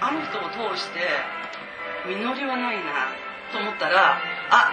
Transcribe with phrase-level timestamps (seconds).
[0.00, 1.00] あの人を通して
[2.06, 2.82] 実りはないな
[3.52, 4.72] と思ったらあ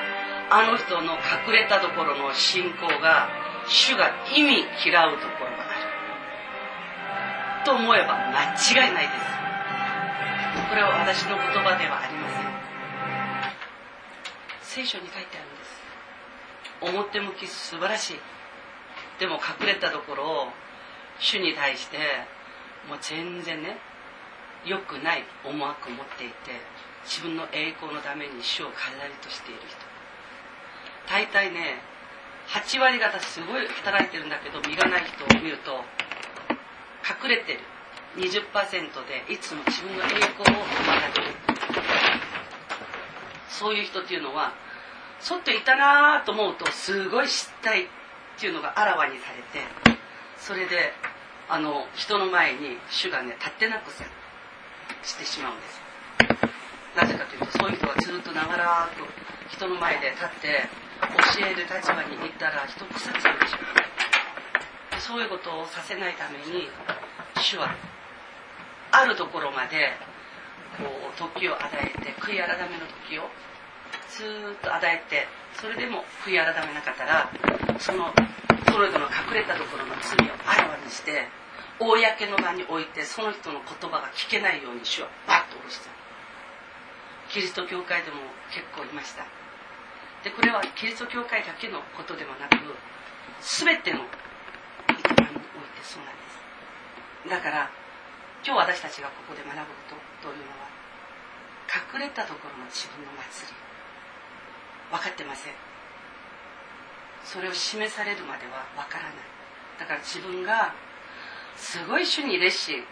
[0.49, 3.29] あの人の隠れたところの信仰が
[3.67, 5.79] 主が意味嫌うところがある。
[7.65, 9.19] と思えば間違いないです。
[10.69, 12.35] これは私の言葉ではありませ
[14.81, 14.85] ん。
[14.85, 15.81] 聖書に書いてあるんです。
[16.99, 18.19] 表向き素晴らしい。
[19.19, 20.47] でも隠れたところを
[21.19, 21.97] 主に対して
[22.87, 23.77] もう全然ね
[24.65, 26.59] 良くない思惑を持っていて
[27.05, 29.77] 自分の栄光のために主を飾りとしている人。
[31.07, 31.81] 大体ね
[32.47, 35.81] 8割方すごい働いてるんだけど実がない人を見ると
[37.05, 37.59] 隠れてる。
[38.15, 38.71] 20%
[39.27, 41.45] でいつも自分の栄光を学ぶ
[43.49, 44.53] そういう人っていうのは
[45.19, 47.87] 外いたなと思うとすごい失態っ
[48.39, 49.67] ていうのがあらわにされて
[50.37, 50.93] それで
[51.49, 54.05] あの人の前に主がね立ってなくさ
[55.03, 55.81] してしまうんです
[56.95, 59.03] なぜかというとそういう人がずっと長らく
[59.51, 60.69] 人の前で立って
[61.39, 63.57] 教える立場に行ったら人腐っちゃうでしょ
[64.99, 66.69] そういうことをさせないために
[67.37, 67.75] 主は
[68.91, 69.93] あるところまで
[70.77, 73.29] こう時を与えて悔い改めの時を
[74.09, 74.23] ず
[74.55, 75.27] っと与えて
[75.59, 77.29] それでも悔い改めなかったら
[77.79, 78.11] その
[78.71, 81.27] それぞれの隠れたところの罪をあらわにして
[81.79, 85.89] 公の場に置いてその人の言葉が聞けないように主はバッと下ろした
[87.29, 88.17] キリスト教会でも
[88.53, 89.25] 結構いました。
[90.23, 92.57] でこれはキリスト教会だけのことではなく
[93.41, 97.29] 全ての営みにおいてそうなんです。
[97.29, 97.69] だから
[98.45, 99.59] 今日私たちがここで学ぶ
[99.89, 100.69] ことというのは
[101.93, 103.53] 隠れたところの自分の祭り。
[104.91, 105.53] 分かってません。
[107.25, 109.13] それを示されるまでは分からない。
[109.79, 110.73] だから自分が
[111.55, 112.83] すごい主に熱心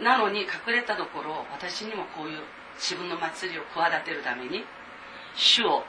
[0.00, 2.40] なのに隠れたところ私にもこういう
[2.76, 4.64] 自分の祭りを企てるために
[5.36, 5.84] 主を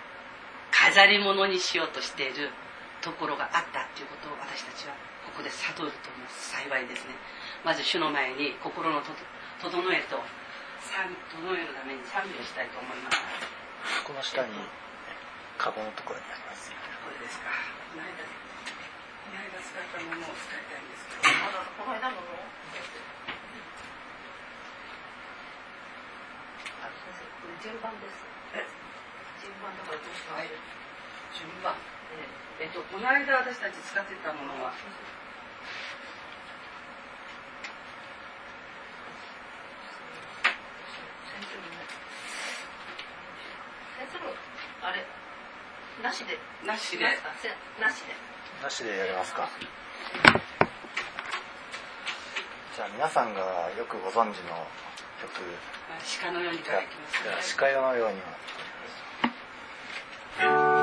[0.72, 2.50] 飾り物にしようとしている
[3.02, 4.94] ところがあったということを私たちは
[5.25, 7.13] ここで悟ると思います幸いですね。
[7.63, 9.13] まず主の前に心の整
[9.94, 13.18] えと整えるために賛美をしたいと思います。
[14.06, 14.53] この下に
[15.57, 16.72] カゴのところにあります。
[16.72, 18.34] これですか
[19.35, 21.35] この間この間使ったものを使いたいんですけど
[21.75, 22.40] この間のも
[27.59, 28.24] 順番です。
[29.44, 30.47] 順番だからどうしたはい
[31.34, 31.75] 順番
[32.62, 34.72] えっとこの間私たち使ってたものは。
[44.00, 44.31] 先生も
[44.81, 45.03] あれ
[46.03, 46.40] なしで。
[46.66, 47.03] なしで。
[47.81, 49.50] なしでなしでやりますか。
[52.76, 53.42] じゃあ皆さんが
[53.78, 54.68] よくご存知の
[55.22, 55.42] 曲。
[56.22, 58.20] 鹿のようにきますじゃあ司会のように。
[60.38, 60.72] は「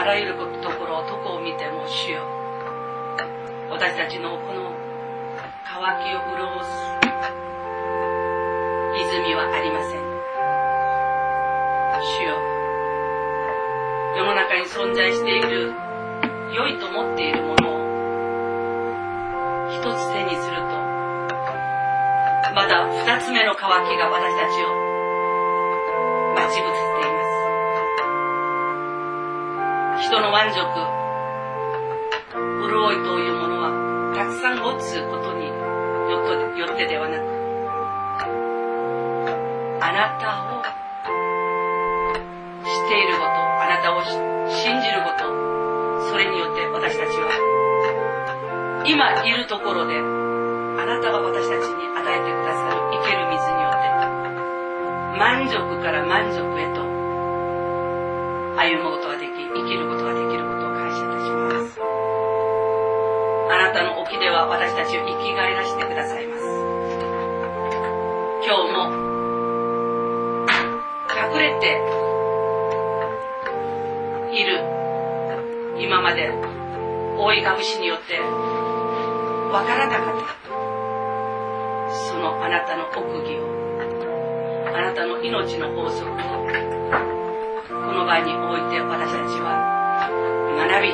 [0.00, 2.24] あらゆるところをどこを見ても主よ。
[3.68, 4.72] 私たちのこの
[5.60, 5.76] 渇
[6.08, 6.72] きを潤す
[8.96, 10.00] 泉はありません。
[12.00, 12.32] 主よ。
[14.16, 15.74] 世の中に存在している
[16.56, 17.80] 良いと思っているものを
[19.68, 20.80] 一つ手にすると
[22.56, 24.72] まだ二つ目の渇きが私たちを
[26.36, 27.09] 待ち伏せている。
[30.10, 30.58] 人の満足
[32.66, 33.70] 潤いというものは
[34.10, 37.22] たくさん持つことによってではなく
[39.78, 40.66] あなたを
[42.66, 44.02] 知っていることあなたを
[44.50, 45.30] 信じること
[46.10, 47.30] それによって私たちは
[48.84, 50.02] 今いるところであ
[50.90, 53.86] なたが私たちに与えてくださる生ける水によって
[55.22, 56.82] 満足から満足へと
[58.58, 58.99] 歩むこと
[64.50, 66.42] 私たちを生きがいらしてくださいます。
[68.44, 68.90] 今日も
[71.08, 71.78] 隠れて
[74.34, 74.64] いる
[75.78, 76.32] 今まで
[77.16, 80.50] 覆い隠しによってわからなかった
[82.08, 83.46] そのあなたの奥義を
[84.74, 86.14] あなたの命の法則を
[87.68, 90.10] この場において私たちは
[90.56, 90.88] 学び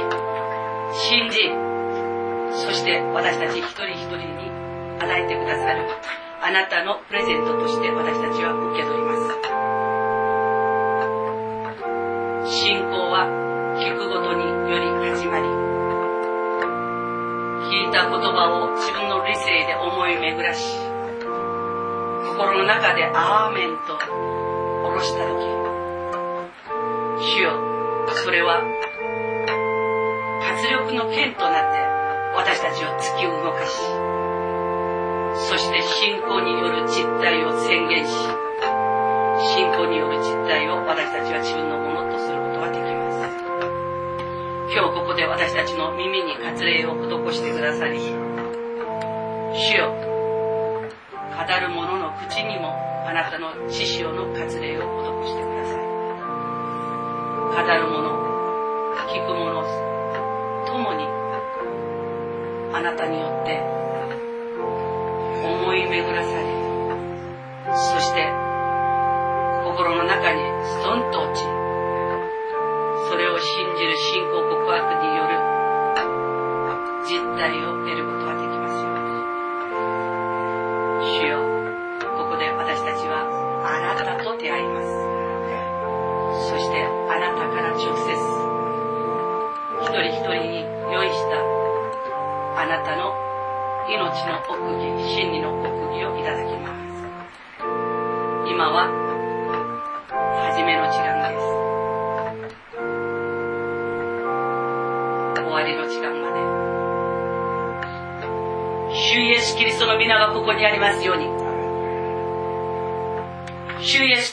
[0.92, 1.65] 信じ
[2.66, 4.50] そして私たち一人一人に
[4.98, 5.86] 与えてくださる
[6.42, 9.66] あなたのプレゼントとして私たちは受け取ります。
[12.48, 13.26] 信仰は
[13.76, 15.46] 聞くごとにより始まり
[17.66, 20.62] 聞いた言葉を自分の理性で思い巡らし
[22.24, 25.42] 心の中でアーメンと下ろした時
[27.34, 27.50] 主よ
[28.24, 28.62] それは
[30.40, 31.85] 活力の剣となって
[32.36, 33.80] 私たちを突き動かし、
[35.48, 38.12] そして信仰による実態を宣言し、
[39.54, 43.16] 信仰による実態を私たちは自分のものとすることができます。
[44.74, 52.76] 今日ここで私たちの耳に割礼を施してくださり、主よ、語る者の口にも
[53.06, 54.82] あなたの知識をの割礼を
[55.24, 55.80] 施してください。
[57.56, 58.15] 語る者
[62.76, 63.58] あなたによって
[65.48, 66.55] 思い巡らされ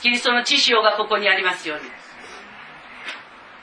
[0.03, 1.85] キリストの知潮がここにありますように。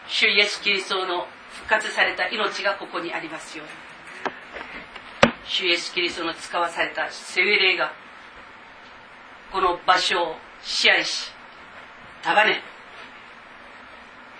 [0.08, 5.32] 主イエス・キリストの復活された命がここにありますように。
[5.44, 7.92] 主イエス・キリストの使わされた精霊が
[9.52, 11.30] この場所を支配し
[12.22, 12.62] 束ね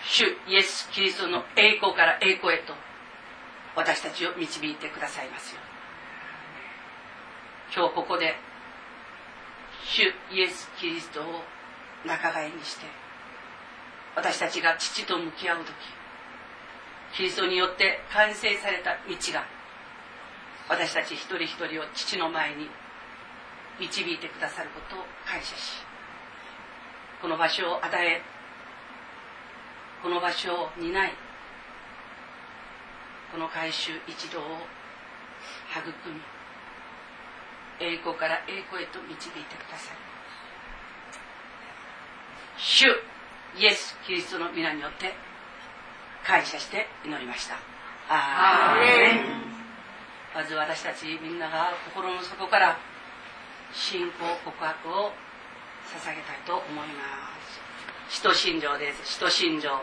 [0.02, 2.72] 主イエス・キリストの栄光から栄光へと
[3.76, 5.60] 私たちを導いてくださいますよ
[7.76, 8.36] 今日ここで
[9.84, 11.24] 主イエス・キリストを
[12.04, 12.86] 仲買にして
[14.16, 15.72] 私たちが父と向き合う時
[17.14, 19.44] キリストによって完成された道が
[20.68, 22.68] 私たち一人一人を父の前に
[23.80, 25.82] 導いてくださることを感謝し
[27.20, 28.22] この場所を与え
[30.02, 31.12] この場所を担い
[33.32, 34.42] この改宗一同を
[35.70, 36.20] 育み
[37.80, 40.09] 栄光から栄光へと導いてください
[42.62, 42.86] 主
[43.58, 45.14] イエス・キリストの皆によって
[46.26, 47.56] 感謝して祈りました。
[48.08, 49.40] アー
[50.34, 52.76] まず私たちみんなが心の底から
[53.72, 54.12] 信仰
[54.44, 55.12] 告白を
[55.88, 57.28] 捧げたいと思いま
[58.08, 58.16] す。
[58.16, 59.14] 使徒信条です。
[59.14, 59.80] 使徒信条。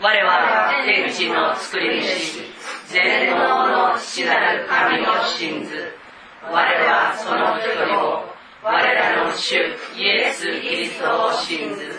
[0.00, 2.40] 我は天地の作り主。
[2.86, 5.96] 全能の父なる神を信ず
[6.42, 9.54] 我はその一人を我らの主
[9.96, 11.95] イエス・キリストを信ず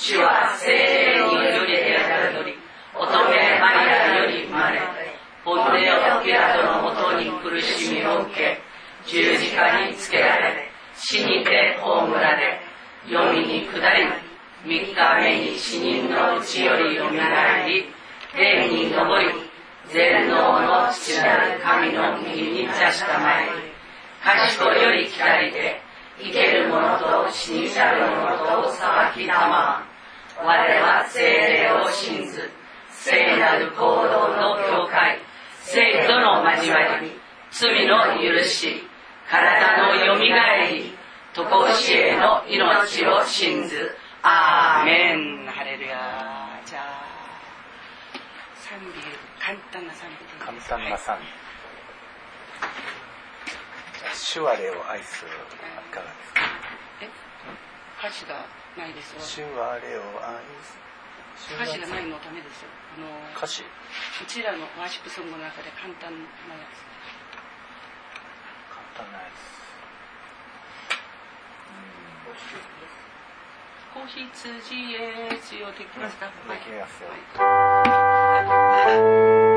[0.00, 2.54] 主は聖霊により宿り
[2.94, 4.78] 乙女マリアより生まれ
[5.44, 8.62] ポンデオ・ピラトのもとに苦しみを受け
[9.04, 12.60] 十字架につけられ死にて葬られ
[13.10, 14.06] 読みに下り
[14.64, 17.86] 三日目に死人のうちよりよみがり
[18.36, 19.26] 天に昇り
[19.92, 23.46] 全能の父なる神の右に座したまえ。
[23.46, 23.72] り
[24.22, 25.80] 賢より来たりて
[26.20, 29.87] 生ける者と死に去る者と裁きたま
[30.40, 32.50] 我は精霊を信ず
[32.90, 35.18] 聖なる行動の境界
[35.62, 37.12] 聖との交わり
[37.50, 38.84] 罪の許し
[39.30, 40.94] 体のよみがえり
[41.34, 45.46] とこしえの命を信ずアーメン。
[45.46, 47.04] ハレルヤじゃあ
[48.56, 49.00] 賛美
[49.40, 51.26] 簡単な賛美で簡単な賛美。
[54.14, 55.34] 主は霊を愛するい
[55.92, 56.40] かがですか？
[57.02, 57.08] え？
[58.00, 58.46] 歌詞が
[58.78, 59.20] ないですよ。
[59.20, 60.78] 主は霊を愛す
[61.54, 62.70] 歌詞がないのためですよ。
[62.96, 63.62] あの歌詞。
[63.62, 63.66] う
[64.26, 66.18] ちらのワーシップソングの中で簡単な
[66.54, 66.86] やつ。
[68.94, 69.58] 簡単なやつ。
[73.94, 76.54] 子羊へ強できますか、うん。
[76.54, 77.08] できますよ。
[77.42, 78.24] は
[79.44, 79.47] い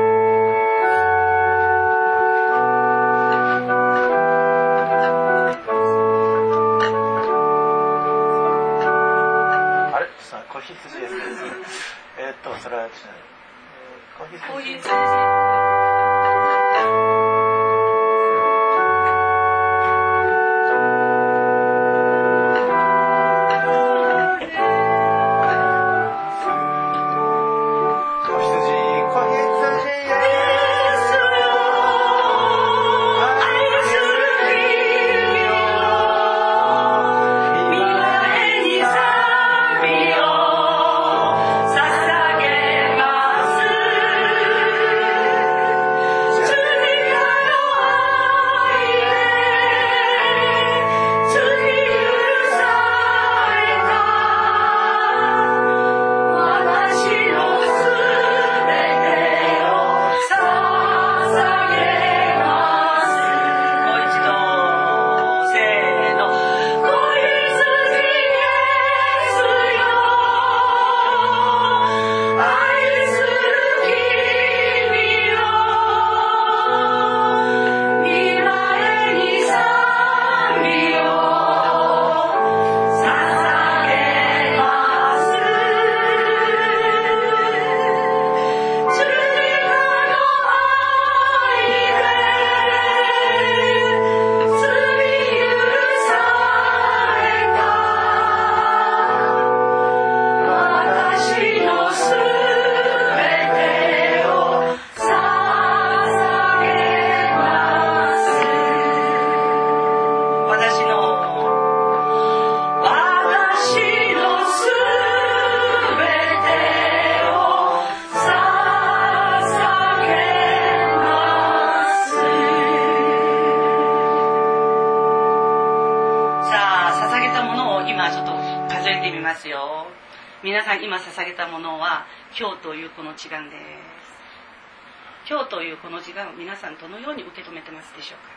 [130.42, 132.04] 皆さん今捧げたものは
[132.36, 135.30] 今日というこの時間です。
[135.30, 138.34] 今日というこの時間を皆さんどのように受け止めてますでしょうか？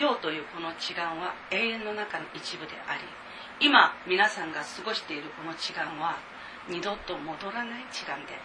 [0.00, 3.04] 今日というこの時間は永遠の中の一部であり
[3.60, 6.16] 今皆さんが過ごしているこの時間は
[6.70, 8.40] 二度と戻らない時間であ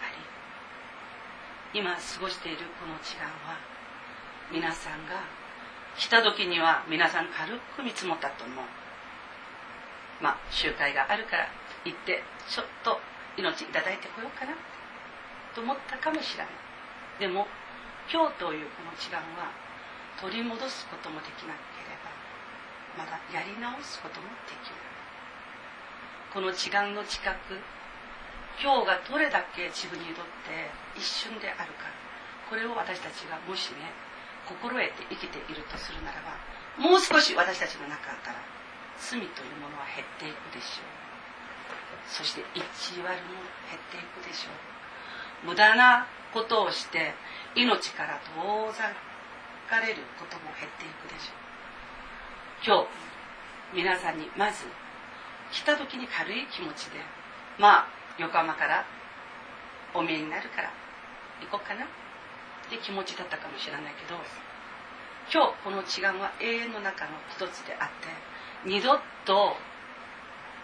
[1.71, 3.55] り今過ごしているこの時間は
[4.51, 5.23] 皆さんが
[5.95, 8.65] 来た時には皆さん軽く見積もったと思う。
[10.19, 11.47] まあ集会があるから
[11.85, 12.99] 行ってちょっと
[13.37, 14.53] 命いただいてこようかな
[15.53, 16.53] と思ったかもしれない。
[17.19, 17.47] でも
[18.11, 19.53] 今日というこの時間は
[20.19, 22.11] 取り戻すこともできなければ
[22.99, 24.95] まだやり直すこともできない。
[26.33, 27.55] この時間の近く
[28.59, 31.87] 今日がどれだけ自分にとって一瞬であるか
[32.49, 33.91] これを私たちがもしね
[34.47, 36.35] 心得て生きているとするならば
[36.79, 38.39] もう少し私たちの中から
[38.99, 41.04] 罪というものは減っていくでしょう。
[42.07, 42.61] そして一
[43.01, 44.49] 割も減っていくでしょ
[45.43, 45.47] う。
[45.47, 47.13] 無駄なことをして
[47.55, 48.91] 命から遠ざ
[49.69, 52.85] かれることも減っていくでしょう。
[52.85, 52.87] 今
[53.73, 54.65] 日皆さんにまず
[55.51, 56.99] 来た時に軽い気持ちで
[57.59, 57.87] まあ
[58.17, 58.85] 横浜から
[59.93, 60.71] お見えになるから
[61.41, 61.87] 行こうかなっ
[62.69, 64.19] て気持ちだったかもしれないけど
[65.31, 69.55] 今日この時間は永遠の中の一つであって二度と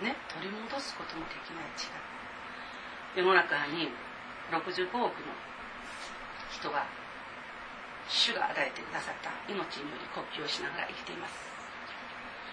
[0.01, 2.01] ね取り戻すこともできない時間
[3.15, 3.89] 世の中に
[4.51, 5.33] 65億の
[6.51, 6.85] 人が
[8.07, 11.33] 主が与えてくださった命により呼吸をしながら生きています。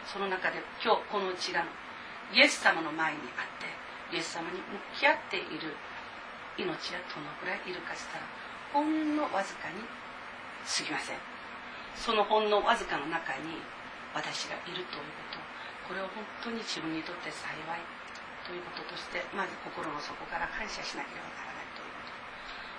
[0.06, 1.66] その中で今日この時間
[2.32, 3.66] イエス様の前にあって
[4.14, 5.74] イエス様に向き合っている
[6.56, 8.24] 命はどのくらいいるかしたら
[8.72, 9.82] ほんのわずかに
[10.64, 11.16] 過ぎません。
[11.94, 13.58] そのほんのわずかの中に
[14.14, 15.47] 私がいるということ。
[15.88, 17.80] これを本当に自分にとって幸い
[18.44, 22.12] ということとしてまず心の底から感謝しなければならないということ。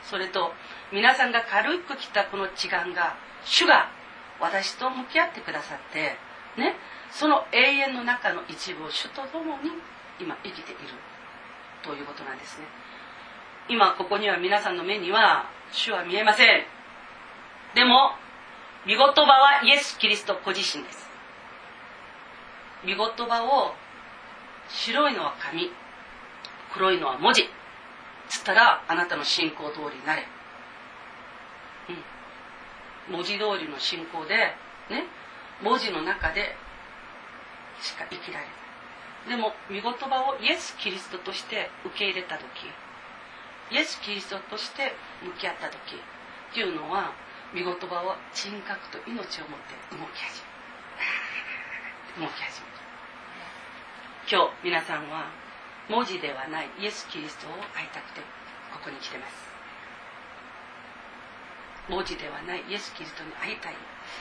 [0.06, 0.54] それと
[0.94, 3.90] 皆さんが軽く来たこの時間が主が
[4.40, 6.16] 私と向き合ってくださって
[6.56, 6.78] ね
[7.12, 9.74] その永遠の中の一部を主と共に
[10.20, 10.80] 今生きている
[11.82, 12.66] ということなんですね。
[13.70, 16.64] 今ここには皆さんの目には主は見えません。
[17.74, 18.12] でも
[18.86, 21.09] 見言葉はイエス・キリストご自身です。
[22.84, 23.74] 見言葉を
[24.70, 25.70] 白いのは紙
[26.74, 27.44] 黒いのは文字
[28.30, 30.24] つったらあなたの信仰通りになれ、
[33.10, 34.36] うん、文字通りの信仰で
[34.90, 35.06] ね
[35.64, 36.56] 文字の中で
[37.82, 38.60] しか生きられない。
[39.30, 42.46] でも見言葉をイエス・キリストとして受け入れた時
[43.72, 47.12] イエス・キリストとして向き合った時っていうのは
[47.54, 51.29] 見言葉は人格と命を持って動き始める。
[52.18, 52.80] 動き始める
[54.32, 55.30] 今日皆さんは
[55.90, 58.22] 文字ではないイエス・キリストを会いたくて
[58.74, 59.50] ここに来てます。
[61.90, 63.74] 文字ではないイエス・キリストに会いたい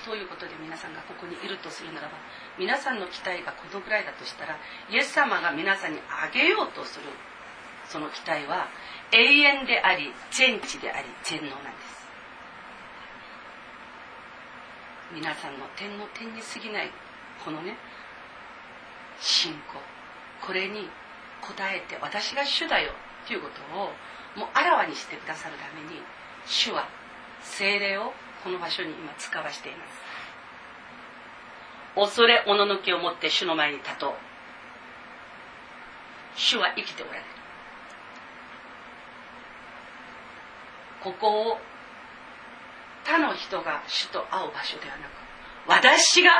[0.04, 2.16] ということで皆さんがここにいるとするならば
[2.58, 4.56] 皆さんの期待がこのぐらいだとしたら
[4.88, 7.04] イエス様が皆さんにあげようとする
[7.84, 8.68] その期待は
[9.12, 11.98] 永遠であり全知であり全能なんです。
[15.12, 16.90] 皆さんの天の天に過ぎない
[17.44, 17.76] このね
[19.20, 19.58] 信仰。
[20.46, 20.84] これに応
[21.60, 22.92] えて私が主だよ
[23.26, 23.92] ということを
[24.36, 26.00] もうあらわにしてくださるために
[26.46, 26.88] 主は
[27.42, 28.12] 精霊を
[28.44, 30.08] この場所に今使わしています。
[31.94, 34.12] 恐れおののきを持って主の前に立とう。
[36.36, 37.24] 主は生きておられる。
[41.02, 41.58] ここを
[43.04, 45.10] 他の人が主と会う場所ではなく
[45.66, 46.30] 私が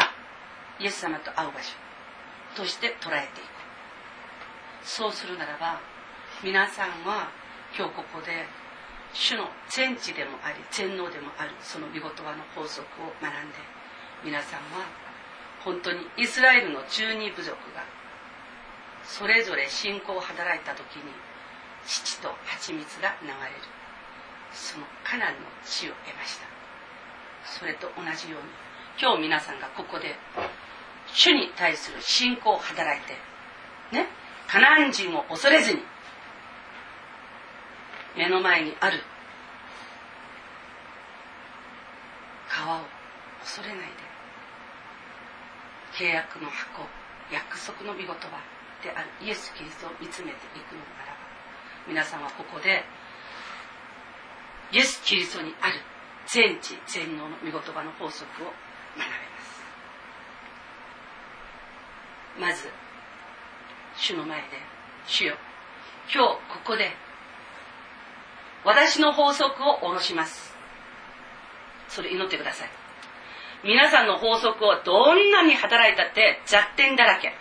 [0.81, 1.75] イエス様と会う場所
[2.57, 3.49] として捉えていく。
[4.83, 5.81] そうするならば
[6.43, 7.29] 皆さんは
[7.77, 8.47] 今日ここで
[9.13, 13.57] 主の全知でもあり全能でもあるその御言葉の法則を学んで
[14.25, 14.87] 皆さんは
[15.65, 17.85] 本当にイスラエルの中二部族が
[19.05, 21.13] それぞれ信仰を働いた時に
[21.87, 23.37] 父と蜂蜜が流れる
[24.53, 26.47] そのカナンの地を得ました。
[27.45, 28.49] それと同じように
[29.01, 30.17] 今日皆さんがここで
[31.15, 33.15] 主に対する信仰を働いて
[33.93, 34.07] ね
[34.47, 35.81] カナン人を恐れずに
[38.17, 39.01] 目の前にある
[42.49, 42.85] 川を
[43.41, 43.85] 恐れないで
[45.93, 46.83] 契約の箱
[47.33, 48.15] 約束の見言葉
[48.83, 51.19] であるイエス・キリストを見つめていくのならば
[51.87, 52.85] 皆さんはここで
[54.73, 55.75] イエス・キリストにある
[56.27, 58.47] 全知全能の見言葉の法則を
[58.97, 59.28] 学べ。
[62.39, 62.69] まず
[63.97, 64.47] 主の前で
[65.07, 65.37] 主よ。
[66.13, 66.91] 今日ここで
[68.65, 70.55] 私の法則を下ろします。
[71.89, 72.69] それ祈ってください。
[73.65, 77.33] 皆さんの法則をどんなに働いたって弱点だらけ。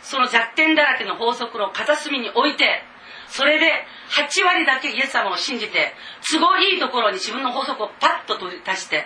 [0.00, 2.82] その弱点だらけの法則の片隅に置いて
[3.28, 3.66] それで
[4.10, 5.92] 8割だけイエス様を信じて
[6.32, 9.04] 都合いいところに自分の法則をパッと取り出して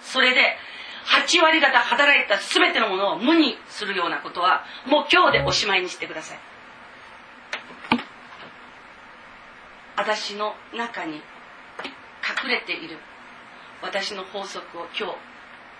[0.00, 0.56] それで
[1.08, 6.38] 8割方働いた全てのものを無にするようなことはもう今日でおしまいにしてください。
[9.96, 12.98] 私の中に隠れている
[13.82, 15.16] 私の法則を今日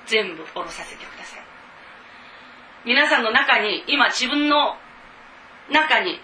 [0.07, 1.41] 全部下ろさせてください。
[2.85, 4.77] 皆さんの中に今自分の
[5.71, 6.19] 中に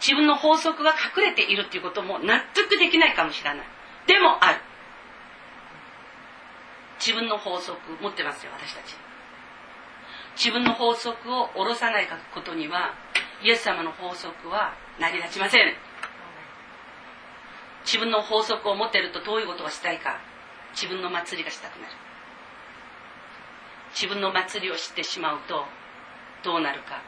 [0.00, 3.66] 自分の法則が隠れているっていうことも納得できないかもしれない。
[4.06, 4.60] でもある。
[6.98, 8.96] 自分の法則持ってますよ私たち。
[10.36, 12.94] 自分の法則を下ろさないことには
[13.42, 15.74] イエス様の法則は成り立ちません。
[17.84, 20.20] 自分の法則を持っているとどういうことがしたいか
[20.72, 21.92] 自分の祭りがしたくなる。
[23.94, 25.64] 自分の祭りを知ってしまうと
[26.44, 27.02] どうなるか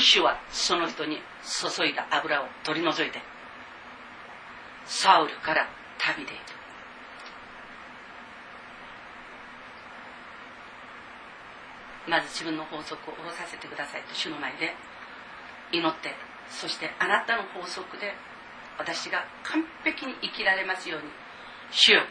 [0.00, 3.18] 主はその人に注いだ油を取り除いて
[4.86, 6.57] サウルから旅でいる
[12.08, 14.74] まず自分の法則を下ろさせてくださいと主の前で。
[15.72, 16.14] 祈って
[16.48, 18.14] そしてあなたの法則で
[18.78, 21.08] 私が完璧に生きられますように
[21.70, 22.02] 主よ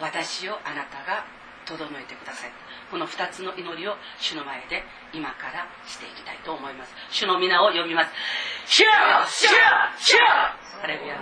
[0.00, 1.26] 私をあなたが
[1.66, 2.52] 整えてください。
[2.90, 6.94] この2つの祈りを主の前で今からしていきたいと思います。
[7.10, 8.12] 主の皆を呼びます。
[8.64, 8.88] 主よ
[9.26, 9.50] 主よ
[9.98, 10.20] 主よ。
[10.80, 11.18] ハレルヤ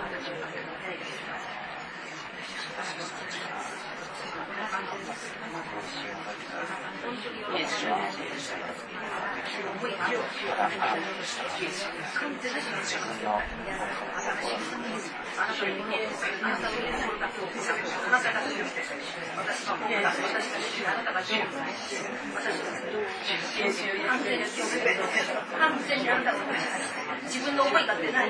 [27.25, 28.29] 自分の思いが出ない。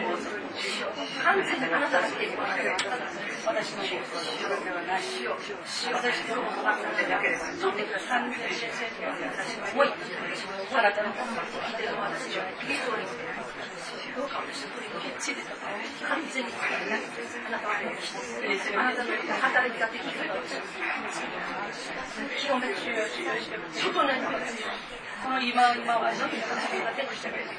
[0.58, 5.38] 完全にあなたがしている私の私の
[5.94, 6.42] 私の
[7.62, 11.22] 取ってください思いあなたの聞
[11.74, 13.06] いてる私は聞いており
[14.18, 20.18] どうか私の取り込み地で完全にあなたはあなたの働きができる
[22.42, 22.82] 清めて
[23.78, 24.10] 外に
[25.24, 27.50] この今今はのみ私が出てきてくれる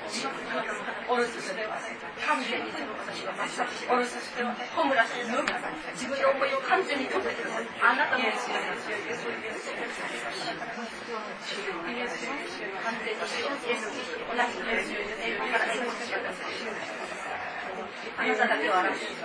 [1.08, 3.34] おろすすべは完全に私は
[3.90, 5.42] おろすすべはホムラスの
[5.94, 6.58] 自分の思いを。
[6.68, 7.40] 完全に止めて
[7.80, 8.36] あなたの完
[13.02, 13.24] 全に
[14.28, 14.44] 同じ
[18.18, 18.72] あなただけを。
[18.78, 19.18] 表して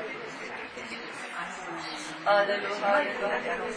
[2.26, 3.68] アーダルハーレルハーレル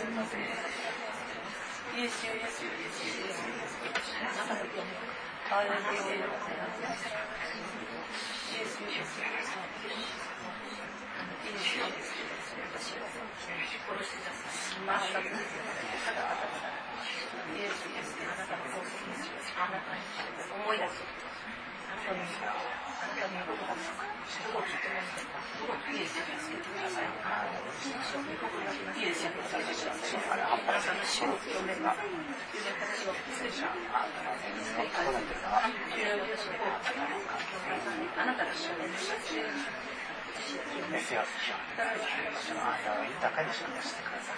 [1.96, 3.15] イエスイエスイエスイエスイエス
[4.16, 4.24] 思
[20.74, 21.04] い出す
[38.26, 38.84] なたが知らな
[40.95, 41.22] いですよ。
[42.48, 44.36] その間を豊かに示してください。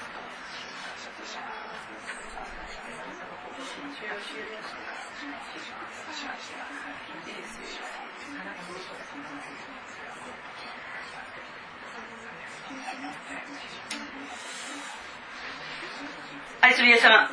[16.61, 17.31] 愛するイエス様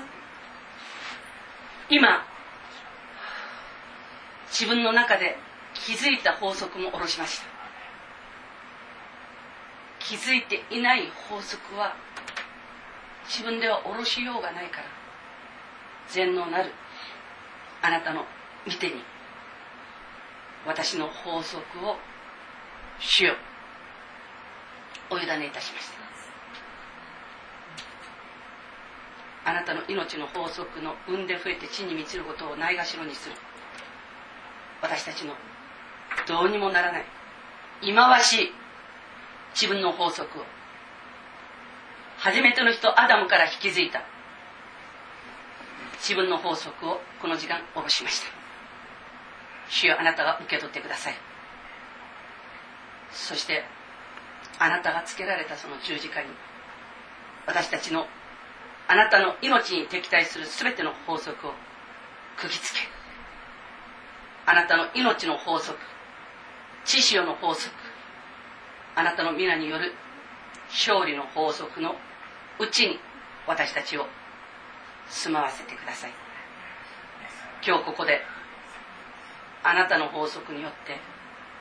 [1.90, 2.26] 今
[4.48, 5.38] 自分の中で
[5.74, 7.55] 気づいた法則も下ろしました
[10.08, 11.96] 気づいていない法則は
[13.28, 14.88] 自分では下ろしようがないから
[16.10, 16.72] 全能なる
[17.82, 18.26] あなたの
[18.66, 19.04] 見てに
[20.66, 21.98] 私の法則を
[23.00, 23.34] 主よ
[25.10, 26.06] お委ねいたしました
[29.46, 33.36] あなたの命の法則の産んで増えて地に満ちることをないがしろにする。
[34.82, 35.36] 私たちの
[36.28, 37.06] どうにもならない
[37.82, 38.52] 忌まわしい
[39.56, 40.44] 自分の法則を。
[42.18, 44.04] 初めての人アダムから引き継いだ。
[45.98, 48.28] 自分の法則をこの時間下ろしました。
[49.70, 51.14] 主よあなたが受け取ってください。
[53.12, 53.64] そして
[54.60, 56.28] あなたがつけられたその十字架に
[57.48, 58.08] 私たちの
[58.88, 61.54] あなたの命に敵対する全ての法則を
[62.38, 62.88] 釘付け。
[64.48, 65.80] あなたの命の法則
[66.84, 67.74] 知識の法則
[68.96, 69.94] あなたの皆による
[70.70, 71.96] 勝利の法則の
[72.60, 73.00] うちに
[73.48, 74.08] 私たちを
[75.10, 76.12] 住まわせてください。
[77.66, 78.22] 今日ここで
[79.64, 81.00] あなたの法則によって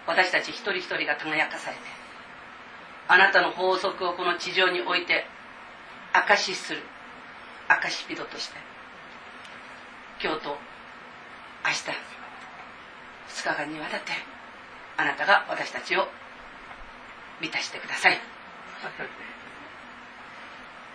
[0.07, 1.83] 私たち一人一人が輝かされて
[3.09, 5.25] あなたの法則をこの地上において
[6.12, 6.83] 証しする
[7.68, 8.57] 証人として
[10.23, 10.57] 今日と
[11.64, 11.88] 明日
[13.47, 14.12] 2日間にわたって
[14.99, 16.07] あなたが私たちを
[17.40, 18.20] 満たしてください。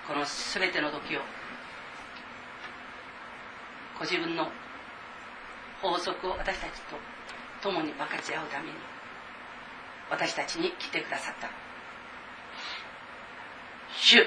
[0.07, 1.21] この全ての時を
[3.99, 4.51] ご自分の
[5.81, 6.97] 法則を私たちと
[7.61, 8.73] 共に分かち合うために
[10.09, 11.49] 私たちに来てくださった。
[13.91, 14.17] 主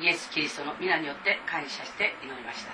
[0.00, 2.72] イエス・キリストの皆によって感謝して祈りました。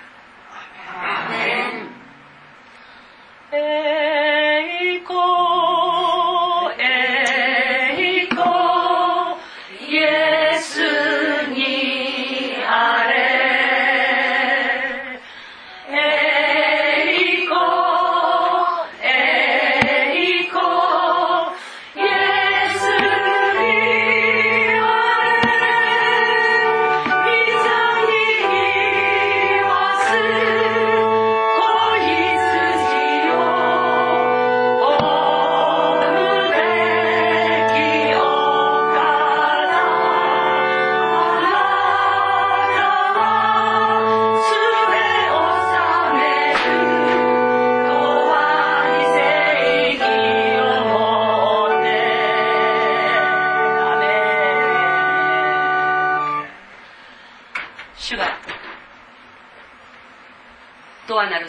[3.51, 5.76] 栄光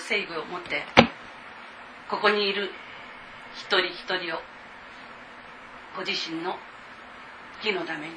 [0.09, 0.85] 正義を持って
[2.09, 2.71] ここにいる
[3.55, 4.41] 一人一人を
[5.97, 6.57] ご自身の
[7.63, 8.15] 義のために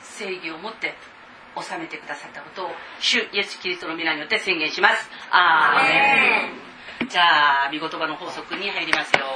[0.00, 0.94] 正義を持って
[1.54, 2.70] 治めてくださったことを
[3.00, 5.10] 主イエス・キリストの皆によって宣言します。
[5.30, 6.72] アーメン。
[7.08, 9.26] じゃあ御言葉の法則に入りますよ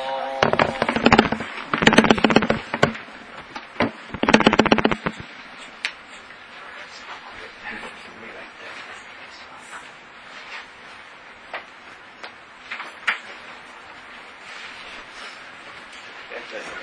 [16.32, 16.74] えっとですね、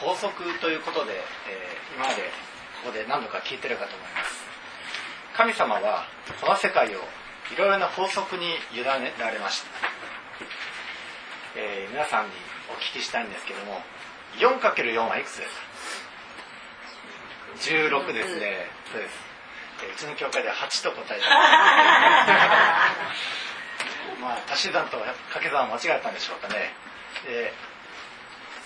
[0.00, 2.22] 法則ということで、えー今まで
[2.84, 4.44] ここで何度か聞いてるかと思います。
[5.36, 6.04] 神様は
[6.40, 7.00] この世界を
[7.54, 9.68] いろいろな法則に委ねられました、
[11.56, 12.32] えー皆さんに
[12.68, 13.80] お聞きしたいんですけども
[14.36, 15.60] 4×4 はいくつですか
[17.72, 18.66] ？16ですね。
[18.92, 19.14] そうです。
[19.84, 21.28] えーうちの教会では8と答えた。
[24.20, 26.74] まあ足し算と掛け算を間違えたんでしょうかね。
[27.24, 27.54] で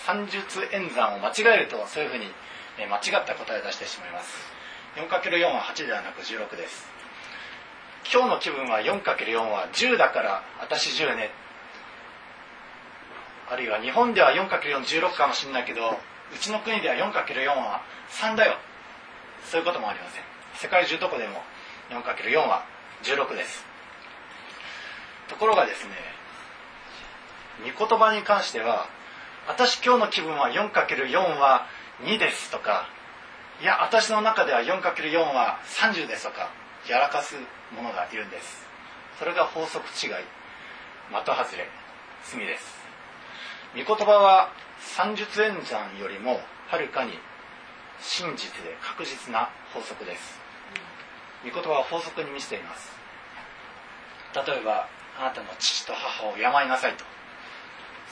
[0.05, 2.33] 算術演算を間違えるとそういうふうに
[2.79, 4.35] えー間違った答えを出してしまいます
[4.95, 6.87] 4×4 は8ではなく16です。
[8.11, 11.31] 今日の気分は 4×4 は10だから私10ね。
[13.49, 18.57] あるいは日本では 4×416 かもしれないけどうちの国では 4×4 は3だよ。
[19.45, 20.23] そういうこともありません。
[20.55, 21.41] 世界中どこでも
[21.89, 22.63] 4×4 は
[23.03, 23.65] 16です。
[25.27, 25.91] ところがですね
[27.75, 28.87] 御言葉に関しては
[29.47, 31.65] 私今日の気分は 4×4 は
[32.03, 32.87] 2ですとか
[33.61, 36.49] いや私の中では 4×4 は30ですとか
[36.89, 37.35] やらかす
[37.75, 38.65] ものがいるんです。
[39.19, 40.13] それが法則違い
[41.11, 41.69] 的外れ
[42.25, 42.77] 罪です。
[43.75, 47.13] 御言葉は算術演算よりもはるかに
[48.01, 50.39] 真実で確実な法則です。
[51.45, 52.91] 御言葉は法則に満ちています。
[54.35, 54.87] 例えば
[55.19, 57.05] あなたの父と母を病いなさいと。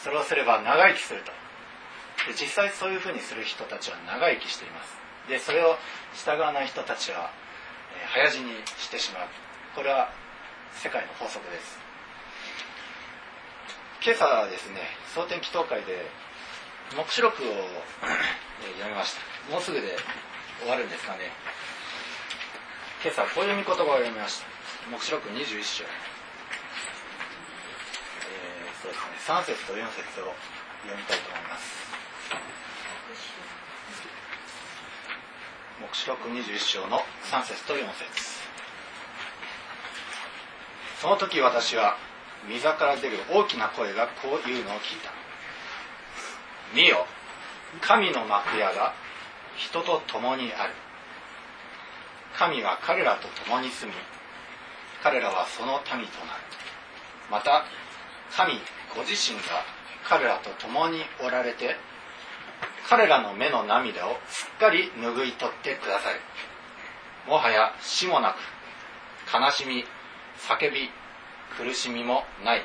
[0.04, 1.32] それをすれば長生きすると。
[2.28, 5.01] で実際そういうふうにする人たちは長生きしています。
[5.32, 5.80] でそれを
[6.12, 7.32] 従わない人たちは、
[7.96, 9.28] え早死にしてしまう。
[9.74, 10.12] これは
[10.76, 11.80] 世界の法則です。
[14.04, 14.82] 今朝はですね
[15.16, 16.04] 蒼天祈祷会で
[16.98, 19.22] 黙示録をえ読みました。
[19.48, 19.96] もうすぐで
[20.60, 21.32] 終わるんですかね。
[23.02, 24.48] 今朝こういう御言葉を読みました。
[24.92, 25.86] 黙示録21章。
[25.88, 29.32] えーそうですね。
[29.32, 30.36] 3節と4節を
[30.84, 32.01] 読みたいと思います。
[35.82, 37.00] 黙示録21章の
[37.32, 38.42] 3節と4節。
[41.02, 41.98] その時私は
[42.48, 45.12] 御座から出る大きな声がこういうのを聞いた。
[46.76, 47.08] 見よ
[47.82, 48.94] 神の幕屋が
[49.58, 50.74] 人と共にある。
[52.38, 53.98] 神は彼らと共に住み
[55.04, 56.08] 彼らはその民となる。
[57.32, 57.66] また
[58.32, 58.54] 神
[58.96, 59.66] ご自身が
[60.08, 61.76] 彼らと共におられて
[62.90, 66.16] 彼らの目の涙をすっかり拭い取ってください。
[67.30, 68.38] もはや死もなく
[69.34, 69.86] 悲しみ
[70.38, 70.90] 叫び
[71.58, 72.64] 苦しみもない。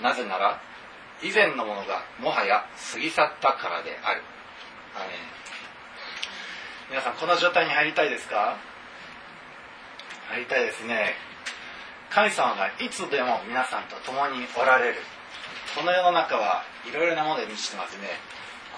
[0.00, 0.60] なぜなら
[1.22, 4.22] 以前のものがもはや過ぎ去ったからである。
[4.96, 5.04] ア
[6.90, 8.56] 皆さんこの状態に入りたいですか？
[10.30, 11.14] 入りたいですね。
[12.10, 14.96] 神様がいつでも皆さんと共におられる。
[15.76, 18.08] この世の中はいろいろなもので満ちてますね。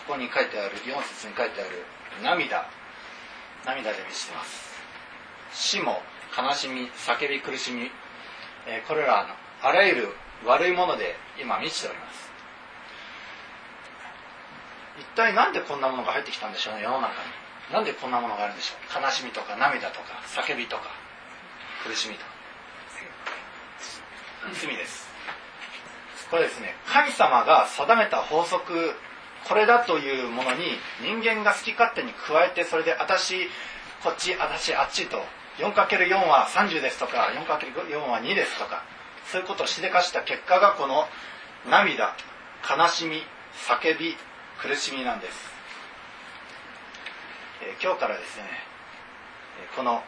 [0.06, 1.86] ここに書いてある4節に書いてある
[2.22, 2.66] 涙。
[3.64, 4.72] 涙で満ちてます。
[5.52, 6.02] 死も
[6.36, 7.90] 悲しみ叫び苦しみ、
[8.66, 10.08] えーこれらのあらゆる
[10.44, 12.32] 悪いもので今満ちております。
[14.98, 17.14] 一体なんでこんなものが入ってきたんでしょうね世の中に。
[17.72, 19.02] なんでこんなものがあるんでしょう。
[19.02, 20.90] 悲しみとか涙とか叫びとか
[21.86, 22.32] 苦しみとか。
[24.52, 25.08] 罪です。
[26.30, 28.94] これですね神様が定めた法則
[29.48, 30.64] これだというものに
[31.02, 33.48] 人間が好き勝手に加えてそれで私
[34.02, 35.18] こっち私あっちと
[35.58, 38.84] 4×4 は30ですとか 4×4 は2ですとか
[39.30, 41.06] そういうことをしでかした結果がこの
[41.68, 42.14] 涙
[42.68, 43.22] 悲しみ
[43.68, 44.16] 叫び
[44.60, 45.32] 苦しみなんです、
[47.62, 48.44] えー今日からですね
[49.76, 50.02] この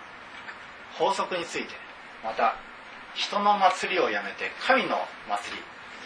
[0.98, 1.74] 法則について
[2.22, 2.56] また
[3.14, 4.96] 人の祭りをやめて神の
[5.28, 5.56] 祭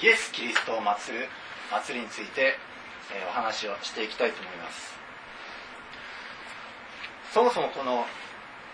[0.02, 1.28] りイエス・キリストを祀る
[1.70, 2.56] 祭りについて、
[3.14, 4.94] えーお話をしていきたいと思います。
[7.32, 8.06] そもそもこの、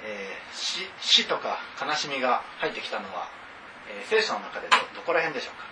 [0.05, 3.29] えー死死とか悲しみが入ってきたのは、
[3.91, 5.65] えー聖書の中でどどこら辺でしょうか？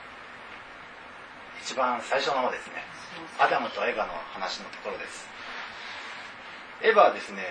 [1.62, 2.82] 一番最初の方ですね。
[3.38, 5.28] アダムとエヴァの話のところです。
[6.82, 7.42] エヴァはですね、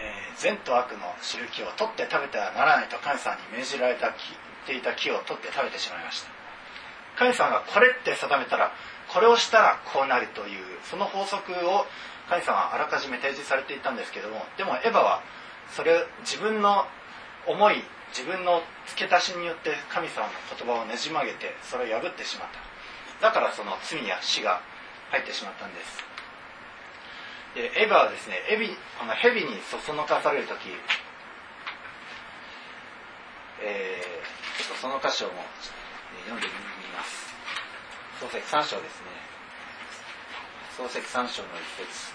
[0.00, 4.32] えー善と悪の知る木を取って食べてはならないと神様に命じられた木
[4.66, 6.30] ていた木を取って食べてしまいました。
[7.18, 8.72] 神様がこれって定めたら
[9.12, 11.86] これをしたらこうなるというその法則を
[12.28, 15.22] 神様はあらかじめ提示されていたんですけどもでもエヴァは
[15.76, 16.86] それを自分の
[17.46, 17.82] 思い
[18.12, 22.48] 自分の付け足しによって神様の言葉をねじ曲げてそれを破ってしまっ
[23.20, 23.28] た。
[23.28, 24.60] だからその罪や死が
[25.10, 26.04] 入ってしまったんです。
[27.54, 30.68] でエヴァはですねエビこの蛇にそそのかされる時、
[33.62, 35.32] えーちょっとその箇所も
[36.28, 36.52] 読んでみ
[36.94, 37.21] ます。
[38.22, 39.32] 漱石3章ですね
[40.78, 42.14] 漱石3章の一節。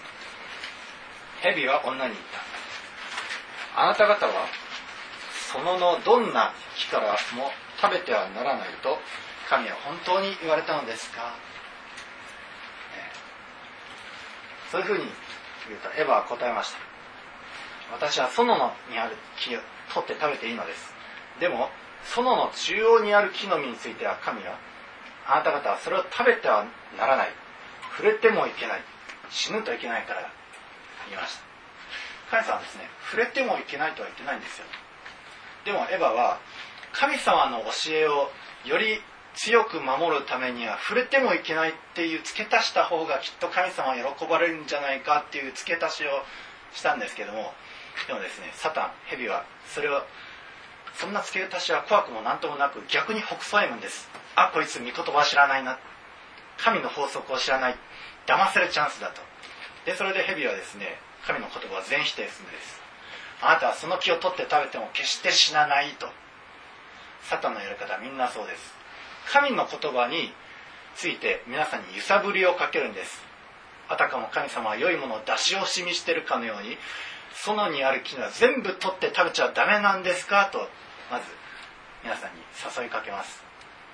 [1.42, 2.26] 蛇は女に言っ
[3.74, 3.82] た。
[3.82, 4.32] あなた方は
[5.52, 8.98] そののどんな木からも食べてはならないと
[9.48, 11.34] 神は本当に言われたのですか、
[12.96, 15.04] えーそういうふうに
[15.68, 16.78] 言うとエヴァは答えました。
[17.92, 19.60] 私は園のにある木を
[19.94, 20.92] 取って食べていいのです。
[21.40, 21.70] でも
[22.04, 24.58] 園の中央にある木の実については神は
[25.28, 26.64] あなた方はそれを食べては
[26.98, 27.28] ならない。
[27.96, 28.80] 触れてもいけない。
[29.30, 30.32] 死ぬといけないから
[31.08, 31.48] 言いました。
[32.30, 34.64] 神様はですね触れてもいけないとは言ってないんですよ。
[35.64, 36.40] でもエヴァは
[36.92, 38.30] 神様の教えを
[38.64, 39.00] より
[39.34, 46.08] 強く守るためには触れてもいけないっていう付け足した方がきっと神様は喜ばれるんじゃないかっていう付け足しを
[46.74, 47.52] したんですけども
[48.06, 50.02] でもですねサタン蛇はそれを
[50.94, 54.10] そんな付け足しは怖くも何ともなく逆に北斎むんです。
[54.38, 55.78] あこいつ御言葉知らないな
[56.58, 57.76] 神の法則を知らない
[58.26, 59.20] 騙せるチャンスだと。
[59.84, 62.80] でそれで蛇はですね神の言葉を全否定するんです。
[63.42, 66.08] あなたはその木を取って食べても決して死なないと。
[67.22, 68.74] サタンのやり方はみんなそうです。
[69.32, 70.32] 神の言葉に
[70.96, 73.22] ついて皆さんに揺さぶりをかけるんです。
[73.88, 76.76] あたかも神様は良いものを出し惜しみしてるかのように
[77.32, 80.58] 園にある木は全部取って食べちゃダメなんですかと
[81.10, 81.24] まず
[82.02, 82.40] 皆さんに
[82.80, 83.47] 誘いかけます。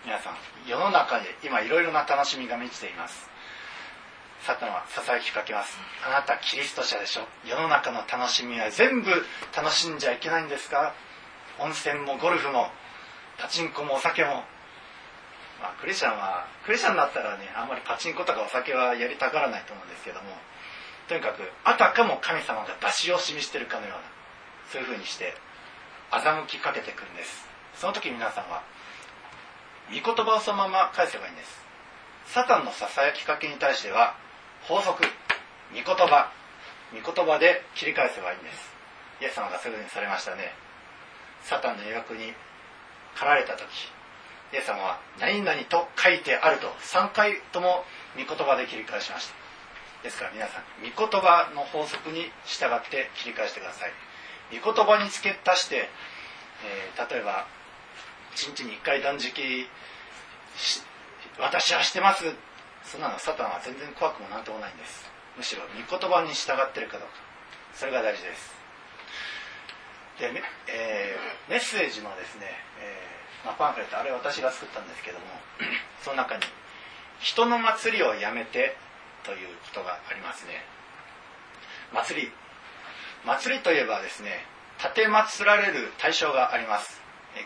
[0.04, 0.34] 皆さん
[0.68, 3.28] 世の中で今いろいろな楽しみが満ちています。
[4.46, 5.78] サタンはささやきかけます。
[6.06, 7.22] あなたキリスト者でしょ。
[7.48, 9.10] 世の中の楽しみは全部
[9.56, 10.92] 楽しんじゃいけないんですか。
[11.58, 12.68] 温泉もゴルフも
[13.38, 14.44] パチンコもお酒も。
[15.62, 20.36] まあクリスチャンはクリスチャンだったらねあんまりパチンコとかお酒はやりたがらないと思うんですけども。
[21.08, 24.04] とにかくあたかも神様が出し惜しみしてるかのような
[24.72, 25.34] そういうふうにして
[26.10, 27.48] 欺きかけてくるんです。
[27.76, 28.62] その時皆さんは
[29.90, 31.64] 御言葉をそのまま返せばいいんです。
[32.26, 34.14] サタンのささやきかけに対しては
[34.62, 35.02] 法則
[35.72, 36.32] 御言葉
[36.92, 38.72] 御言葉で切り返せばいいんです。
[39.20, 40.52] イエス様がそういうふうにされましたね。
[41.42, 42.32] サタンの誘惑に
[43.14, 43.64] 駆られた時
[44.52, 47.84] イエス様は「何々と書いてある」と3回とも
[48.16, 49.34] 御言葉で切り返しました。
[50.02, 53.92] ですから皆さん御言葉の法則に従って切り返してください。
[54.58, 55.88] 御言葉に付け足して、
[56.64, 57.46] えー例えば
[58.34, 59.68] 1日に1回断食
[61.38, 62.24] 私はしてます。
[62.84, 65.10] そんなのサタンは全然怖くもなんともないんです。
[65.36, 67.14] むしろ御言葉に従ってるかどうか。
[67.74, 68.54] それが大事です。
[70.18, 70.30] で、
[70.68, 72.46] えーメッセージのですね、
[72.80, 75.24] えーまあ、パンフレットあれ私が作ったんですけども
[76.02, 76.42] その中に
[77.20, 78.76] 「人の祭りをやめて」
[79.24, 80.64] ということがありますね。
[81.92, 82.32] 祭り。
[83.24, 84.46] 祭りといえばですね
[84.78, 87.03] 立て祀られる対象があります。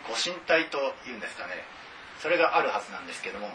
[0.08, 0.78] ご神体と
[1.08, 1.54] いうんですかね。
[2.20, 3.48] それがあるはずなんですけども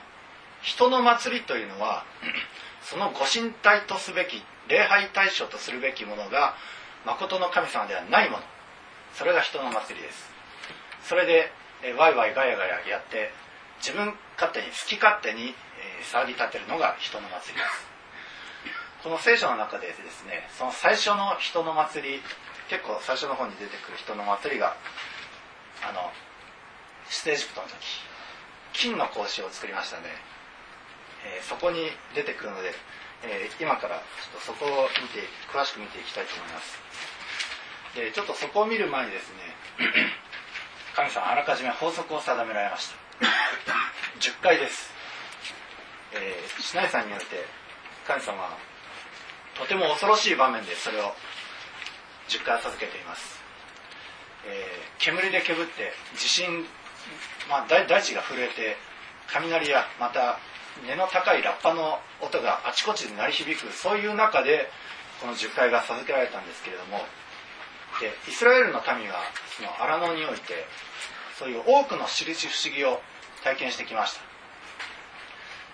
[0.62, 2.06] 人の祭りというのは
[2.82, 6.56] そのご神体とすべき礼拝対象とするべきものが
[7.06, 8.44] 誠の神様ではないもの。
[9.14, 10.32] それが人の祭りです。
[11.04, 11.52] それで、
[11.84, 13.32] えワイワイガヤガヤやって
[13.80, 15.54] 自分勝手に好き勝手に、え
[16.02, 17.94] 騒ぎ立てるのが人の祭りです。
[19.04, 22.22] この聖書の中でですねその最初の人の祭り
[22.70, 24.78] 結構最初の方に出てくる人の祭りが
[25.88, 26.12] あの
[27.10, 27.76] 出エジプトの時
[28.74, 30.04] 金の格子を作りましたね、
[31.26, 32.74] えーそこに出てくるので、
[33.24, 36.80] えー今からちょっとそこを見て詳しく見ていきたいと思います。
[37.96, 39.38] でちょっとそこを見る前にですね
[40.96, 42.96] 神様あらかじめ法則を定められました。
[44.20, 44.92] 10回です、
[46.14, 47.46] えー、シナイさんによって
[48.08, 48.58] 神様は
[49.56, 51.16] とても恐ろしい場面でそれを
[52.30, 53.43] 10回授けています、
[54.48, 56.64] えー煙で煙って地震、
[57.50, 58.78] まあ、大大地が震えて
[59.28, 60.40] 雷やまた
[60.88, 64.70] 根の高いラッパの音があちこちで鳴り響くそういう中で
[65.20, 67.00] この10回が授けられたんですけれども
[68.00, 69.16] でイスラエルの民は
[69.58, 70.66] その荒野において
[71.38, 73.02] そういう多くの印不思議を
[73.44, 74.22] 体験してきました。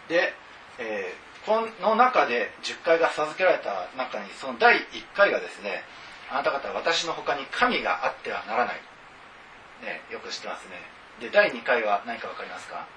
[0.10, 0.34] で、
[0.80, 4.82] えーこの中で10回が授けられた中にその第1
[5.16, 5.84] 回がですね
[6.32, 8.76] あなた方は私の他に神があってはならない、
[9.82, 10.76] ね、よく知ってますね。
[11.20, 12.88] で第2回は何か分かりますか、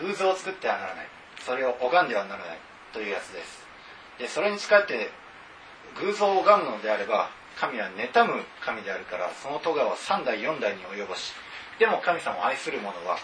[0.00, 1.08] えー偶像を作ってはならない。
[1.40, 2.58] それを拝んではならない。
[2.92, 3.66] というやつです。
[4.18, 5.10] でそれに使って
[6.00, 11.32] 偶像を拝むのであれば神は妬む神であるからその咎を3代4代に及ぼし
[11.78, 13.18] でも神様を愛する者は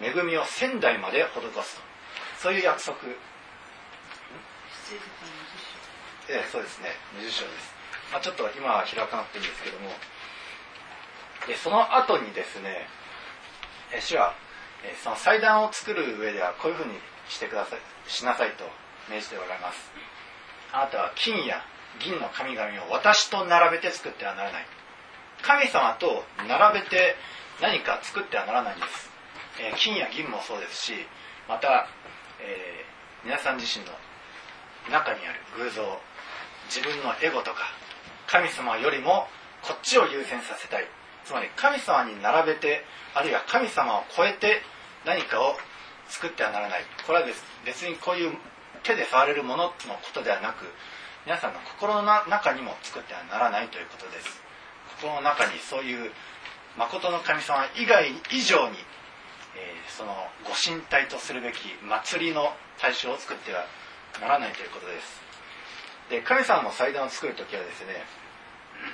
[0.00, 1.26] 恵みを1000代まで施
[1.62, 1.82] すと。
[2.38, 2.96] そういう約束。
[6.30, 6.94] えそうですね。
[7.18, 7.74] 20章です、
[8.12, 9.90] まあ、ちょっと今は開かなくていいんですけども。
[11.46, 12.86] でその後にですね
[13.92, 14.34] え主は
[14.84, 16.94] えその祭壇を作る上ではこういうふうに
[17.28, 18.64] してくださいしなさいと
[19.08, 19.90] 命じておられます。
[20.72, 21.64] あなたは金や
[21.98, 24.66] 銀の神々を私と並べて作ってはならない。
[25.42, 27.16] 神様と並べて
[27.60, 29.10] 何か作ってはならないんです、
[29.60, 30.92] えー金や銀もそうですし
[31.48, 31.88] また、
[32.40, 32.90] えー
[33.22, 33.92] 皆さん自身の
[34.90, 36.00] 中にある偶像
[36.66, 37.72] 自分のエゴとか
[38.26, 39.26] 神様よりも
[39.62, 40.86] こっちを優先させたい。
[41.24, 42.84] つまり神様に並べて
[43.14, 44.62] あるいは神様を超えて
[45.04, 45.56] 何かを
[46.08, 46.84] 作ってはならない。
[47.06, 47.26] これは
[47.64, 48.32] 別にこういう
[48.82, 49.74] 手で触れるもののこ
[50.12, 50.64] とではなく
[51.26, 54.40] 皆さんの心の中にも作ってはならないということです。
[55.00, 56.10] 心の中にそういう
[56.76, 58.78] 誠の神様以外以上に、
[59.56, 63.66] えーそのご神体とするべき祭りの対象を作っては
[64.20, 65.19] ならないということです。
[66.10, 68.04] で神様の祭壇を作る時はですね、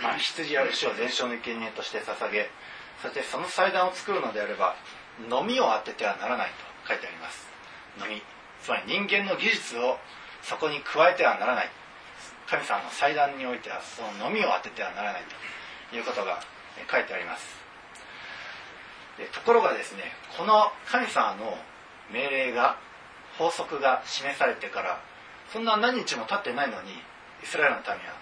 [0.03, 2.51] まあ、羊や牛を伝承の生贄として捧げ
[3.03, 4.77] そしてその祭壇を作るのであれば
[5.31, 6.51] 飲みを当ててはならない
[6.85, 7.49] と書いてあります。
[7.99, 8.23] 飲み
[8.63, 9.97] つまり人間の技術を
[10.43, 11.71] そこに加えてはならない。
[12.47, 15.35] 神様の祭壇においてはその飲みを当ててはならないと。
[15.95, 16.41] いうことが
[16.91, 17.47] 書いてあります。
[19.19, 20.03] でところがですね
[20.37, 21.57] この神様の
[22.13, 22.77] 命令が
[23.39, 25.01] 法則が示されてから
[25.53, 26.91] そんな何日も経ってないのに
[27.43, 28.19] イスラエルの民は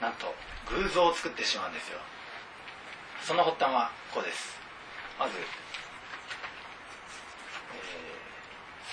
[0.00, 0.34] なんと
[0.68, 1.98] 偶像を作ってしまうんですよ。
[3.22, 4.58] その発端はこうです。
[5.18, 5.44] まず、えー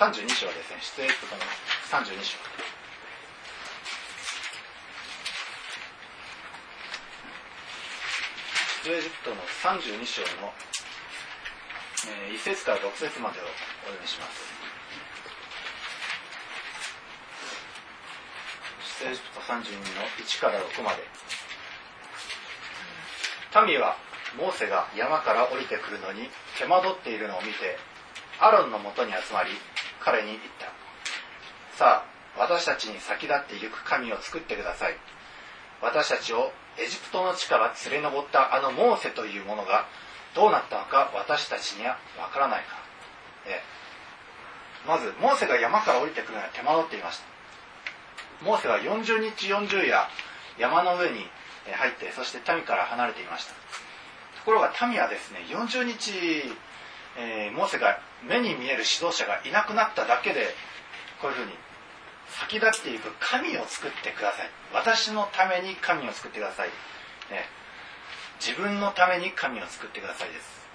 [0.02, 0.80] 32章ですね。
[0.82, 1.42] 出エジプトの
[2.04, 2.38] 32章。
[8.84, 10.54] 出エジプトの32章の、
[12.08, 13.48] えー1節から6節までをお
[13.88, 14.81] 読みします。
[19.04, 21.04] エジプト32の1から6まで。
[23.68, 23.98] 民は
[24.38, 27.78] モーセが山から降りてくるのに手間取っているのを見て
[28.40, 29.50] アロンのもとに集まり
[30.00, 30.72] 彼に言った。
[31.78, 34.96] さあ私たちに先立って行く神を作ってください。
[35.82, 39.88] 私たちをエジプトの地から連れ上ったあのモーセというものが
[40.36, 42.78] どうなったのか私たちにはわからないか、
[44.88, 47.31] まずモーセが山から降りてくるのは手間取っていました。
[48.44, 50.10] モーセは40日40夜
[50.58, 51.26] 山の上に
[51.72, 53.54] 入ってそして民から離れていました。
[53.54, 56.12] ところが民はですね40日、
[57.18, 60.56] えーモーセが目に見える指導者がいなくなっただけで
[61.22, 61.52] こういうふうに
[62.30, 64.50] 先立っていく神を作ってください。
[64.74, 66.70] 私のために神を作ってください、
[67.30, 67.46] ね、
[68.40, 70.68] 自分のために神を作ってくださいです、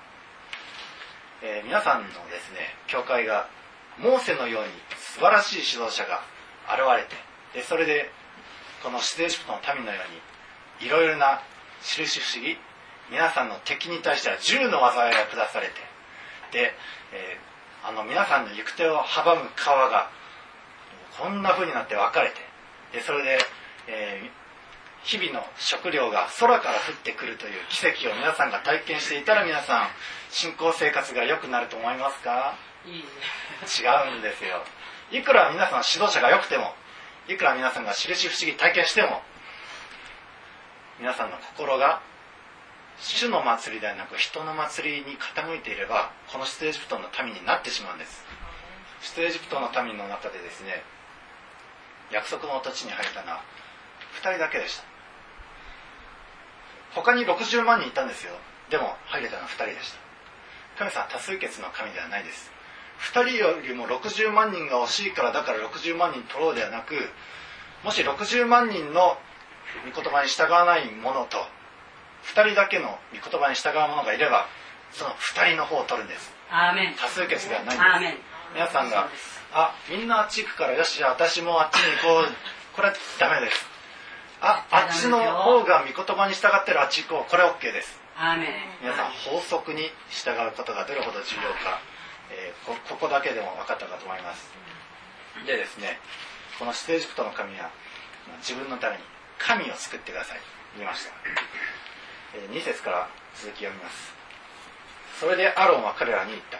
[1.42, 3.48] えー皆さんのですね教会が
[3.98, 6.22] モーセのように素晴らしい指導者が
[6.68, 7.16] 現れて
[7.56, 8.10] でそれで
[8.84, 10.00] この出エジプトの民のよ
[10.78, 11.40] うにいろいろな
[11.80, 12.58] 印不思議
[13.10, 15.72] 皆さんの敵に対しては銃の災いが下されて
[16.52, 16.74] で、
[17.12, 17.56] えー
[17.88, 20.10] あの皆さんの行く手を阻む川が
[21.16, 22.34] こんな風になって分かれて
[22.92, 23.38] でそれで、
[23.88, 24.46] えー
[25.06, 29.88] 日々の食料が空から降ってくるという奇跡を皆さんが体験していたら皆さん
[30.30, 32.58] 信仰生活が良くなると思いますか？
[32.84, 33.04] いいね。
[33.62, 34.64] 違うんですよ。
[35.12, 36.74] いくら皆さん指導者が良くても
[37.28, 39.22] いくら皆さんが印不思議体験しても
[40.98, 42.00] 皆さんの心が
[42.98, 48.24] 主の祭りではなく人の祭りに傾いていればこの出エジプトの民になってしまうんです。
[49.14, 50.82] 出エジプトの民の中でですね
[52.10, 53.42] 約束の土地に入ったのは
[54.22, 54.84] 2人だけでした。
[56.94, 58.32] 他に60万人いたんですよ。
[58.70, 59.98] でも入れたのは2人でした。
[60.78, 62.55] 神様は多数決の神ではないです。
[63.00, 66.94] 2人よりも60万人が欲しいからだから60万人取ろうではなく
[67.84, 69.18] もし60万人の
[69.84, 71.38] 御言葉に従わない者と
[72.34, 74.46] 2人だけの御言葉に従う者がいれば
[74.92, 76.32] その2人の方を取るんです。
[76.50, 76.94] アーメン。
[76.94, 78.12] 多数決ではないんでアーメン。
[78.12, 78.18] す
[78.54, 79.08] 皆さんが
[79.52, 82.26] あみんなあっち行くからよしじゃあ私もあっちに行こう。
[82.74, 83.66] これはダメです。
[84.40, 87.30] ああっちの方が御言葉に従ってるあっち行こう。
[87.30, 88.00] これ OK です。
[88.16, 88.48] アーメン。
[88.82, 91.80] 皆さん法則に従うことがどれほど重要か、
[92.30, 94.50] えーこここだけでも分かったかと思います。
[95.46, 95.98] でですね
[96.58, 97.70] この出エジプトの神は
[98.38, 99.02] 自分のために
[99.38, 100.40] 神を作ってください。
[100.74, 101.12] 言いました、
[102.34, 104.12] え2節から続き読みます。
[105.20, 106.58] それでアロンは彼らに言った。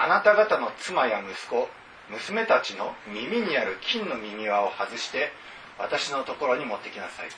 [0.00, 1.68] あなた方の妻や息子
[2.10, 5.32] 娘たちの耳にある金の耳輪を外して
[5.78, 7.28] 私のところに持ってきなさい。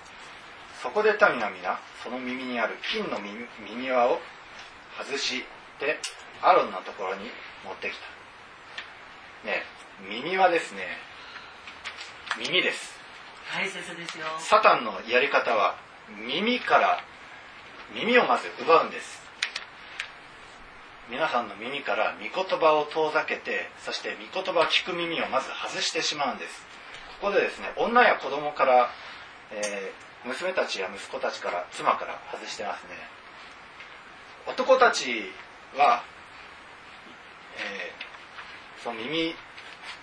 [0.82, 4.18] そこで民は皆その耳にある金の耳輪を
[4.98, 5.44] 外し
[5.78, 5.98] て
[6.42, 7.20] アロンのところに
[7.64, 7.94] 持ってき
[9.44, 9.48] た。
[9.48, 9.62] ね
[10.08, 10.82] 耳輪ですね
[12.38, 12.94] 耳です。
[13.52, 14.26] 大切ですよ。
[14.38, 15.76] サタンのやり方は
[16.26, 17.00] 耳から
[17.94, 19.20] 耳をまず奪うんです。
[21.10, 26.66] 皆さんの耳から御言葉を遠ざけてそして御言葉を聞く耳をまず外してしまうんです。
[27.20, 28.90] ここでですね女や子供から、
[29.52, 32.90] えー娘たちや息子たちから妻から外してますね。
[34.46, 35.32] 男たち
[35.76, 36.02] は、
[37.58, 38.00] えー
[38.82, 39.34] その耳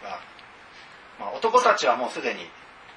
[0.04, 0.22] は、
[1.20, 2.42] まあ、男たちはもうすでに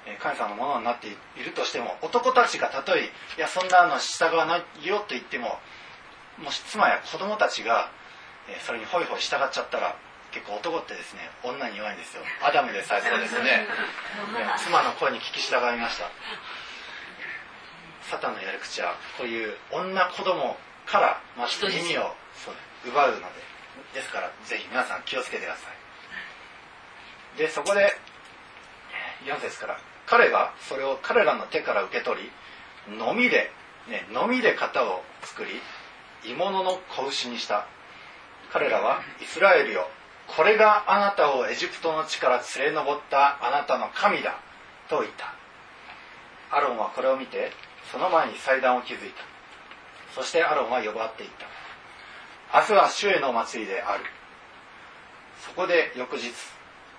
[0.05, 1.11] えー神様のものになってい
[1.43, 5.57] るとしても男たちがたとえいやそんなの従わないよと言っても
[6.37, 7.89] もし妻や子供たちが、
[8.49, 9.95] えーそれにホイホイ従っちゃったら
[10.31, 12.23] 結構男ってですね女に弱いんですよ。
[12.41, 13.43] アダムでさえそうですね。
[13.67, 13.67] ね
[14.63, 16.09] 妻の声に聞き従いました。
[18.09, 22.15] サタンのやり口はこういう女子供からまず耳を
[22.85, 23.23] 奪うので
[23.93, 25.61] ですからぜひ皆さん気をつけてくださ
[27.35, 27.37] い。
[27.37, 27.91] でそこで
[29.25, 32.21] 4節から彼がそれを彼らの手から受け取
[32.87, 33.51] りのみで、
[33.87, 35.51] ね、のみで型を作り
[36.23, 37.65] 鋳物の子牛にした。
[38.51, 39.87] 彼らはイスラエルよ。
[40.35, 44.39] これがあなたをエジプトの地から連れ上ったあなたの神だ
[44.89, 45.33] と言った。
[46.55, 47.51] アロンはこれを見て
[47.91, 49.23] その前に祭壇を築いた。
[50.13, 51.60] そしてアロンは呼ばっていった。
[52.53, 54.03] 明日は主への祭りである。
[55.39, 56.33] そこで翌日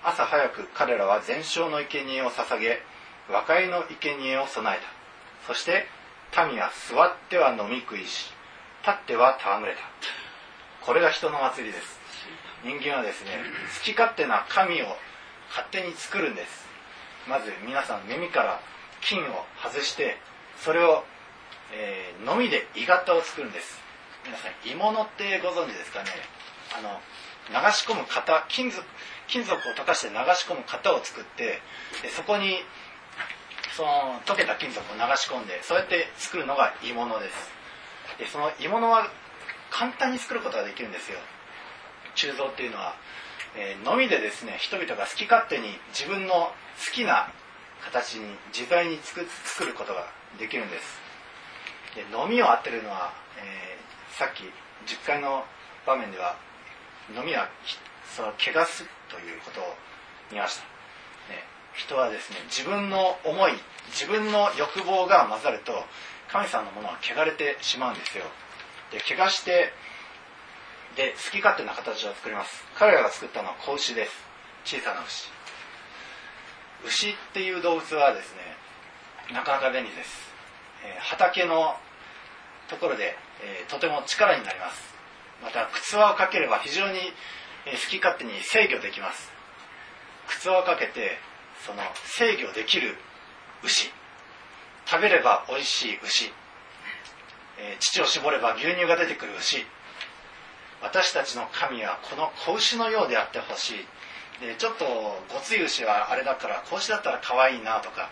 [0.03, 2.81] 朝早く彼らは全焼の生贄を捧げ
[3.31, 5.53] 和解の生贄を備えた。
[5.53, 5.85] そして
[6.49, 8.33] 民は座っては飲み食いし
[8.81, 9.81] 立っては戯れた。
[10.81, 11.99] これが人の祭りです。
[12.63, 13.29] 人間はですね
[13.77, 14.85] 好き勝手な神を
[15.49, 16.65] 勝手に作るんです。
[17.29, 18.59] まず皆さん耳から
[19.01, 20.17] 金を外して
[20.57, 21.03] それを、
[21.73, 23.82] えー、のみで鋳型を作るんです。
[24.25, 26.09] 皆さん鋳物ってご存知ですかね？
[26.77, 26.99] あの
[27.51, 28.83] 流し込む型金属
[29.27, 31.59] 金属を溶かして流し込む型を作って
[32.01, 32.57] でそこに
[33.75, 37.51] その溶けた金属を流し込んでそうやって作るのが鋳物です。
[38.19, 39.11] でその鋳物は
[39.71, 41.19] 簡単に作ることができるんですよ。
[42.15, 42.95] 鋳造っていうのは、
[43.55, 46.53] えーのみでですね人々が好き勝手に自分の好
[46.93, 47.27] きな
[47.83, 50.07] 形に自在に作ることが
[50.39, 51.01] できるんです。
[51.95, 53.83] でのみを当てるのは、えー
[54.17, 54.43] さっき
[54.91, 55.43] 10回の
[55.85, 56.35] 場面では
[57.15, 57.49] のみは
[58.15, 59.63] その怪我すということを
[60.31, 60.61] 見ました、
[61.33, 61.41] ね、
[61.73, 63.53] 人はですね自分の思い
[63.89, 65.73] 自分の欲望が混ざると
[66.31, 68.23] 神様のものは汚れてしまうんですよ。
[68.91, 69.73] で怪我して
[70.95, 72.63] で好き勝手な形を作ります。
[72.75, 74.11] 彼らが作ったのは子牛です。
[74.65, 75.29] 小さな牛。
[76.85, 80.33] 牛っていう動物はですねなかなか便利です、
[80.85, 81.75] えー畑の
[82.73, 84.81] ところで、えーとても力になります。
[85.43, 86.99] また靴輪をかければ非常に、
[87.65, 89.31] え好き勝手に制御できます。
[90.27, 91.17] 靴輪をかけて
[91.65, 91.83] その
[92.17, 92.97] 制御できる
[93.63, 93.91] 牛。
[94.85, 96.33] 食べれば美味しい牛、
[97.59, 99.65] えー乳を絞れば牛乳が出てくる牛。
[100.81, 103.87] 私たちの神はこの子牛のようであってほしい。
[104.41, 104.85] でちょっと
[105.31, 108.09] ごつい牛はあれだから子牛だったら可愛いなとか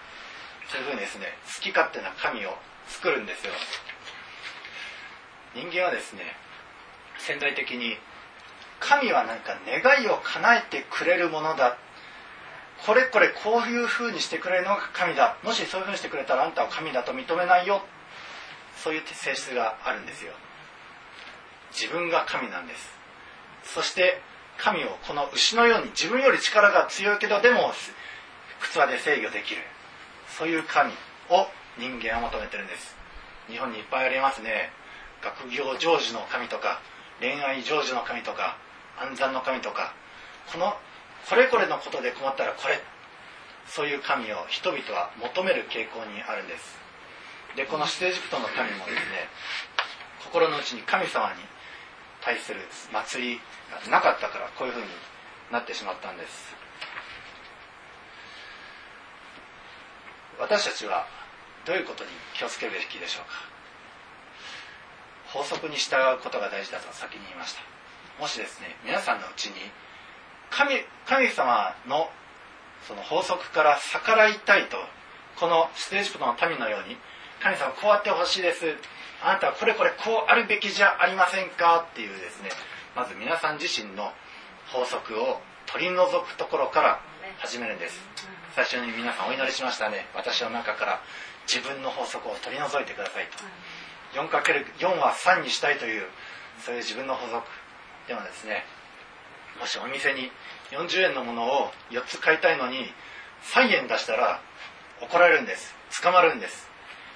[0.70, 2.56] そういうふうにですね好き勝手な神を
[2.88, 3.54] 作るんですよ。
[5.56, 6.22] 人間はですね
[7.20, 7.98] 潜在的に
[8.80, 11.78] 神は何か願いを叶えてくれるものだ。
[12.86, 15.38] これこれこういうふうにしてくれるのが神だ。
[15.44, 17.84] もしそういうふうにしてくれたらあんたを神だと認めないよ。
[18.84, 20.34] そういう性質があるんですよ。
[21.72, 22.98] 自分が神なんです。
[23.64, 24.20] そして
[24.58, 27.72] 神をこの牛のように自分より力が強いけどでも
[28.62, 29.62] 靴輪で制御できる。
[30.38, 30.92] そういう神
[31.30, 31.48] を
[31.78, 32.96] 人間は求めてるんです。
[33.48, 34.72] 日本にいっぱいありますね。
[35.22, 36.82] 学業成就の神とか
[37.20, 38.58] 恋愛成就の神とか
[39.00, 39.94] 暗算の神とか
[40.52, 40.74] この
[41.30, 42.82] これこれのことで困ったらこれ
[43.68, 46.78] そういう神を人々は求める傾向にあるんです。
[47.56, 49.30] でこの出エジプトの神もですね
[50.24, 51.40] 心の内に神様に
[52.22, 52.62] 対する
[52.94, 53.42] 祭り
[53.90, 54.88] がなかったからこういうふうに
[55.52, 56.56] なってしまったんです。
[60.40, 61.06] 私たちは
[61.66, 63.51] どういうことに気をつけるべきでしょうか。
[65.34, 67.62] 法則に従うことが大事だと先に言いました。
[68.20, 69.54] もしですね皆さんのうちに
[70.50, 70.76] 神
[71.08, 72.10] 神様の
[72.88, 74.78] その法則から逆らいたいと
[75.40, 76.98] この出エジプトの民のように
[77.42, 78.76] 神様こうやってほしいです。
[79.24, 82.50] あなたはこれこれこうあるべきじゃありませんかっていうですね
[82.96, 84.12] まず皆さん自身の
[84.74, 87.00] 法則を取り除くところから
[87.40, 88.02] 始めるんです。
[88.56, 90.08] 最初に皆さんお祈りしましたね。
[90.14, 91.02] 私の中から
[91.48, 93.44] 自分の法則を取り除いてくださいと
[94.14, 96.04] 4×4 は3にしたいという
[96.64, 97.48] そういう自分の法則
[98.08, 98.64] でもですね
[99.60, 100.32] もしお店に
[100.72, 102.86] 40円のものを4つ買いたいのに
[103.54, 104.42] 3円出したら
[105.02, 105.76] 怒られるんです。
[106.02, 106.70] 捕まるんです。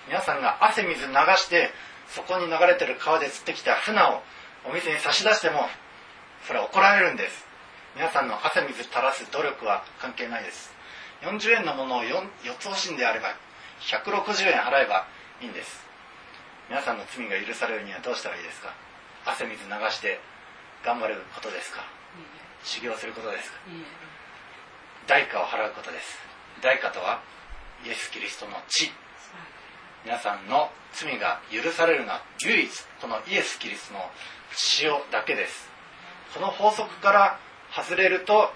[0.08, 1.70] 皆さんが汗水流して
[2.08, 4.22] そこに流れてる川で釣ってきた船を
[4.70, 5.62] お店に差し出しても
[6.46, 7.46] それは怒られるんです。
[7.96, 10.74] 皆さんの汗水垂らす努力は関係ないです。
[11.22, 12.10] 40円のものを 4,
[12.44, 13.30] 4つ欲しいんであれば
[13.82, 15.08] 160円払えば
[15.42, 15.85] いいんです。
[16.70, 18.74] 皆さんの罪が許されるにはどうしたらいいですか？
[19.26, 20.20] 汗水流して
[20.84, 21.82] 頑張ることですか？
[22.64, 23.58] 修行することですか？
[25.08, 26.18] 代価を払うことです。
[26.62, 27.22] 代価とは
[27.86, 28.90] イエス・キリストの血。
[30.06, 32.70] 皆さんの罪が許されるのは唯一
[33.02, 34.00] このイエス・キリストの
[34.82, 35.70] 塩だけです。
[36.34, 37.40] この法則から
[37.72, 38.50] 外れると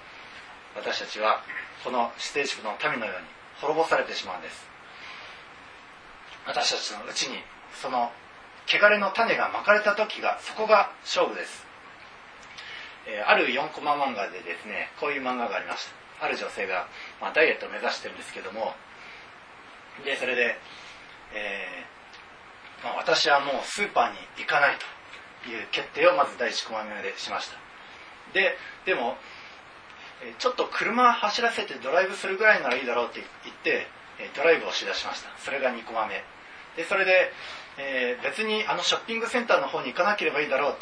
[0.75, 1.41] 私たちは
[1.83, 3.27] この指定地区の民のように
[3.61, 4.67] 滅ぼされてしまうんです。
[6.47, 7.37] 私たちのうちに
[7.81, 8.11] その
[8.67, 11.65] 汚れの種がまかれた時がそこが勝負です、
[13.07, 15.87] えーある4コマ漫画でですねこういう漫画がありまし
[16.19, 16.25] た。
[16.25, 16.87] ある女性が、
[17.21, 18.73] まあ、ダイエットを目指してるんですけども
[20.03, 20.57] でそれで、
[21.33, 24.75] えーまあ、私はもうスーパーに行かない
[25.43, 27.55] という決定をまず第1コマ目でしました。
[28.33, 29.15] ででも
[30.37, 33.87] ちょっと車走らせてドライブするぐらいならいいだろうって言って
[34.35, 35.29] ドライブをしだしました。
[35.39, 36.21] それが2コマ目。
[36.75, 37.31] でそれで、
[37.81, 40.75] えー別にあのショッピングセンターの方に行かなければいいだろう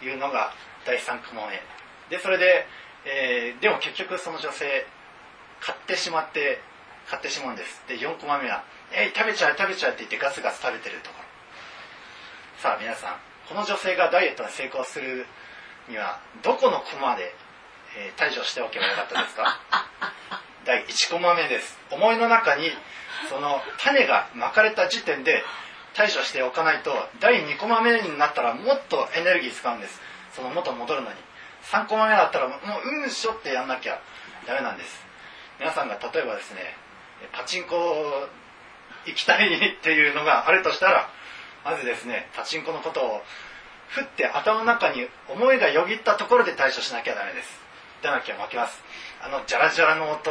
[0.00, 0.52] というのが
[0.84, 1.62] 第3コマ目
[2.10, 2.66] でそれで、
[3.04, 4.84] えーでも結局その女性
[5.60, 6.60] 買ってしまって
[7.08, 7.82] 買ってしまうんです。
[7.88, 11.24] で4コマ目は「えい食べちゃう食べちゃう」って言ってガツガツ食べてるところ。
[12.60, 13.16] さあ皆さん
[13.48, 15.26] この女性がダイエットに成功する
[15.88, 17.34] にはどこのコマで、
[17.96, 19.58] えー対処しておけばよかったですか？
[20.66, 21.78] 第1コマ目です。
[21.90, 22.70] 思いの中に
[23.28, 25.42] その種がまかれた時点で
[25.94, 30.00] 対処しておかないと第2コマ目になったらもっとエネルギー使うんです。
[30.32, 31.16] その元戻るのに。
[31.70, 32.58] 3コマ目だったらもう
[33.04, 34.00] うんしょってやんなきゃ
[34.46, 35.04] ダメなんです。
[35.58, 36.60] 皆さんが例えばですね
[37.32, 38.28] パチンコ
[39.06, 41.10] 行きたいっていうのがあるとしたら
[41.64, 43.22] まずですねパチンコのことを
[43.88, 47.60] ふって頭の中に思いがよぎったところで対処しなきゃダメです。
[48.02, 48.82] でなきゃ負けます。
[49.20, 50.30] あのジャラジャラの音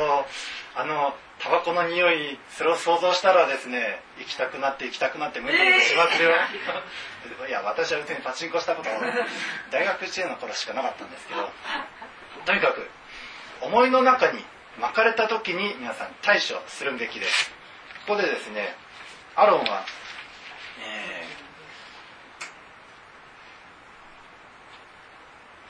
[0.76, 6.32] あのタバコの匂いそれを想像したらですね行きたくなって行きたくなって無理にしまくるよ。
[7.48, 9.00] いや私は別にパチンコしたことも
[9.72, 11.50] 大学1年の頃しかなかったんですけど
[12.46, 12.90] とにかく
[13.62, 14.44] 思いの中に
[14.80, 17.52] 巻かれた時に皆さん対処するべきです。
[18.06, 18.76] ここでですね
[19.36, 19.86] アロンは、
[20.82, 21.26] え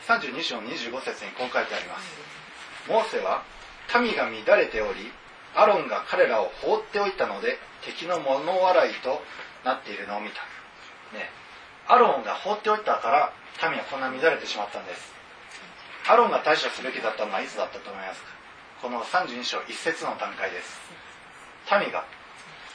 [0.07, 2.17] ー、32章25節にこう書いてあります。
[2.87, 3.43] モーセは
[4.01, 5.11] 民が乱れており
[5.55, 9.21] アロンが彼らを放っておいたので敵の物笑いと
[9.65, 10.35] なっているのを見た、
[11.17, 11.29] ね、
[11.87, 13.33] アロンが放っておいたから
[13.69, 15.13] 民はこんな乱れてしまったんです。
[16.07, 18.29] アロンが対処すべきだったのはいつだったと思いますか？
[18.81, 20.79] この32章1節の段階です。
[21.69, 22.05] 民が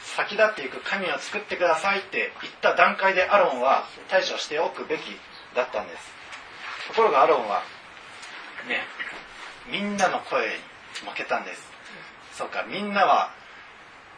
[0.02, 5.00] 先立っていく神を作ってくださいって言った段階でアロンは対処しておくべき
[5.56, 6.12] だったんです。
[6.88, 7.62] ところがアロンは
[8.68, 8.82] ね
[9.72, 11.73] みんなの声に負けたんです。
[12.36, 13.30] そうかみんなは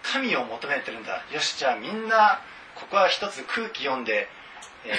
[0.02, 1.24] 神を求めてるんだ。
[1.32, 2.40] よしじゃあみんな
[2.74, 4.28] ここは一つ空気読んで、
[4.84, 4.92] え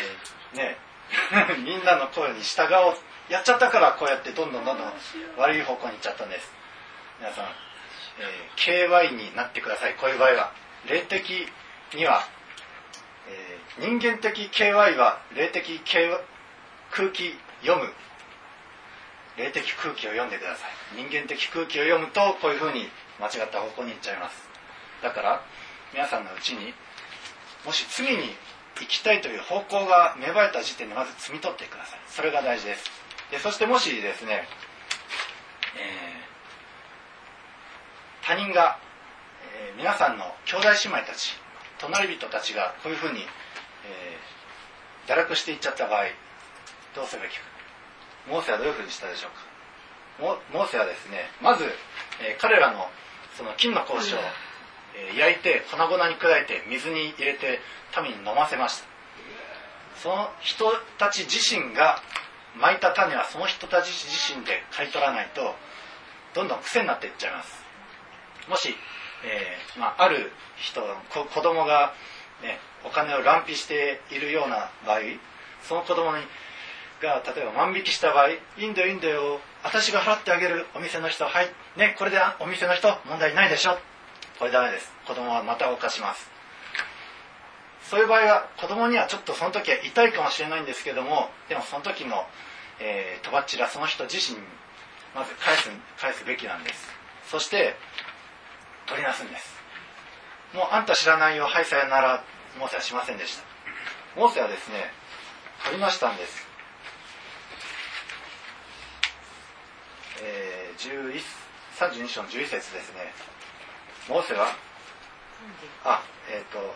[0.53, 0.77] ー、ね
[1.63, 2.97] みんなの声に従おう。
[3.29, 4.93] やっちゃったからこうやってどんどんどんどん
[5.37, 6.51] 悪い方向に行っちゃったんです。
[7.19, 7.45] 皆さん、
[8.19, 9.95] えー、KY になってください。
[9.95, 10.51] こういう場合は。
[10.87, 11.47] 霊的
[11.93, 12.25] には、
[13.27, 16.19] えー、人間的 KY は霊的 KY
[16.91, 17.93] 空気読む。
[19.37, 20.71] 霊的空気を読んでください。
[20.95, 22.89] 人間的空気を読むとこういうふうに
[23.19, 24.47] 間違った方向に行っちゃいます。
[25.01, 25.41] だから
[25.93, 26.73] 皆さんのうちに
[27.65, 28.35] もし次に
[28.79, 31.99] 行きたいという方向が芽生えた時点でまず摘み取ってください。
[32.07, 32.85] それが大事です。
[33.31, 34.47] でそしてもしですね、
[35.75, 38.77] えー、他人が、
[39.53, 41.33] えー、皆さんの兄弟姉妹たち
[41.79, 46.05] 隣人たちがこういうふうに、えー、堕落していっちゃった場合
[46.95, 47.43] どうすべきか。
[48.29, 50.37] モーセはどういうふうにしたでしょうか。
[50.51, 51.65] モーセはですねまず、
[52.21, 52.89] え、彼らの
[53.37, 54.17] その金の格子を、
[55.13, 57.59] え、焼いて粉々に砕いて水に入れて
[58.01, 58.87] 民に飲ませました。
[60.01, 60.65] その人
[60.97, 62.01] たち自身が
[62.59, 65.55] 巻いた種はその人たち自身で刈り取らないと
[66.33, 67.63] どんどん癖になっていっちゃいます。
[68.49, 68.75] もし、
[69.25, 71.93] えーまあ、ある人子供が、
[72.41, 74.99] ね、お金を乱費しているような場合
[75.63, 76.23] その子供に
[77.01, 83.77] が例えば万引きした場合いいんだよいいんだよ私が払ってあげるお店の人はいねこれでお店の人問題ないでしょ。
[84.39, 84.91] これダメです。
[85.07, 86.29] 子供はまた犯します。
[87.89, 92.25] そういう場合は子供にはちょっとその時は痛いかもしれないんですけどもでもその時の、
[92.81, 94.43] え、とばっちらその人自身に
[95.15, 96.89] まず返す返すべきなんです。
[97.29, 97.75] そして
[98.87, 99.55] 取りなすんです。
[100.53, 102.23] もうあんた知らないよはいさよなら
[102.59, 103.43] モーセはしませんでした。
[104.19, 104.91] モーセはですね
[105.65, 106.47] 取りましたんです。
[110.23, 111.46] えー、11
[111.77, 113.13] 32章の11節ですね。
[114.09, 114.47] モーセは？
[115.85, 116.01] あ
[116.31, 116.73] えっ、ー、と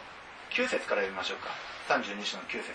[0.53, 1.49] 9節から読みましょうか。
[1.89, 2.69] 32章の9節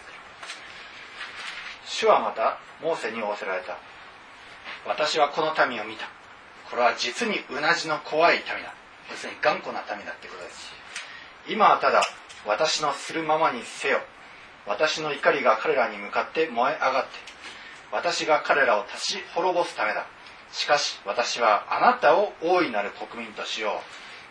[1.86, 3.78] 主はまたモーセに仰せられた。
[4.86, 6.06] 私はこの民を見た。
[6.68, 8.74] これは実にうなじの怖い民だ。
[9.08, 10.72] 要するに頑固な民だってことです。
[11.48, 12.02] 今はただ
[12.44, 14.00] 私のするままにせよ。
[14.66, 17.10] 私の怒りが彼らに向かって燃え上がって。
[17.92, 20.06] 私が彼らを立ち滅ぼすためだ
[20.53, 23.82] しかし私はあなたを大いなる国民としよ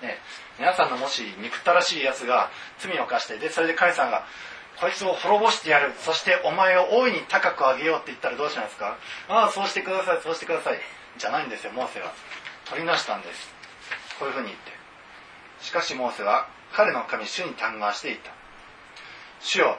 [0.02, 0.18] う、ね、
[0.58, 2.50] 皆さんのもし憎たらしいやつが
[2.80, 4.26] 罪を犯してでそれで神さんが
[4.80, 5.94] こいつを滅ぼしてやる。
[6.00, 8.98] そしてお前を大いに高く上げようって言ったらどうしますか？
[9.30, 10.80] ああそうしてくださいそうしてください。
[11.18, 12.12] じゃないんですよモーセは。
[12.66, 13.54] 取りなしたんです。
[14.20, 14.72] こういうふうに言って。
[15.64, 18.32] しかしモーセは彼の神主に嘆願していった。
[19.40, 19.78] 主よ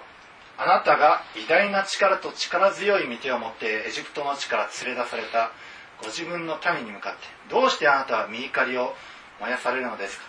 [0.57, 5.53] あなたが偉大な力と力強い御手を持ってエジプトの地から連れ出された。
[6.01, 7.21] ご自分の民に向かって
[7.51, 8.95] どうしてあなたは身怒りを
[9.41, 10.25] 燃やされるのですか？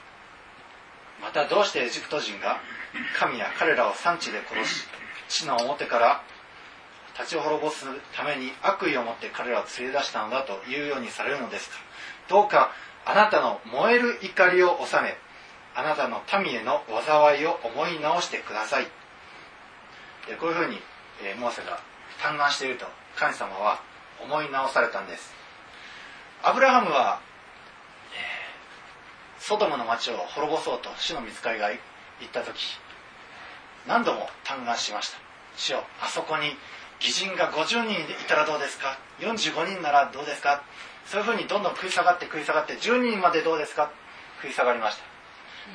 [1.21, 2.59] またどうしてエジプト人が
[3.19, 4.85] 神や彼らを産地で殺し
[5.27, 6.23] 地の表から
[7.19, 11.75] 立ち滅ぼすために悪意を持って彼らを連れ出したのだというようにされるのですか？
[12.29, 12.71] どうか
[13.05, 15.17] あなたの燃える怒りを収め
[15.75, 18.87] あなたの民への災いを思い直してください。
[20.39, 20.77] こういうふうに
[21.39, 21.79] モーセが
[22.21, 23.81] 嘆願していると神様は
[24.21, 25.36] 思い直されたんです。
[26.43, 27.19] アブラハムは、
[28.13, 31.79] えー、ソドムの町を滅ぼそうと主の見つかりが行
[32.25, 32.55] った時
[33.87, 35.17] 何度も嘆願しました。
[35.55, 36.51] 主よあそこに
[36.99, 40.63] 義人が50人いたらどうですか？45人ならどうですか？
[41.05, 43.91] そういうふうにどんどん食い下がって食い下がって10人までどうですか？
[44.41, 45.03] 食い下がりました。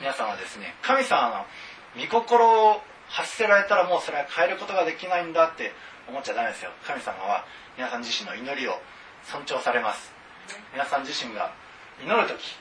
[0.01, 1.47] 皆さんはですね神様の
[2.01, 5.73] 御心を発せられたらもうそれは変えることができないんだって
[6.09, 6.71] 思っちゃダメですよ。
[6.87, 7.45] 神様は
[7.77, 8.81] 皆さん自身の祈りを
[9.25, 10.13] 尊重されます。
[10.73, 11.53] 皆さん自身が
[12.03, 12.57] 祈る時、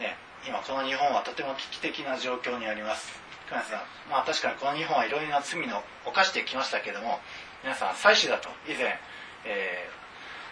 [0.00, 3.20] ね、今この日本はとても危機的な状況にあります。
[3.50, 3.80] 皆さん、
[4.10, 7.20] まあ、確かにこの日本はいろいろな罪を犯してきましたけども
[7.62, 8.96] 皆さん祭司だと以前、
[9.44, 9.88] え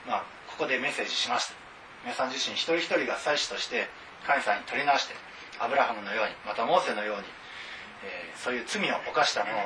[0.04, 1.54] ー、まあ、ここでメッセージしました。
[2.04, 3.88] 皆さん自身一人一人が祭司として
[4.26, 5.14] 神様に取り直して
[5.58, 7.24] アブラハムのようにまたモーセのように、
[8.04, 9.58] えーそういう罪を犯したもの、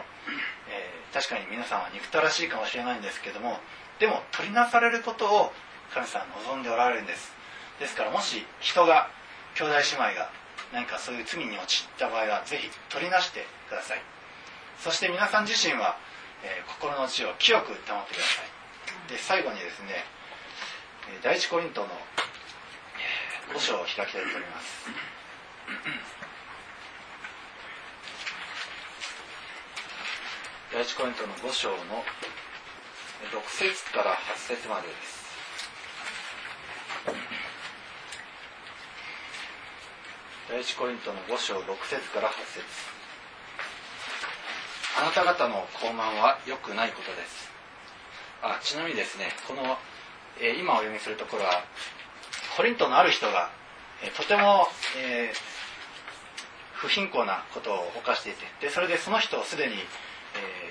[0.68, 3.59] えー確かに皆さんは憎たらしいかもしれないんですけども
[4.01, 5.53] でも取りなされることを
[5.93, 7.32] 神様望んでおられるんです。
[7.80, 9.09] ですからもし人が
[9.55, 10.30] 兄弟姉妹が
[10.72, 14.03] 何かそういう罪に陥った場合はぜひ取りなしてください。
[14.78, 15.97] そして皆さん自身は、
[16.43, 19.11] えー心の内を清く保ってください。
[19.11, 20.05] で最後にですね
[21.22, 21.89] 第一コリントの
[23.55, 24.89] 5章を開きたいと思います。
[30.72, 35.14] 第一コリントの5章の6節から8節までです。
[40.49, 42.64] 第一コリントの5章6節から8節。
[44.97, 47.51] あなた方の傲慢は良くないことです。
[48.42, 49.78] あちなみにですねこの、
[50.40, 51.64] えー今お読みするところは
[52.57, 53.51] コリントのある人が、
[54.03, 54.68] えーとても、
[54.99, 55.55] えー
[56.74, 59.74] 不貧困なことを犯していてでそれでその人をすでに、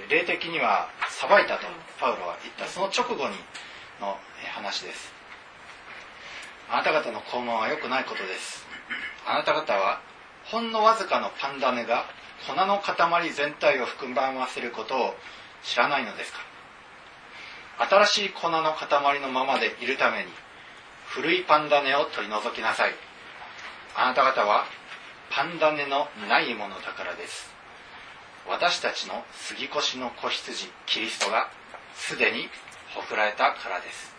[0.10, 1.66] え霊的には裁いたと
[2.00, 2.68] パウロは言った。
[2.68, 3.36] その直後に
[4.00, 4.18] の
[4.54, 5.13] 話です。
[6.70, 8.66] あなた方の傲慢は良くないことです。
[9.26, 10.02] あなた方は
[10.46, 12.06] ほんのわずかのパンダネが
[12.48, 15.16] 粉の塊全体を含ませることを
[15.64, 16.40] 知らないのですか？
[17.90, 20.26] 新しい粉の塊のままでいるために
[21.08, 22.92] 古いパンダネを取り除きなさい。
[23.96, 24.66] あなた方は
[25.30, 27.52] パンダネのないものだからです。
[28.50, 31.50] 私たちの杉越の子羊キリストが
[31.96, 32.50] すでに
[32.94, 34.14] ほふられたからです。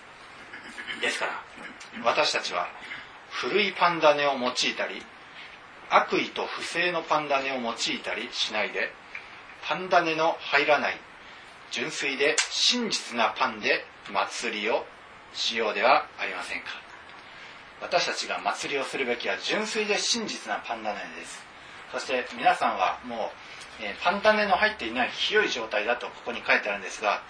[1.02, 1.32] ですから
[2.02, 2.66] 私たちは
[3.30, 5.02] 古いパンダネを用いたり
[5.90, 8.92] 悪意と不正のパンダネを用いたりしないで
[9.68, 11.00] パンダネの入らない
[11.70, 14.84] 純粋で真実なパンで祭りを
[15.32, 16.66] しようではありませんか。
[17.80, 21.44] 私たちが祭りをするべきは純粋で真実なパンダネです。
[21.92, 23.30] そして皆さんはも
[23.80, 27.22] う、えパンダネの入っていない清い状態だとここに書いてあるんですが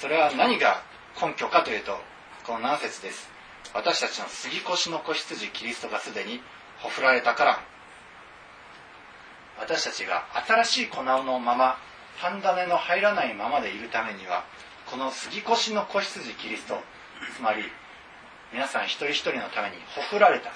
[0.00, 0.82] それは何が
[1.22, 1.98] 根拠かというと
[2.44, 3.33] この7節です。
[3.72, 6.40] 私たちの杉越の子羊キリストがすでに
[6.78, 7.60] ほふられたから。
[9.58, 11.78] 私たちが新しい粉のまま
[12.20, 14.44] パンダネの入らないままでいるためには
[14.90, 16.78] この杉越の子羊キリスト
[17.36, 17.62] つまり
[18.52, 20.50] 皆さん一人一人のためにほふられた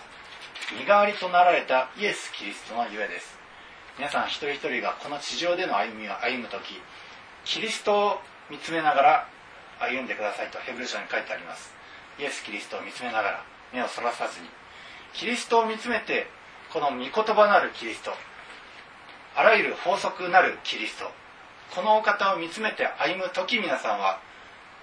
[0.78, 3.38] 身代わりとなられたイエス・キリストのゆえです。
[3.96, 6.80] 皆さん一人一人がこの地上での歩みを歩む時
[7.44, 9.28] キリストを見つめながら
[9.80, 11.77] 歩んでくださいとヘブル書に書いてあります。
[12.18, 14.48] イエス・キリストを見つめながら目をそらさずに
[15.14, 16.26] キリストを見つめて
[16.72, 18.12] この御言葉なるキリスト
[19.36, 21.10] あらゆる法則なるキリスト
[21.74, 24.20] このお方を見つめて歩む時皆さんは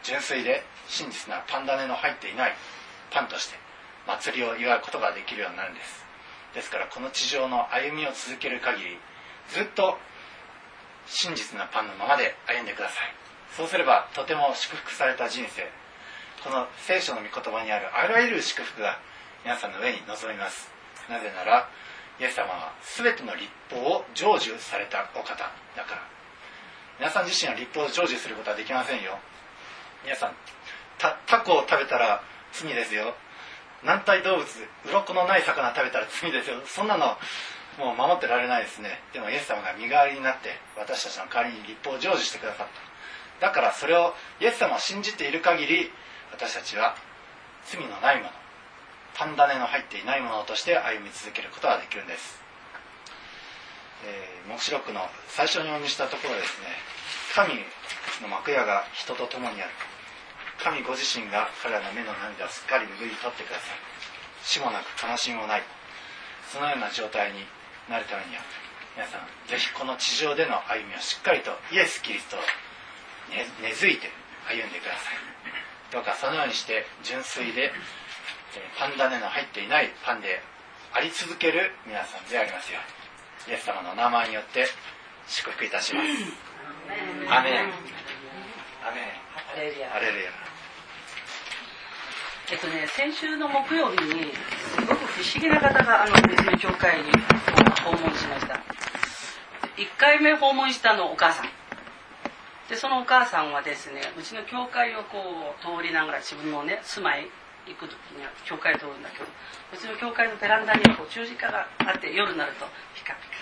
[0.04, 2.54] 純粋で真実なパンダの入っていない
[3.12, 3.58] パンとして
[4.08, 6.06] 祭りを祝うことができるようになるんです。
[6.54, 8.98] ですからこの地上の歩みを続ける限り
[9.50, 9.98] ずっと
[11.08, 13.14] 真実なパンのままで歩んでください。
[13.58, 15.68] そうすればとても祝福された人生
[16.46, 19.02] この聖書の御言葉にあるあらゆる祝福が
[19.44, 20.70] 皆さんの上に臨みます。
[21.10, 21.68] なぜなら
[22.22, 25.50] イエス様は全ての立法を成就されたお方だ
[25.82, 26.06] から。
[27.02, 29.18] 皆さん自身は立法を成就することはできませんよ。
[30.04, 30.38] 皆さん
[31.02, 32.22] タコを食べたら
[32.54, 33.16] 罪ですよ。
[33.84, 34.46] 軟体動物
[34.86, 36.62] 鱗のない魚食べたら罪ですよ。
[36.68, 37.18] そんなの
[37.82, 39.02] もう守ってられないですね。
[39.14, 42.68] でもイエス様が身代わりになって私たちの代わりに立法を成就してくださっ
[43.42, 43.48] た。
[43.48, 45.90] だからそれをイエス様を信じている限り
[46.36, 46.96] 私たちは
[47.66, 48.30] 罪のないもの
[49.16, 52.44] パンダの入っていないものとして歩み続けることができるんです、
[54.04, 56.68] えー、黙示録の最初にお読みしたところですね
[57.36, 57.56] 神
[58.22, 59.72] の幕屋が人と共にある。
[60.64, 63.80] 神ご自身が彼らの目の涙をすっかり拭い取ってください。
[64.42, 65.64] 死もなく悲しみもない。
[66.48, 67.44] そのような状態に
[67.90, 68.42] なるためには
[68.96, 72.40] 皆さんぜひこの地上での歩みをしっかりとイエス・キリストを
[73.62, 74.08] 根付いて
[74.48, 75.35] 歩んでください。
[75.96, 80.44] どうかそのようにして純粋でえーパンダネの入っていないパンで
[80.92, 82.80] あり続ける皆さんでありますよ
[83.48, 83.56] うに。
[83.56, 84.68] イエス様の名前によって
[85.28, 86.08] 祝福いたします。
[87.32, 87.72] アメン。
[88.84, 89.26] アメン。
[89.36, 89.90] ハレルヤ。
[89.90, 90.32] ハレルヤ。
[92.52, 94.34] えっとね、先週の木曜日に
[94.76, 97.12] すごく不思議な方があの別の教会に
[97.84, 98.56] 訪問しました。
[99.78, 101.65] 1回目訪問したのお母さん
[102.70, 107.30] でそのお母さんはですねうちの教会をこう通りながら自分のね住まい
[107.68, 109.26] 行く時には教会を通るんだけど
[109.74, 113.36] うちの教会のベランダにこう十字架があって夜になるとピカピカ。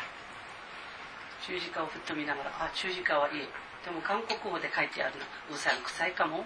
[1.44, 3.48] 十字架をふっと見ながらあ十字架はいい。
[3.84, 5.56] でも韓国語で書いてあるの。
[5.56, 6.46] うさんくさいかも。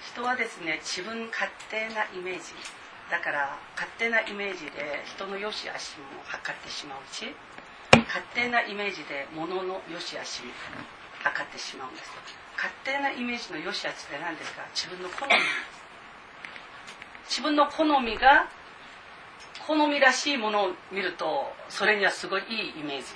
[0.00, 2.56] 人はですね自分勝手なイメージ。
[3.10, 7.34] だから勝手なイメージで人の良し悪しも測ってしまうし
[8.08, 10.50] 勝手なイメージで物の良し悪しも
[11.22, 12.10] 測ってしまうんです。
[12.56, 14.66] 勝手なイメージの良し悪しって何ですか？
[14.74, 15.32] 自分の好み。
[17.28, 18.48] 自分の好みが
[19.66, 23.06] 好みらしいものを見るとそれにはすごいいいイメージ。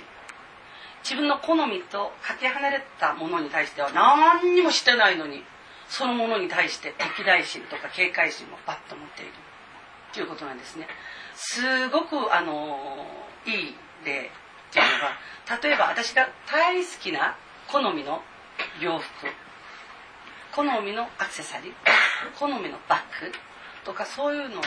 [1.03, 5.43] 自分の好みとかけ離れたものに対しては何にもしてないのに
[5.89, 9.31] そのものに対して敵対心とか警戒心もバッと持っている。
[10.13, 10.87] ということなんですね。
[11.33, 13.03] すごくあの
[13.47, 13.75] いい
[14.05, 14.29] 例。
[14.73, 18.23] っていうのが例えば私が大好きな好みの
[18.81, 19.27] 洋服
[20.51, 21.73] 好みのアクセサリー
[22.37, 23.31] 好みのバッグ
[23.85, 24.61] とかそういうの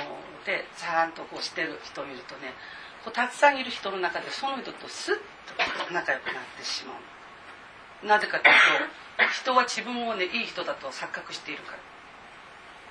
[0.44, 2.54] でちゃんとこうしてる人を見るとね
[3.04, 6.92] こうたくさんいる人の中でその人とスッと仲良くなってしま
[8.04, 8.06] う。
[8.06, 8.54] なぜかという
[9.16, 11.78] と人は自分をねいい人だと錯覚しているから。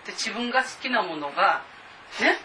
[0.05, 1.63] で自分が好きなものが
[2.19, 2.37] ね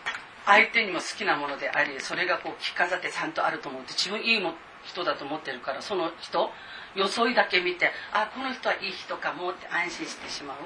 [0.47, 6.51] 相手にも好きなものでありそれがこう着飾ってちゃんとあると思って自分いいも人だと思ってるからその人
[6.95, 10.57] 装いだけ見てあこの人はいい人かもって安心してしまう。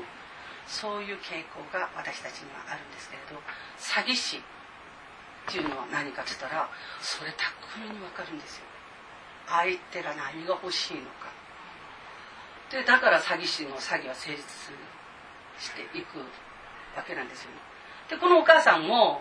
[0.66, 3.36] そういう傾向が私たちにはあるんですけれど
[3.76, 4.40] 詐欺師っ
[5.46, 6.68] ていうのは何かって言ったら
[7.02, 8.64] それたっくに分かるんですよ。
[9.46, 11.28] 相手が何が欲しいのか。
[12.70, 14.42] でだから詐欺師の詐欺は成立
[15.58, 16.18] していく
[16.96, 17.56] わけなんですよね。
[18.08, 19.20] でこのお母さんも、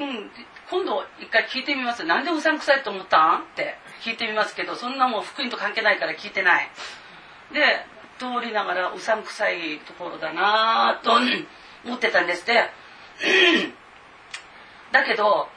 [0.00, 0.30] うん、
[0.70, 2.04] 今度一回聞いてみます。
[2.04, 3.42] なんでうさんくさいと思ったん？
[3.42, 6.70] って聞いてみますけどそんなもん福音と関係ないから聞いてない。
[7.52, 7.86] で
[8.18, 11.12] 通りながらうさんくさいところだなぁと
[11.84, 12.70] 思ってたんですって。
[14.92, 15.48] だけど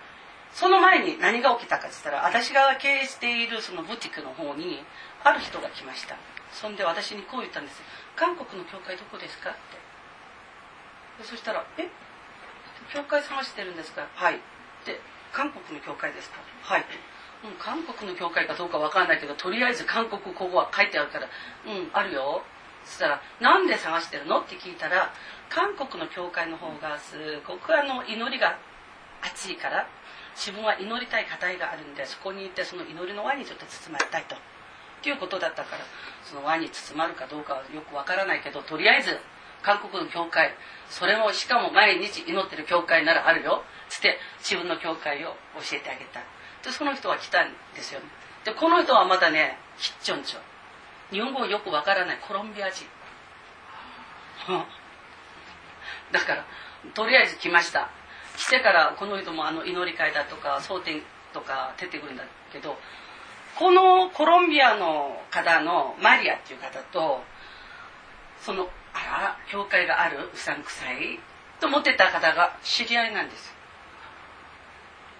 [0.53, 4.83] その前に何が起きたかって言ったら私が経営しているそのブティックの方に
[5.23, 6.15] ある人が来ました。
[6.53, 7.81] そんで私にこう言ったんです
[8.15, 9.59] 「韓国の教会どこですか?」って。
[11.23, 11.89] そしたら「え？
[12.93, 14.39] 教会探してるんですか?」「はい」
[14.85, 14.99] で
[15.33, 16.85] 「韓国の教会ですか?」「はい」
[17.43, 21.27] うん、韓国の教会かどうかわかんないけどとりあえず韓国ここは書いてあるから
[21.67, 22.43] 「うんあるよ」
[22.85, 25.11] そしたら「なんで探してるの?」って聞いたら
[25.49, 28.57] 韓国の教会の方がすごくあの祈りが
[29.21, 29.87] 熱いから
[30.35, 34.35] 自分は祈りたい課題があるんでそこに行ってその祈りの輪にちょっと包まれたいと。
[34.35, 34.39] っ
[35.05, 35.83] ていうことだったから
[36.23, 39.19] その輪に包まるかどうかはよくわからないけどとりあえず
[39.63, 40.53] 韓国の教会
[40.89, 43.63] それもしかも毎日祈ってる教会ならあるよ。
[43.89, 46.21] つって自分の教会を教えてあげた。
[46.63, 48.01] でその人は来たんですよ。
[48.43, 50.39] でこの人はまたねキッチョンチョ
[51.11, 52.85] 日本語よくわからないコロンビア人。
[56.11, 56.45] だから
[56.93, 57.89] とりあえず来ました。
[58.37, 61.01] 来てからこの人もあの祈り会だとか蒼天
[61.33, 62.77] とか出てくるんだけど
[63.57, 67.23] このコロンビアの方のマリアっていう方と
[68.41, 71.19] そのあら教会があるうさんくさい？
[71.59, 73.53] と思ってた方が知り合いなんです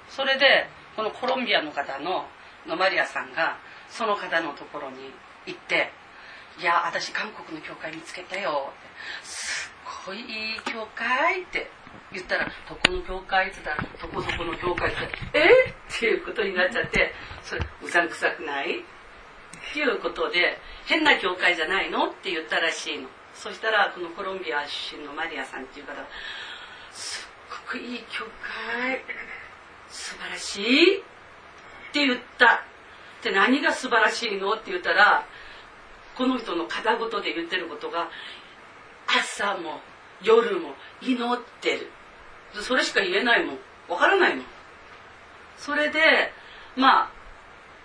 [0.10, 2.26] それでこのコロンビアの方の
[2.66, 3.58] のマリアさんが
[3.90, 4.98] その方のところに
[5.46, 5.92] 行って
[6.60, 8.88] 「いや私韓国の教会見つけたよ」って
[9.28, 11.70] 「すっごいいい教会」って
[12.12, 15.70] 言ったら「どこの教会?」って言ったら「どこそこの教会」って「え？
[15.70, 18.80] っ?」っていうことになっちゃってそれうさんくさくない？
[18.80, 18.84] っ
[19.74, 22.10] ていうことで変な教会じゃないの？
[22.10, 23.10] って言ったらしいの。
[23.36, 25.94] そしたらこのコロンビア出身のマリアさんっていう方
[26.92, 27.28] 「すっ
[27.66, 29.04] ごくいい教会
[29.90, 31.02] 素晴らしい」っ
[31.92, 32.64] て言った。
[33.22, 35.26] で何が素晴らしいのって言ったら
[36.16, 38.10] この人の片言で言ってることが
[39.08, 39.82] 朝も
[40.22, 41.92] 夜も祈ってる。
[42.62, 43.60] それしか言えないもん。
[43.88, 44.46] わからないもん。
[45.58, 46.32] それで
[46.76, 47.10] まあ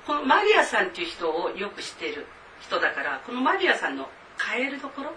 [0.06, 2.26] このマリアさんっていう人をよく知っている
[2.60, 4.08] 人だからこのマリアさんの
[4.38, 5.14] 変えるところ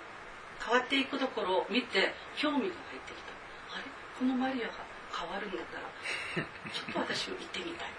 [0.65, 3.33] 変わっていくところを見て興味が入ってきた。
[3.75, 3.83] あれ？
[4.19, 4.73] このマリアが
[5.11, 7.89] 変わるんだからちょっと私も行ってみたい。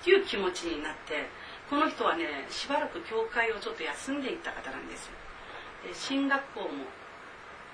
[0.00, 1.28] っていう気持ちになって
[1.68, 5.10] この人はねしばらく教会をちょっと休んでいった方なんです
[5.84, 6.66] で進学校も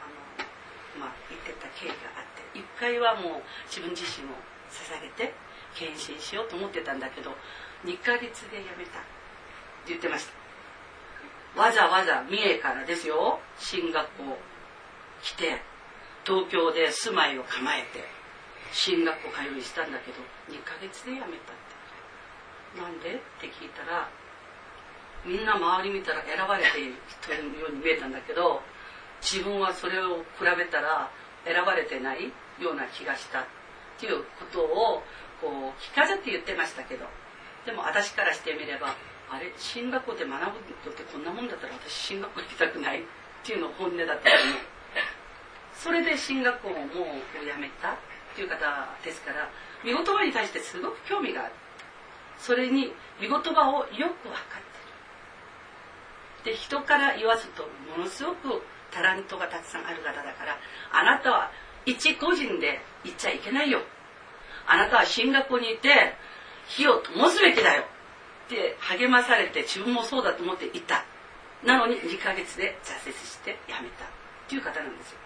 [0.02, 0.10] あ
[0.98, 4.34] の、まあ、行ってた経緯があって1回はもう自分自身を
[4.74, 5.34] 捧げて
[5.78, 7.30] 献身しようと思ってたんだけど
[7.84, 9.02] 2ヶ月で辞めたっ
[9.86, 10.45] て言ってました。
[11.56, 13.40] わざわざ三重からですよ。
[13.58, 14.38] 進学校
[15.22, 15.62] 来て
[16.24, 18.04] 東京で住まいを構えて
[18.72, 20.18] 進学校通いしたんだけど
[20.52, 21.30] 2ヶ月で辞めたっ
[22.74, 22.80] て。
[22.80, 23.14] なんで？
[23.14, 24.08] って聞いたら
[25.24, 28.60] みんな周り見たら選ばれている人ように見えたんだけど
[29.22, 31.10] 自分はそれを比べたら
[31.46, 33.44] 選ばれてないような気がしたっ
[33.98, 35.02] ていうことを
[35.40, 37.06] こう聞かせて言ってましたけど
[37.64, 38.94] でも私からしてみれば
[39.30, 43.02] あれ進学校で学ぶのってこんなもんだったら私進学校行きたくないっ
[43.42, 44.52] ていうの本音だったよね。
[45.74, 47.96] それで進学校ももう辞めたっ
[48.34, 49.48] ていう方ですから
[49.82, 51.52] 見言葉に対してすごく興味がある。
[52.38, 54.62] それに見言葉をよく分かっ
[56.44, 56.52] てる。
[56.52, 57.64] で人から言わすと
[57.96, 58.62] ものすごく
[58.92, 60.58] タラントがたくさんある方だから
[60.92, 61.50] あなたは
[61.84, 63.82] 一個人で言っちゃいけないよ。
[64.66, 66.14] あなたは進学校にいて
[66.68, 67.84] 火を灯すべきだよ。
[68.46, 71.04] って励まされて自分もそうだと思っていた。
[71.64, 74.08] なのに2ヶ月で挫折して辞めたっ
[74.46, 75.18] ていう方なんですよ。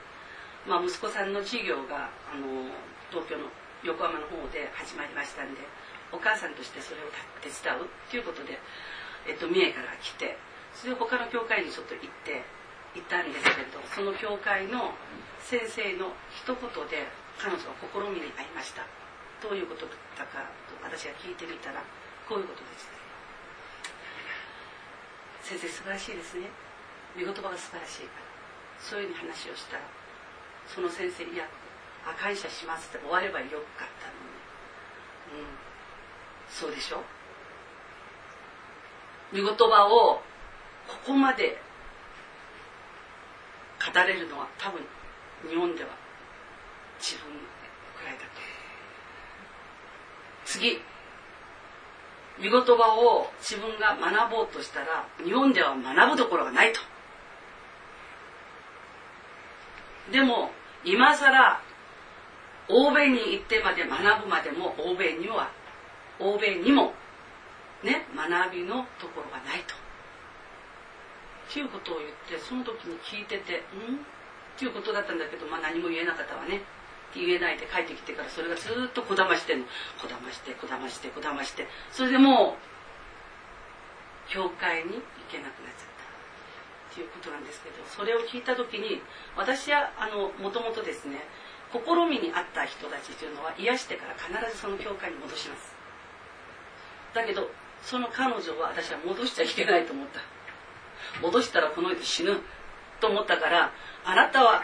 [0.67, 2.65] まあ息子さんの授業があの
[3.11, 3.45] 東京の
[3.85, 5.61] 横浜の方で始まりましたんで
[6.13, 7.09] お母さんとしてそれを
[7.41, 8.61] 手伝うっていうことで、
[9.27, 10.37] えっと、三重から来て
[10.77, 12.45] それで他の教会にちょっと行って
[12.95, 14.93] 行ったんですけれどその教会の
[15.41, 16.61] 先生の一言
[16.93, 17.09] で
[17.41, 18.85] 彼女は試みに会いました。
[19.41, 20.45] どういうことだったか
[20.85, 21.81] 私が聞いてみたら
[22.29, 22.90] こういうことです。
[25.43, 26.49] 先生素晴らしいですね。
[27.17, 28.31] 見言葉が素晴らしいから。
[28.81, 29.83] そういうふうに話をしたら
[30.67, 31.45] その先生いや
[32.07, 33.47] あ感謝しますって終わればよ
[33.77, 34.07] かった
[35.35, 35.45] のに。
[35.45, 35.49] うん。
[36.49, 37.03] そうでしょ？
[39.33, 40.23] 見言葉を
[40.89, 41.61] ここまで
[43.79, 44.81] 語れるのは多分
[45.49, 45.91] 日本では
[46.99, 47.33] 自分
[47.99, 48.27] くらいだと。
[50.45, 50.81] 次。
[52.39, 56.81] 見言葉を自分が学ぼうとしたら日本では学ぶところがないと。
[60.13, 60.51] でも
[60.85, 61.61] 今さら
[62.69, 65.51] 欧米に行ってまで学ぶまでも欧米には
[66.19, 66.93] 欧米にも
[67.83, 69.75] ね学びのところがないと。
[71.51, 76.63] っていうことを言ってその時に聞いてて「ん?」っていうことだったんだけど、まあ、何も言えなかったわね。
[77.15, 79.67] 言えないで帰ってきてからそれがずっとこだましてんの。
[80.01, 81.67] こだましてこだましてこだまして。
[81.91, 82.57] それでも
[84.29, 85.01] う教会に行
[85.31, 86.01] けなくなっちゃった。
[86.93, 89.01] っていうことなんですけどそれを聞いた時に
[89.37, 91.23] 私はあのもともとですね
[91.73, 91.79] 試
[92.11, 95.75] みにあった人たちというのは癒してから必ずその教会に戻します。
[97.15, 97.51] だけど
[97.83, 100.21] その彼女は私は戻しちゃいけないと思った。
[101.23, 102.39] 戻したらこの人死ぬ
[103.01, 103.73] と思ったから
[104.05, 104.63] あなたは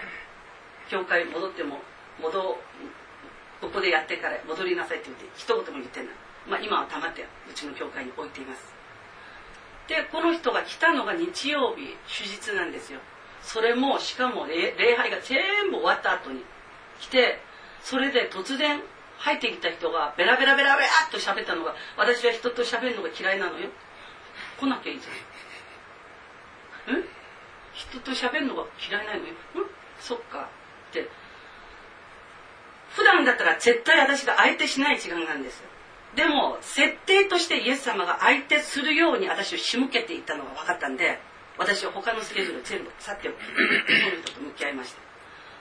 [0.89, 1.81] 教会に戻っても
[2.21, 2.59] 戻
[3.61, 6.09] ここでやってから戻りなさいって言って一言も言ってない、
[6.49, 8.73] まあ、今は黙ってうちの教会に置いています。
[9.89, 13.01] でこの人が来たのが日曜日手術なんですよ。
[13.43, 16.45] それもしかも礼拝が全部終わった後に
[17.01, 17.41] 来て
[17.83, 18.83] それで突然
[19.19, 23.69] 入ってきた人がベラベラベラベラっと喋ったのが私は人と喋るのが嫌いなのよ。
[24.59, 26.97] 来なきゃいいじゃん。
[26.99, 27.05] ん？
[27.73, 29.25] 人と喋るのが嫌いなのよ。
[29.25, 29.29] ん？
[30.01, 30.49] そっか。
[30.91, 31.09] って
[32.97, 35.63] 普段だったら絶対私が相手しない時間なんです。
[36.15, 41.21] でも設定としてイエス様が相手するように私を仕向けていったのが分かったんで
[41.59, 45.01] 私は他のスケジュール全部去ってこの人と向き合いました。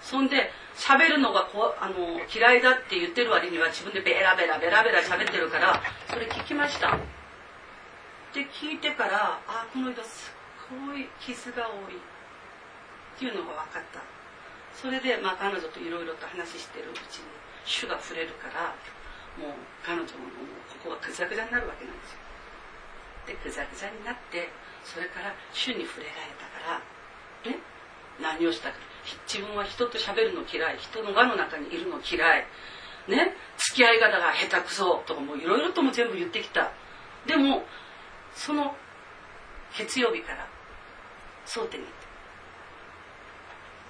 [0.01, 6.97] そんで喋るのがこあの嫌いだって言ってる割には自分でベラベラベラベラ喋ってるからそれ聞きました。
[8.33, 10.31] で聞いてからあこの人す
[10.71, 11.99] っごい傷が多いっ
[13.19, 14.14] ていうのが分かった。
[14.75, 17.25] それで、まあ、彼女といろいろと話してるうちに
[17.65, 18.75] 主が触れるから
[19.39, 22.19] もう彼女ももうここがぐちゃぐちゃになるわけなんですよ。
[23.25, 24.49] でぐちゃぐちゃになって
[24.83, 26.83] それから主に触れられたか
[27.43, 27.59] らね
[28.21, 28.75] 何をしたか。
[29.27, 30.77] 自分は人と喋るの嫌い。
[30.77, 32.45] 人の輪の中にいるの嫌い。
[33.07, 36.71] ね付き合い方が下手くそとかもういろいろとも全部言ってきた。
[37.25, 37.63] でも
[38.35, 38.75] その
[39.77, 40.47] 月曜日から
[41.45, 41.87] 争点に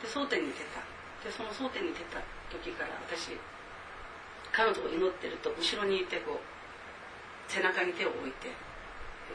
[0.01, 0.81] で争点に出た。
[1.23, 3.33] でその争点に出た時から私
[4.51, 8.53] 彼女を祈ってると後ろにいてこう背中に手を置いて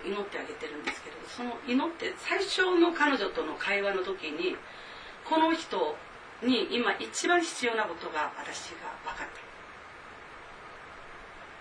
[0.06, 4.56] 祈ってあげてるんですけどその祈って最初の彼女との会話の時に
[5.28, 5.96] この人
[6.42, 9.40] に今一番必要なことが私が分かった。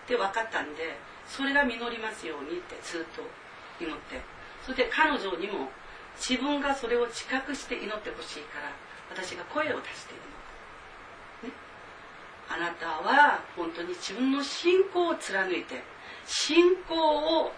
[0.08, 0.96] で分かったんで
[1.26, 3.22] それが実りますようにってずっと
[3.82, 4.22] 祈って。
[4.64, 5.70] それで彼女にも
[6.16, 8.70] 自分がそれを自覚して祈ってほしいから
[9.10, 10.22] 私が声を出している
[11.42, 11.54] の、ね、
[12.48, 15.82] あなたは本当に自分の信仰を貫いて
[16.26, 17.52] 信仰を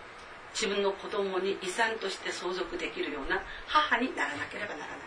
[0.54, 4.98] 自分の子供に遺産として相続できるような母にならなければならない。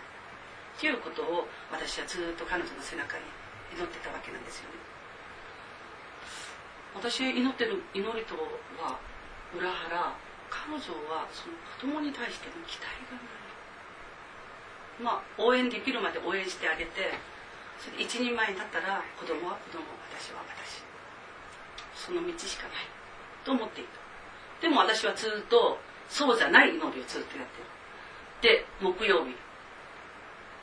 [0.79, 3.23] ということを私はずっと彼女の背中に
[3.73, 4.75] 祈ってたわけなんですよね。
[6.95, 8.35] 私祈ってる祈りと
[8.81, 8.99] は
[9.53, 10.13] 裏腹
[10.49, 10.79] 彼女
[11.11, 11.55] はその
[11.91, 13.34] 子供に対しての期待がない。
[15.01, 17.13] まあ応援できるまで応援してあげて
[17.79, 19.83] それで一人前になったら子供は子供
[20.15, 20.81] 私は私。
[21.93, 22.87] その道しかない。
[23.43, 23.99] と思っていた。
[24.61, 25.77] でも私はずっと
[26.07, 27.47] そうじゃない祈りをずっとやっ
[28.41, 28.63] てる。
[28.63, 29.35] で木曜日。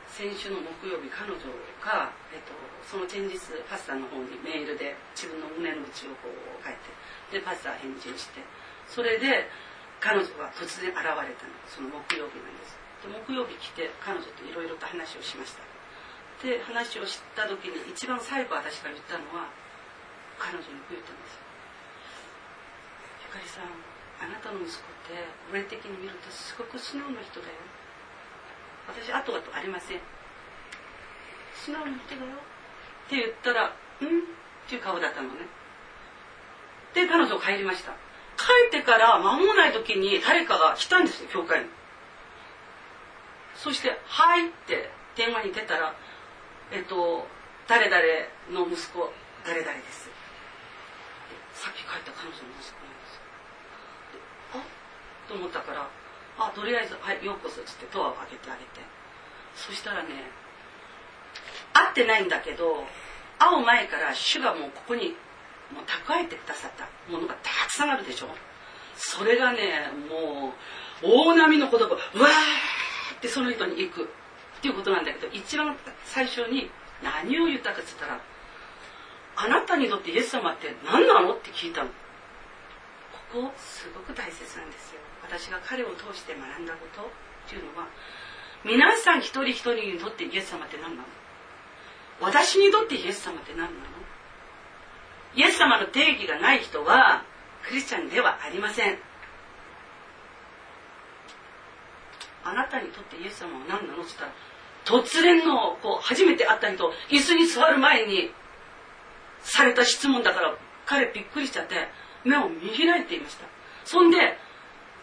[0.09, 1.41] 先週の木曜日彼女
[1.81, 2.53] が、えっと、
[2.85, 3.33] その前日
[3.65, 6.77] パスタの方にメールで自分の胸の内をこう書い
[7.33, 8.41] てでパスタ返事をして。
[8.87, 9.49] それで
[9.99, 11.25] 彼女が突然現れたの。
[11.67, 12.82] その木曜日なんです。
[13.07, 15.63] 木曜日来て彼女といろいろと話をしました。
[16.43, 19.47] で話をした時に一番最後私が言ったのは
[20.39, 21.43] 彼女にこう言ったんですよ。
[23.27, 23.71] ゆかりさん
[24.23, 27.53] あなたの息子って俺的に見るとすごく素直な人だよ。
[28.87, 29.99] 私後々ありません。
[31.55, 32.31] 素直な人だよ。
[33.07, 33.71] って言ったら
[34.03, 35.47] 「ん?」っていう顔だったのね。
[36.93, 37.91] で彼女帰りました。
[38.35, 41.65] 帰ってから間もない時に誰かが来たんですよ教会に。
[43.63, 45.95] そして「はい」って電話に出たら
[46.71, 47.25] えっと
[47.67, 49.13] 誰々の息子
[49.45, 50.09] 誰々です。
[51.53, 53.21] さっき帰った彼女の息子なんです
[54.55, 54.61] あっ
[55.29, 55.87] と思ったから
[56.39, 58.81] あとりあえず「はいようこそ」っつってドアを開けてあげて。
[59.55, 60.09] そしたらね
[61.73, 62.83] 会ってないんだけど
[63.37, 65.15] 会う前から主がもうここに
[65.71, 68.27] もう蓄えてくださったものがたくさんあるでしょ。
[68.95, 70.53] それがねも
[71.03, 72.72] う大波の言葉うわー
[73.23, 74.03] ってその人に行く。
[74.03, 74.07] っ
[74.61, 75.75] ていうことなんだけど一番
[76.05, 76.69] 最初に
[77.03, 78.19] 何を言ったかっつったら
[79.35, 81.89] 「あなたにとってイエス様って何なの?」って聞いたの。
[83.31, 85.01] ここすごく大切なんですよ。
[85.21, 87.05] 私が彼を通して学んだことっ
[87.49, 87.87] ていうのは
[88.63, 91.07] 皆さん一人一人にとってイエス様って何なの？
[92.21, 93.73] 私にとってイエス様って何なの？
[95.35, 97.23] イエス様の定義がない人は
[97.67, 98.97] クリスチャンではありません。
[102.43, 104.33] あなたにとってイエス様は何なのって言ったら
[104.85, 108.31] 突然のこう初めて会った人椅子に座る前に
[109.41, 111.75] された質問だから彼びっくりしちゃって
[112.25, 113.45] 目を見開いていました。
[113.85, 114.37] そんで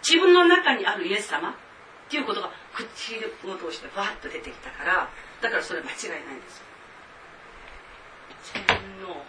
[0.07, 1.53] 自分の中にあるイエス様っ
[2.09, 5.11] ていうことが口を通してバーッと出てきたから
[5.43, 6.63] だからそれ間違いないんです
[8.55, 8.65] 全
[9.01, 9.25] 能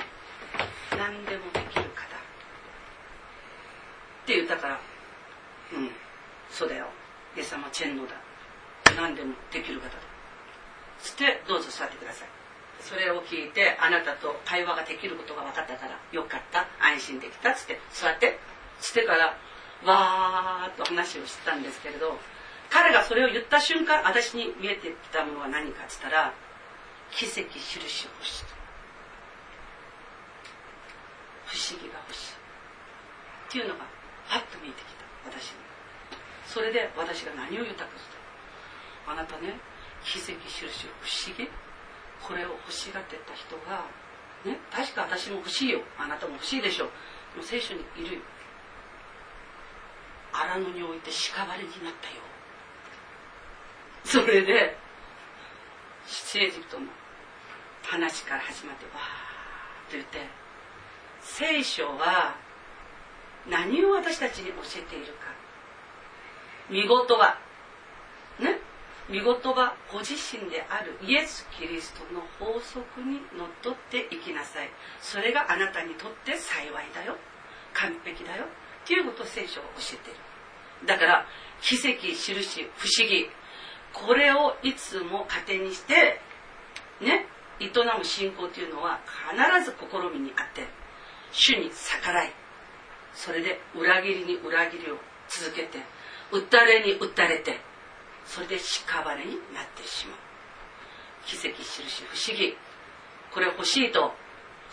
[0.97, 1.91] 何でもできる方っ
[4.25, 4.79] て言ったから
[5.73, 5.91] うん
[6.49, 6.87] そうだよ。
[7.35, 8.15] イエス様チェンノだ。
[8.95, 9.93] 何でもできる方だ。
[11.01, 12.27] つってどうぞ座ってください。
[12.81, 16.67] それを聞いてあなたと会話ができることが分かったからよかった。
[16.79, 17.53] 安心できた。
[17.53, 18.39] つって座って
[18.79, 19.37] つってから
[19.83, 22.17] わーっと話をしてたんですけれど
[22.69, 26.33] 彼がそれを言った瞬間私に見えてきたものは何かっつったら
[27.11, 27.89] 奇跡印欲
[28.25, 28.45] しい
[31.51, 32.31] 不思議が欲しい。
[32.31, 33.85] っていうのが
[34.29, 35.03] パッと見えてきた。
[35.27, 35.60] 私に。
[36.51, 37.91] それで私が何を言ったか
[39.05, 39.11] と。
[39.11, 39.57] あなたね
[40.03, 41.47] 奇跡印不思議。
[42.21, 43.85] これを欲しがってた人が
[44.43, 45.79] ね確か私も欲しいよ。
[45.97, 46.89] あなたも欲しいでしょう。
[47.41, 48.21] 聖書にいるよ。
[50.33, 52.21] 荒野において屍になったよ。
[54.03, 54.75] それで
[56.05, 56.87] 出エジプトの
[57.83, 58.97] 話から始まってわー
[59.87, 60.27] っと言って
[61.21, 62.35] 聖書は
[63.49, 65.13] 何を私たちに教えている
[66.71, 67.37] 見事は
[68.39, 68.57] ね？
[69.09, 74.69] 見事はご自身であるイエス・キリストの法則にのっとっていきなさい。
[75.01, 77.17] それがあなたにとって幸いだよ。
[77.73, 78.45] 完璧だよ。
[78.45, 80.19] っていうことを聖書は教えている。
[80.87, 81.25] だから
[81.61, 83.29] 奇跡印不思議。
[83.93, 86.21] これをいつも糧にして
[87.01, 87.27] ね？
[87.59, 87.67] 営
[87.97, 90.65] む信仰というのは必ず試みにあって
[91.33, 92.31] 主に逆らい。
[93.13, 95.79] それで裏切りに裏切りを続けて
[96.31, 97.59] 打たれに打たれて
[98.25, 100.17] それで屍になってしまう。
[101.25, 102.57] 奇跡印不思議。
[103.33, 104.13] これ欲しいと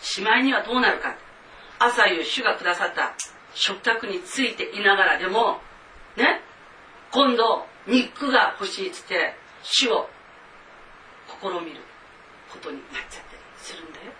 [0.01, 1.15] しまいにはどうなるか。
[1.79, 3.15] 朝夕主がくださった。
[3.53, 5.59] 食卓についていながらでも
[6.15, 6.41] ね
[7.11, 10.09] 今度肉が欲しいっつって主を
[11.41, 11.81] 試みる。
[12.49, 14.11] ことになっちゃったりするんだよ。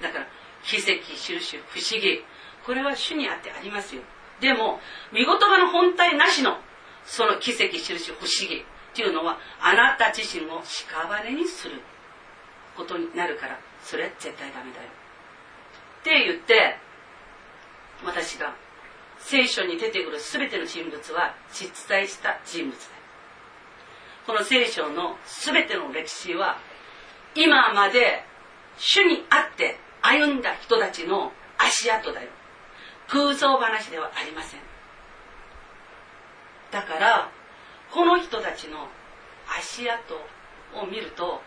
[0.00, 0.26] だから
[0.64, 2.24] 奇跡印不思議。
[2.64, 4.02] これは主にあってありますよ。
[4.40, 4.78] でも
[5.12, 6.58] 見言葉の本体なしの
[7.04, 8.64] その奇跡印不思議っ
[8.94, 11.80] ていうのはあなた自身を屍にする
[12.76, 14.88] ことになるからそれは絶対ダメだよ。
[16.00, 16.76] って言って
[18.04, 18.54] 私が
[19.18, 23.02] 聖書に出てくる全ての人物は実在した人物だ
[24.26, 26.58] この聖書の全ての歴史は
[27.34, 28.24] 今まで
[28.76, 32.30] 主にあって歩んだ人たちの足跡だよ。
[33.08, 34.71] 空想話ではありません。
[36.72, 37.30] だから
[37.92, 38.88] この人たちの
[39.60, 40.14] 足跡
[40.74, 41.42] を見ると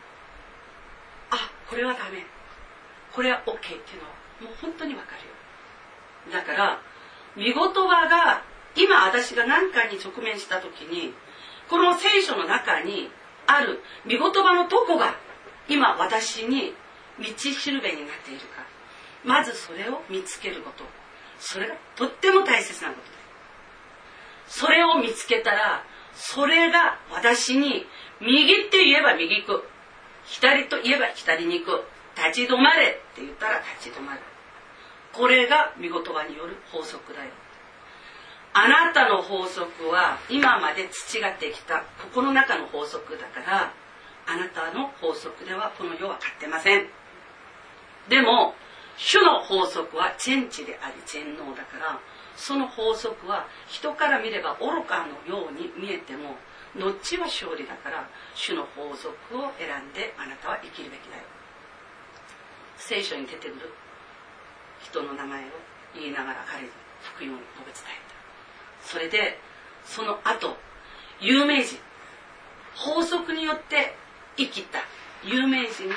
[1.31, 2.25] あこれはダメ。
[3.11, 6.41] これは OK っていうのはもう本当にわかるよ。
[6.41, 6.81] だから
[7.35, 8.43] 見言葉が
[8.75, 11.13] 今私が何かに直面した時に
[11.69, 13.09] この聖書の中に
[13.47, 15.15] ある御言葉のどこが
[15.67, 16.73] 今私に
[17.19, 18.63] 道しるべになっているか。
[19.23, 20.83] まずそれを見つけること。
[21.39, 23.01] それがとっても大切なこと。
[23.01, 23.14] です
[24.47, 27.85] それを見つけたらそれが私に
[28.21, 29.63] 右って言えば右行く。
[30.25, 31.83] 左と言えば左に行く。
[32.15, 34.21] 立ち止まれって言ったら立ち止まる。
[35.11, 37.29] これが御言葉による法則だよ。
[38.53, 43.73] あなたの法則は今まで培ってきたここの中の法則だから
[44.27, 46.87] あなたの法則ではこの世は勝ってません。
[48.07, 48.55] でも
[48.97, 51.99] 主の法則は全知であり全能だから
[52.35, 56.35] その法則は人から見れば愚かのように見えても
[56.75, 61.23] 後は勝利だから主の法則を選んであなたは生きるべきだよ。
[62.77, 63.73] 聖書に出てくる
[64.83, 65.47] 人の名前を
[65.95, 66.69] 言いながら彼に
[67.01, 67.99] 福音を述べ伝え
[68.83, 68.87] た。
[68.87, 69.39] それで
[69.85, 70.57] その後
[71.21, 71.79] 有名人
[72.75, 73.95] 法則によって
[74.35, 74.79] 生きた
[75.23, 75.95] 有名人の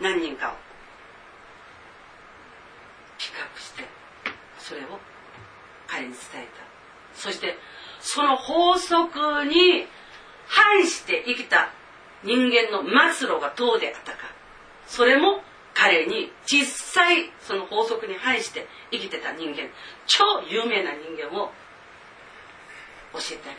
[0.00, 0.54] 何人かを
[3.18, 3.84] ピックアップして
[4.58, 5.09] それを
[5.90, 6.52] 彼に伝えた。
[7.14, 7.58] そして
[8.00, 9.88] その法則に
[10.46, 11.72] 反して生きた
[12.22, 14.18] 人間の末路がどうであったか。
[14.86, 15.42] それも
[15.74, 19.68] 彼に実際その法則に反して生きてた人間
[20.06, 21.52] 超有名な人間を
[23.12, 23.58] 教えてあげ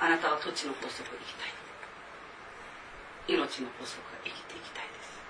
[0.00, 0.06] た。
[0.06, 1.50] あなたは土地の法則を生きたい。
[3.28, 5.20] 命の法則が生きていきたいです。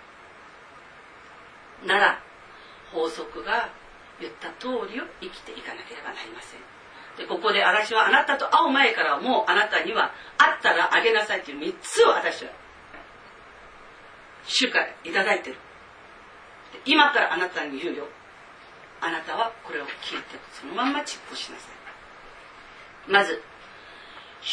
[1.86, 2.22] なら
[2.92, 3.70] 法則が
[4.20, 6.60] 言った通りを生きていかなければなりません。
[7.16, 12.50] でここで私はあなたと会う前からもうあなたには会ったらあげなさいという3つを私は
[14.44, 15.56] 主からいただいてる。
[16.84, 18.06] 今からあなたに言うよ。
[19.00, 21.68] あなたはこれを聞いてそのまんま実行しなさ
[23.08, 23.10] い。
[23.10, 23.42] まず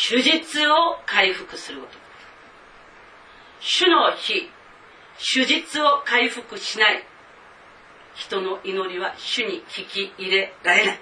[0.10, 1.94] 手術を回復すること。
[3.60, 4.50] 主の日
[5.18, 7.06] 手術を回復しない。
[8.16, 11.00] 人の祈りは主に聞き入れられない。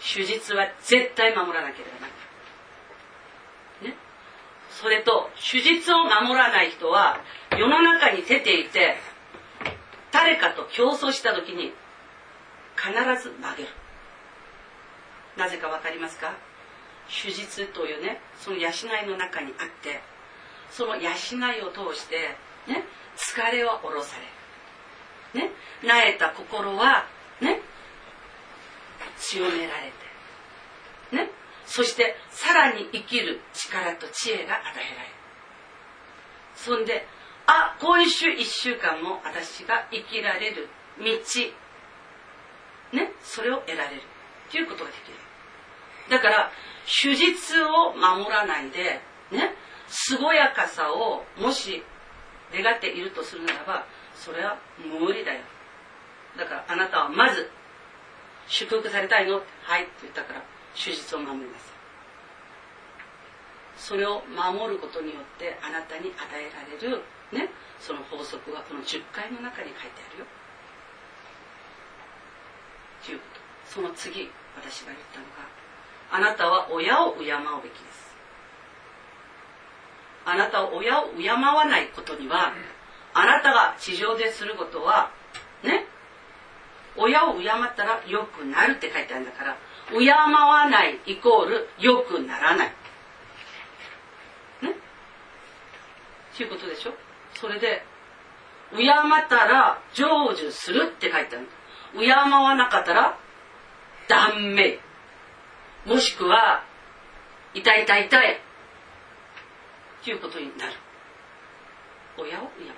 [0.00, 2.12] 手術は絶対守らなければなら
[3.84, 3.90] ない。
[3.90, 3.96] ね。
[4.70, 7.20] それと手術を守らない人は
[7.52, 8.96] 世の中に出ていて
[10.10, 11.72] 誰かと競争した時に
[12.76, 12.92] 必
[13.22, 13.68] ず曲げる。
[15.36, 16.34] なぜか分かりますか？
[17.08, 18.72] 手術というねその養い
[19.06, 20.00] の中にあって
[20.70, 21.06] その養い
[21.62, 22.36] を通して
[22.66, 22.84] ね
[23.16, 24.22] 疲れは下ろされ
[25.34, 25.50] ね
[25.82, 27.06] なえた心は
[27.40, 27.60] ね
[29.16, 29.92] 強められ
[31.10, 31.30] てね
[31.66, 35.14] そしてさらに生きる力と知恵が与えられる。
[36.54, 37.06] そんで
[37.46, 40.68] あ今週1週間も私が生きられる
[40.98, 41.04] 道
[42.96, 44.02] ねそれを得られる。
[44.50, 45.18] ということができる。
[46.10, 46.52] だから
[46.84, 49.00] 手術を守らないで
[49.30, 49.54] ね
[50.08, 51.82] 健やかさをもし
[52.52, 53.86] 願っているとするならば
[54.22, 55.40] それは無理だよ。
[56.38, 57.50] だからあなたはまず
[58.46, 59.34] 祝福されたいの？
[59.34, 60.42] はいって言ったから
[60.74, 61.72] 手術を守りなさい。
[63.76, 67.50] それを守ることによってあなたに与えられるね
[67.80, 70.26] その法則はこの10回の中に書いてあるよ。
[73.04, 73.40] ということ。
[73.66, 75.50] その次私が言ったのが
[76.12, 77.24] あなたは親を敬う
[77.62, 78.14] べきです。
[80.24, 82.52] あなたは親を敬わないことには
[83.14, 85.10] あなたが地上ですることは
[85.62, 85.86] ね
[86.96, 87.44] 親を敬っ
[87.76, 89.56] たら良くなるって書いてあるんだから
[89.90, 92.72] 敬わないイコール良くならない。
[94.62, 94.70] ね？
[94.70, 94.74] っ
[96.36, 96.94] ていうことでしょ？
[97.34, 97.84] それで
[98.74, 101.48] 敬ったら成就するって書いてある。
[101.98, 103.18] 敬わなかったら
[104.08, 104.78] 断命。
[105.84, 106.64] もしくは
[107.54, 108.40] 痛い痛い痛い。
[110.04, 110.72] ということになる。
[112.16, 112.68] 親を敬い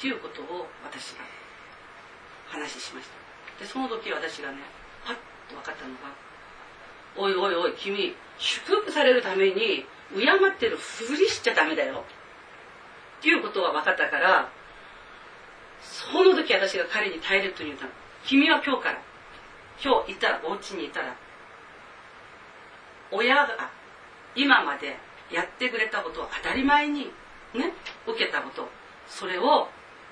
[0.00, 1.24] ということを私が
[2.48, 3.08] 話しまし
[3.58, 3.64] た。
[3.64, 4.58] でその時私がね
[5.04, 5.16] パッ
[5.48, 5.98] と分かったのが
[7.16, 12.04] 「おいおいおい君祝福されるために敬ってるふりしちゃダメだよ」
[13.20, 14.48] っていうことが分かったから
[15.82, 17.90] その時私が彼に耐えると言ったの。
[18.24, 18.98] 君は今日から
[19.82, 21.14] 今日いたらお家にいたら
[23.10, 23.70] 親が
[24.34, 24.96] 今まで
[25.30, 27.12] やってくれたことを当たり前に
[27.52, 27.74] ね
[28.06, 28.66] 受けたこと。
[29.06, 29.68] それを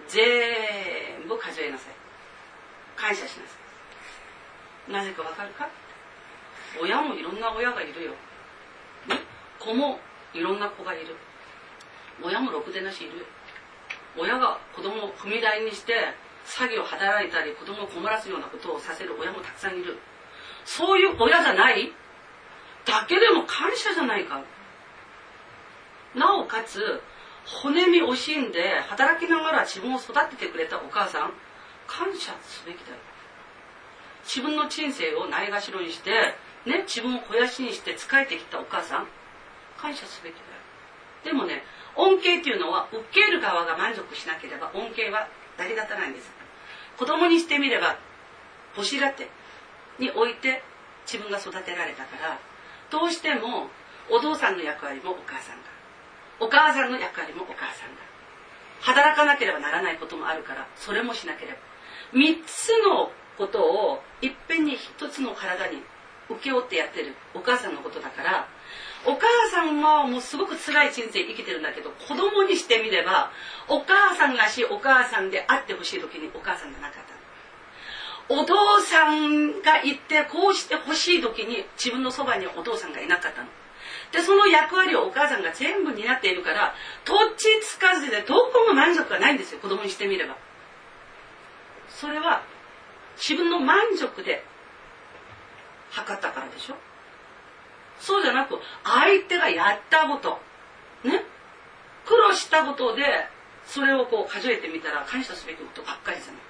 [0.08, 1.94] 全部数えなさい。
[2.96, 3.56] 感謝しなさ
[4.88, 4.92] い。
[4.92, 5.68] なぜかわかるか？
[6.82, 8.16] 親もいろんな親がいるよ、ね、
[9.58, 10.00] 子も
[10.34, 11.16] いろんな子がいる。
[12.22, 13.24] 親もろくでなしいるよ。
[14.16, 16.14] 親が子供を踏み台にして
[16.46, 19.98] 詐欺を働いたり子供を困らすようなことをさせる親もたくさんいる。
[20.64, 21.92] そういう親じゃない？
[22.84, 24.42] だけでも感謝じゃないか。
[26.14, 27.02] なおかつ
[27.62, 31.32] 骨身惜しんで働きながら自分を育ててくれたお母さん
[31.86, 32.98] 感謝すべきだよ。
[34.24, 36.10] 自分の人生をないがしろにして、
[36.66, 39.06] ね、自分を肥やしにして仕えてきたお母さん
[39.78, 40.44] 感謝すべきだよ。
[41.24, 41.64] でもね
[41.96, 45.26] 恩恵っていうのは受ける側が満足しなければ恩恵は
[45.56, 46.30] 成り立たないんです。
[46.98, 47.96] 子供にしてみれば
[48.74, 49.30] 母子立て
[49.98, 50.62] において
[51.06, 52.38] 自分が育てられたから
[52.90, 53.68] どうしても
[54.10, 55.67] お父さんの役割もお母さんが
[56.40, 58.08] お母さんの役割もお母さんが。
[58.80, 61.58] 働かなければならないこともあるからそれもしなければ。
[62.12, 65.82] 3つのことをいっぺんに1つの体に
[66.28, 68.48] 請け負ってやってるお母さんのことだから
[69.06, 73.30] お母さんはもうすごく辛い人生生きてるんだけど子供にしてみれば
[73.68, 83.48] お母さんらしいお母さんであってほしい時にお母さんがなかったお父さんがいてこうしてほしい時に自分のそばにお父さんがいなかったの。
[84.12, 86.74] でその役割をお母さんが全部担っているから
[87.04, 90.36] どっちつかずでどこも満足がないんですよ子供にしてみれば。
[91.88, 92.42] それは
[93.16, 94.44] 自分の満足で
[95.90, 96.76] 測ったからでしょ。
[98.00, 100.40] そうじゃなく相手がやったこと
[101.04, 101.24] ね。
[102.06, 103.02] 苦労したことで
[103.66, 106.42] それをこう数えてみたら感謝すべきことばっかりじゃない。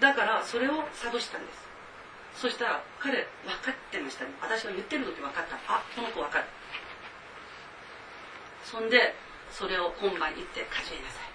[0.00, 1.67] だからそれを諭したんです。
[2.38, 4.30] そしたら彼分かってましたね。
[4.40, 6.46] 私が言ってる時分かったあこの子分かる。
[8.62, 9.14] そんで
[9.50, 11.34] それを本番行って数えなさい。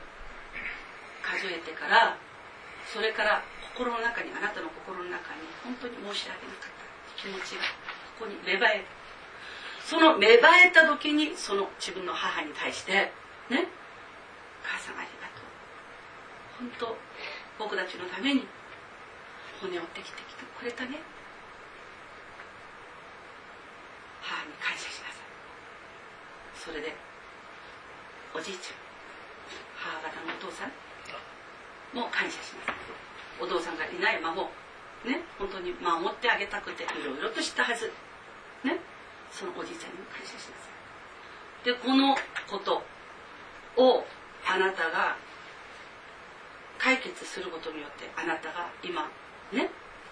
[1.43, 2.15] 数えてから
[2.87, 3.43] それから
[3.75, 6.83] 心の中にあなたの心の中に本当に申し訳なかった。
[7.19, 7.67] 気持ちが
[8.19, 8.85] ここに芽生える
[9.83, 13.11] その芽生えた時にその自分の母に対して
[13.51, 13.67] ね
[14.63, 15.43] 母さんありがと
[16.63, 16.63] う。
[16.63, 16.95] 本当
[17.59, 18.47] 僕たちのために
[19.63, 20.99] 骨をできてきてくれたね。
[24.19, 25.23] 母に感謝しなさい。
[26.59, 26.91] それで
[28.35, 28.83] おじいちゃん
[29.79, 30.71] 母方のお父さん
[31.95, 32.75] も感謝しなさい
[33.39, 34.43] お父さんがいない孫
[35.05, 37.91] ね本当に守ってあげたくていろいろとしたはず
[38.63, 38.79] ね。
[39.31, 40.67] そのおじいちゃんにも感謝しなさ
[41.63, 41.65] い。
[41.65, 42.15] でこの
[42.51, 42.83] こと
[43.79, 44.03] を
[44.45, 45.15] あなたが
[46.77, 49.09] 解決することによってあなたが今
[49.53, 49.69] ね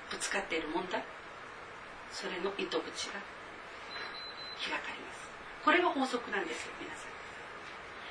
[0.09, 1.03] ぶつかっている問題。
[2.11, 3.13] それの糸口が
[4.59, 5.31] 開かれます。
[5.63, 7.11] これが法則なんですよ皆さん。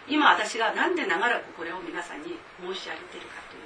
[0.08, 3.62] 今私が何で長らくこれを皆さんに申し上げているかという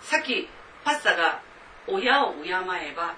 [0.00, 0.48] とさっき
[0.84, 1.42] パスタが
[1.86, 2.52] 親を敬え
[2.96, 3.14] ば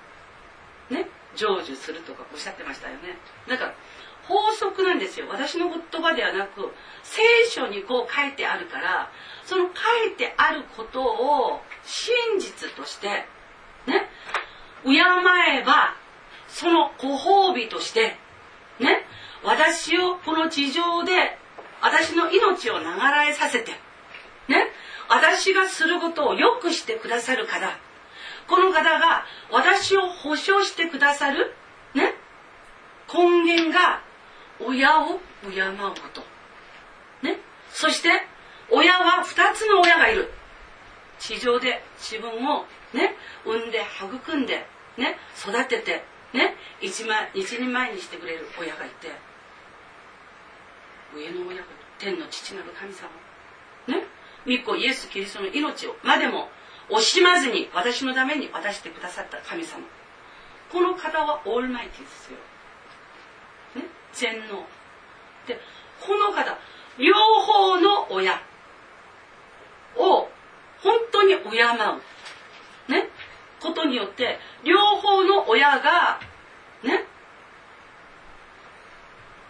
[0.90, 3.16] ね成就するとかおっしゃってましたよね。
[3.48, 3.72] だか
[4.31, 5.27] 法則なんですよ。
[5.28, 7.20] 私の言葉ではなく聖
[7.51, 9.11] 書にこう書いてあるから
[9.44, 9.70] その書
[10.09, 13.09] いてあることを真実として
[13.86, 14.09] ね
[14.85, 15.97] 敬えば
[16.48, 18.16] そのご褒美として
[18.78, 19.05] ね
[19.43, 21.36] 私をこの地上で
[21.82, 22.85] 私の命を流
[23.27, 23.73] れさせて
[24.48, 24.69] ね
[25.09, 27.77] 私がすることをよくしてくださる方
[28.47, 31.52] この方が私を保証してくださる
[31.94, 32.15] ね
[33.12, 34.02] 根源が
[34.61, 36.23] 親を敬うこと。
[37.23, 37.39] ね？
[37.70, 38.09] そして
[38.70, 40.32] 親は2つの親がいる。
[41.19, 43.15] 地上で自分をね？
[43.45, 44.66] 産んで育んで
[44.97, 45.16] ね？
[45.39, 46.55] 育ててね？
[46.81, 47.05] 一
[47.35, 49.09] 一人前にしてくれる親がいて。
[51.15, 51.65] 上の親が
[51.99, 53.09] 天の父なる神様。
[53.89, 54.07] ね？
[54.47, 56.49] 御子イエス・キリストの命をまでも
[56.89, 59.82] 惜しまずに私のために渡してくださった神様。
[60.73, 62.39] この方はオールマイティですよ、
[64.12, 64.66] 全能。
[65.47, 65.59] で
[66.01, 66.59] この方
[66.99, 68.41] 両方の親
[69.97, 70.28] を
[70.82, 72.93] 本当に敬う。
[72.93, 73.09] ね？
[73.61, 76.20] ことによって両方の親が
[76.82, 77.05] ね？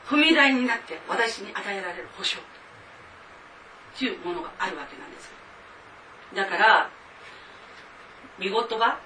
[0.07, 2.39] 踏み台になって私に与えられる保証。
[3.99, 5.31] というものがあるわけなんです
[6.35, 6.91] だから
[8.39, 8.99] 見言葉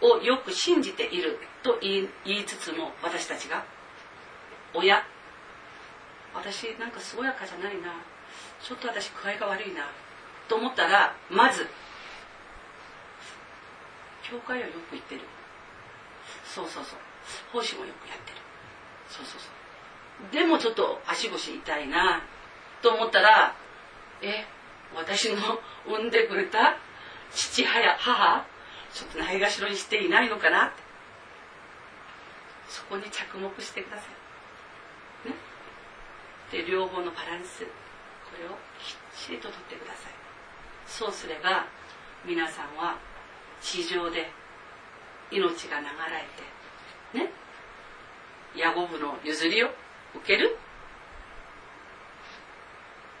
[0.00, 3.64] をよく信じていると言いつつも私たちが
[4.74, 5.02] 親。
[6.34, 7.92] 私なんか健やかじゃないな。
[8.62, 9.86] ちょっと私具合が悪いな。
[10.48, 11.66] と思ったらまず
[14.22, 15.22] 教会はよく行ってる。
[16.44, 16.98] そうそうそう。
[17.52, 18.36] 奉仕もよくやってる。
[19.08, 20.32] そうそうそう。
[20.32, 22.22] でもちょっと足腰痛いな。
[22.82, 23.54] と思ったら
[24.22, 24.46] え
[24.94, 25.36] 私の
[25.86, 26.76] 産んでくれた
[27.32, 28.44] 父や母
[28.92, 30.82] ちょっとないがしろにしていないのかなって。
[32.68, 34.19] そこに着目してください。
[36.50, 37.64] で両方のバランス。
[37.64, 38.96] これをきっ
[39.26, 40.12] ちりととってください。
[40.86, 41.66] そうすれば
[42.24, 42.98] 皆さんは
[43.60, 44.30] 地上で
[45.30, 45.90] 命が流れ
[47.14, 47.32] てね
[48.56, 49.70] ヤゴブの譲りを
[50.14, 50.56] 受ける。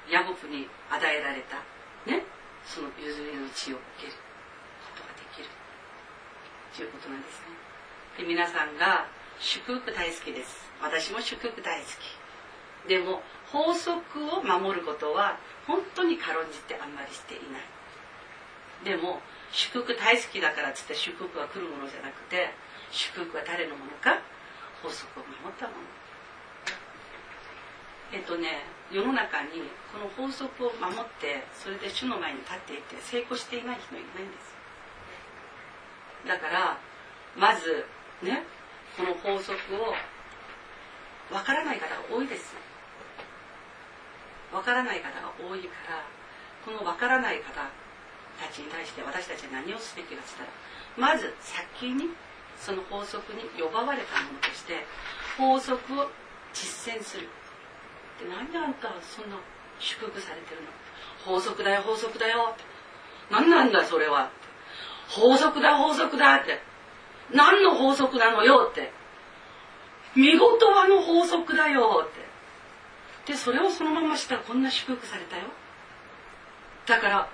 [0.08, 1.56] ヤゴブに与えられた
[2.10, 2.24] ね
[2.64, 4.12] その譲りの地を受ける
[4.84, 5.48] ことができる。
[6.76, 7.46] ということなんですね。
[8.18, 9.06] で皆さんが
[9.38, 10.70] 祝福大好きです。
[10.80, 12.19] 私も祝福大好き。
[12.88, 14.00] でも法則
[14.30, 17.62] を守ることは本当に軽んじてあんまりしていない。
[18.84, 19.20] でも
[19.52, 22.50] 祝福大好きだからっつって祝福は来るものじゃなくて
[22.90, 24.22] 祝福は誰のものか
[24.82, 25.78] 法則を守ったもの。
[28.12, 34.54] えっとね世の中にこの法則を守ってそれで主の前に立っていて成功していない人いないんです。
[36.26, 36.78] だから
[37.36, 37.86] まず
[38.22, 38.42] ね
[38.96, 39.94] この法則を
[41.32, 42.54] わからない方が多いです。
[44.52, 46.04] わからない方が多いから
[46.64, 50.50] このわからない方たちに対して私たちは何をすべきかっつったら
[51.14, 52.10] まず先に
[52.58, 54.84] その法則に呼ばわれたものとして
[55.38, 56.10] 法則を
[56.52, 57.28] 実践する。
[58.20, 59.36] でなんであんたはそんな
[59.78, 60.68] 祝福されてるの？
[61.24, 62.64] 法則だよ法則だよって。
[63.30, 64.30] 何なんだそれは
[65.08, 66.60] 法則だ法則だって。
[67.32, 68.92] 何の法則なのよって。
[70.16, 72.29] 見事はの法則だよって。
[73.30, 75.44] でそれをそのまましたらこんな祝福されたよ。
[76.84, 77.28] だから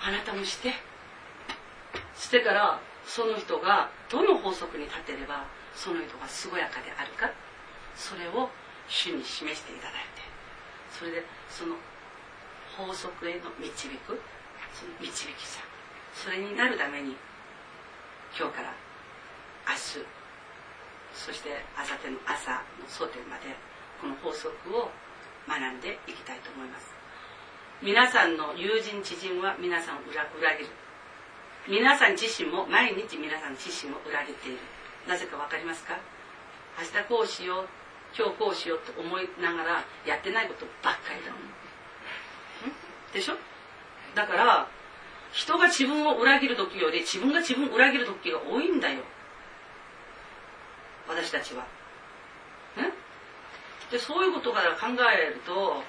[0.00, 0.72] あなたもして。
[2.16, 7.28] してからその人がどの法則に立てればその人が健やかであるか。
[7.96, 8.48] それを
[8.86, 10.22] 主に示していただいて。
[10.96, 11.74] それでその
[12.78, 14.22] 法則への導く
[14.70, 15.58] その導き者。
[16.14, 17.16] それになるために
[18.38, 18.72] 今日から
[19.66, 20.06] 明日
[21.12, 23.73] そして明後日の朝の争点まで
[24.04, 24.90] この法則を
[25.48, 26.92] 学んでいきたいと思います。
[27.80, 30.68] 皆さんの友人知人は皆さんを裏裏切る。
[31.66, 34.58] 皆さん自身も毎日皆さん自身を裏切っている。
[35.08, 35.96] なぜか分かりますか？
[36.76, 37.68] 明日こうしよう
[38.12, 41.40] 今日こうしようと思いながらやってないことばっかりだもん。
[43.14, 43.36] でしょ？
[44.14, 44.68] だから
[45.32, 49.00] 人が自分を裏切る時より自分が自分を裏切る時が多いんだよ。
[51.08, 51.64] 私たちは。
[53.90, 55.82] でそういうことから考えると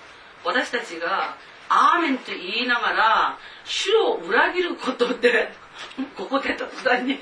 [0.44, 1.36] 私たちが
[1.70, 5.52] 「アーメン」と言いながら主を裏切ることって
[6.16, 7.20] ここで突然に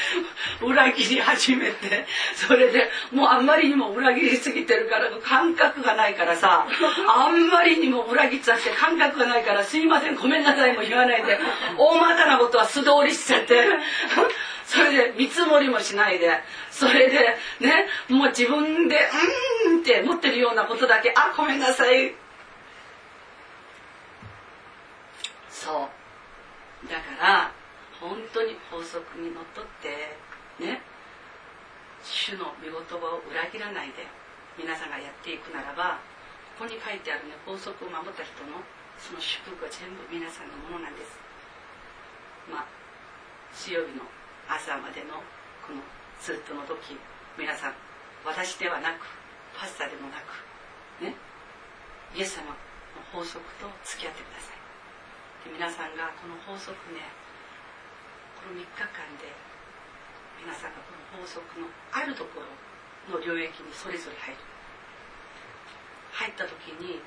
[0.62, 6.66] 裏切り始めてそれでもうあんまりにも裏切りすぎてるから感覚がないからさ
[7.06, 11.38] あんまりにも裏切っちゃって感覚がないから「すいませんごめんなさい」も言わないで
[11.76, 13.68] 大まかなことは素通りしちゃって
[14.70, 16.30] それで見積もりもしないで
[16.70, 17.18] それで
[17.58, 19.00] ねもう自分で
[19.66, 22.14] 「うん」って持ってるようなことだけ「あごめんなさい」
[25.50, 25.90] そ
[26.86, 26.88] う。
[26.88, 27.50] だから
[27.98, 30.16] 本当に法則にのっとって
[30.64, 30.80] ね
[32.04, 34.06] 主の御言葉を裏切らないで
[34.56, 35.98] 皆さんがやっていくならば
[36.56, 38.62] ここに書いてあるね法則を守った人の
[39.02, 41.18] その祝福は全部皆さんのものなんです。
[42.48, 42.66] まあ
[43.52, 44.04] 水曜日の。
[44.50, 45.22] 朝までの
[45.62, 45.78] この
[46.18, 46.98] スーッとの時
[47.38, 47.74] 皆さん
[48.26, 49.06] 私ではなく
[49.54, 50.34] パスタでもなく
[50.98, 51.14] ね
[52.18, 52.58] イエス様の
[53.14, 54.58] 法則と付き合ってください。
[55.46, 57.06] で皆さんがこの法則ね
[58.42, 59.30] この3日間で
[60.42, 62.50] 皆さんがこの法則のあるところ
[63.14, 64.42] の領域にそれぞれ入る。
[66.10, 66.98] 入った時に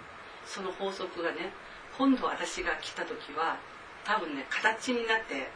[0.48, 1.52] その法則がね
[2.00, 3.60] 今度私が来た時は
[4.08, 5.52] 多分ね形になって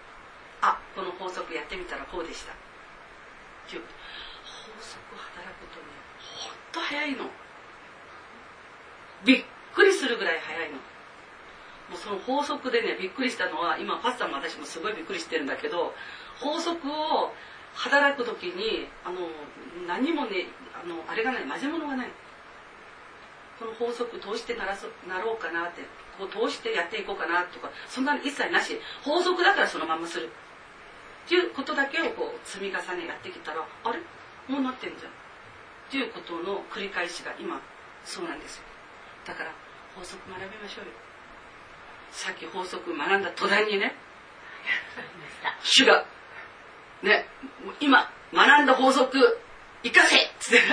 [0.62, 2.54] あこの法則やってみたらこうでした。
[2.54, 2.56] っ
[3.70, 3.82] ていう。
[4.44, 5.86] 法則働くとね
[6.20, 7.26] ほんと早いの。
[9.26, 9.44] びっ
[9.74, 10.78] くりするぐらい早いの。
[10.78, 15.94] もうその法則でねびっくりしたのは今パスタも私もすごいびっくりしてるんだけど
[16.40, 17.32] 法則を
[17.74, 19.30] 働く時にあの
[19.88, 22.10] 何もねあのあれがない混ぜ物がない。
[23.60, 25.82] この法則通してならそなろうかなって
[26.20, 28.80] こう通してやっていこうかなとかそんなの一切なし。
[29.04, 30.30] 法則だからそのままする。
[31.28, 34.00] っていうことだけをこう積み重ねやってきたらあれ？
[34.48, 35.12] もうなってんじゃん。
[35.12, 35.14] っ
[35.92, 37.62] ていうことの繰り返しが今
[38.06, 38.64] そうなんですよ。
[39.26, 39.52] だから
[39.94, 40.92] 法則学びましょうよ。
[42.12, 43.94] さっき法則学んだ途端にね
[45.64, 46.06] 主が
[47.02, 47.28] ね
[47.82, 49.40] 今学んだ法則
[49.84, 50.18] 生かせ！
[50.18, 50.66] っつって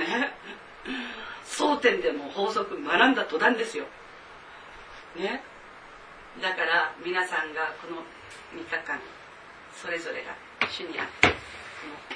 [0.00, 0.32] ね。
[1.44, 3.86] 争点でも法則学んだ途端ですよ。
[5.16, 5.42] ね。
[6.40, 8.04] だから皆さんがこの
[8.52, 9.00] 3日間
[9.74, 10.36] それぞれが
[10.68, 11.28] 主にあって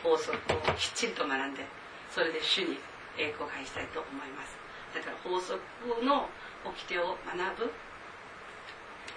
[0.02, 0.38] この法則を
[0.76, 1.64] きっちりと学んで
[2.10, 2.78] それで主に
[3.18, 4.56] 栄光を返したいと思います。
[4.94, 5.58] だから法則
[6.04, 6.28] の
[6.64, 7.72] 掟を学ぶ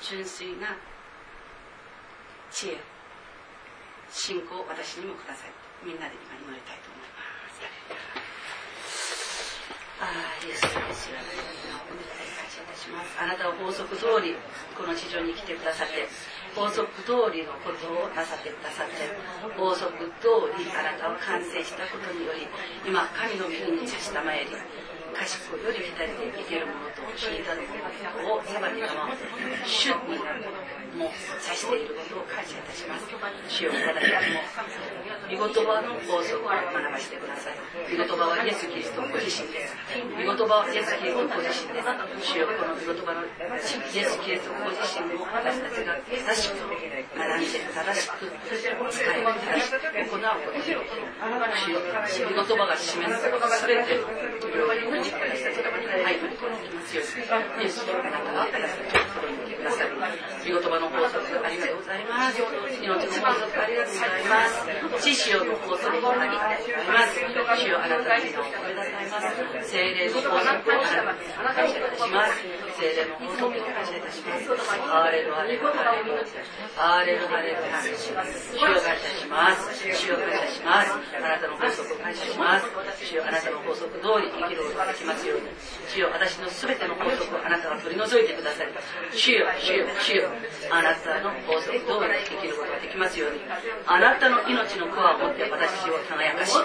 [0.01, 0.75] 純粋な
[2.51, 2.77] 知恵
[4.09, 5.51] 信仰を私にもください。
[5.85, 7.19] みんなで今祈りたいと思いま
[7.51, 7.59] す。
[9.99, 13.19] ああイエス様ですよお願い感謝いたします。
[13.19, 14.35] あなたは法則通り
[14.75, 16.07] この地上に来てくださって
[16.55, 19.05] 法則通りのことをなさってくださって
[19.57, 22.47] 法則通りあなたを完成したことにより
[22.85, 24.51] 今神の御に差したまえり
[25.13, 29.17] 賢いより左で生けるものと聞いたものを裁きのまま
[29.65, 30.45] 主になる
[30.95, 33.05] も差していることを感謝いたします。
[33.49, 34.41] 主よ私たちも
[35.30, 50.97] 御言葉の法則を学ばせてください御言葉はイエス・キリストご自身です御言葉はイエス・キリストご自身です主よこの御言葉のイエス・キリストご自身も私たちが正しく学んで正しく使い正しく行うことによって
[52.10, 54.10] 主よ御言葉が示す全ての
[54.49, 64.68] 領域に私たちが入ることができますようにイエスのあなたが私たちのところに来てください御言葉の法則ありがとうございます命の法則ありがとうございます。
[65.10, 67.18] 知識の法則もありまず
[67.64, 69.19] 主よあなたの皆を褒めなさいま
[69.65, 70.53] す精霊の法則をあな
[71.56, 72.68] たに感謝します。
[72.80, 74.47] 精霊の法則を感謝いたします
[74.88, 76.15] ハレルハレルハレル
[76.80, 82.72] ハレルハレルハレル主を感謝します主を感謝しますあなたの法則を感謝します
[83.03, 85.51] 主よあなたの法則通り生きることができますように。
[85.91, 88.72] 主よ私の全ての法則をあなたは取り除いてください
[89.11, 89.84] 主よ主よ。
[89.99, 90.31] 主よ
[90.72, 93.43] あなたの法則通り生きることができますように。
[93.43, 96.56] あなたの命の子を持って私を輝かし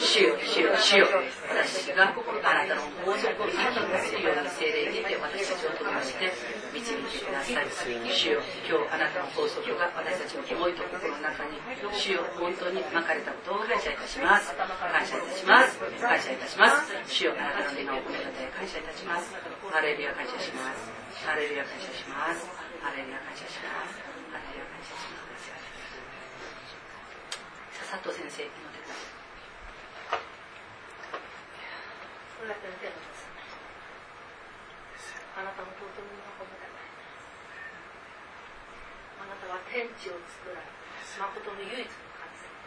[0.00, 0.72] 主よ主よ。
[0.80, 1.08] 主よ
[1.52, 4.48] 私があなたの法則を生きますように。
[4.48, 6.30] 精霊にて私を取りまして
[6.70, 7.08] 導い。
[7.08, 7.66] てください
[8.06, 10.76] 主よ今日あなたの法則が私たちの思い。
[10.78, 11.58] と心の中に
[11.90, 13.96] 主よ本当にまかれたことを感謝い。
[13.96, 14.54] たします。
[14.54, 14.68] 感
[15.02, 15.24] 謝い。
[15.24, 15.80] たします。
[15.98, 16.36] 感謝い。
[16.36, 16.94] たします。
[17.08, 18.82] 主よあなたの皆を込めたて感謝い。
[18.86, 19.34] たします。
[19.72, 20.86] ハレルヤ感謝します。
[21.26, 22.46] ハレルヤ感謝します。
[22.84, 23.98] ハレルヤ感謝します。
[24.30, 25.18] ハレルヤ感謝します。
[27.88, 30.20] さ佐藤先生祈ってください
[32.36, 33.24] これだけの手を出す
[35.38, 36.90] あなたの尊みの褒めたたえ
[39.22, 42.58] あなたは天地を作られ誠の唯一の神様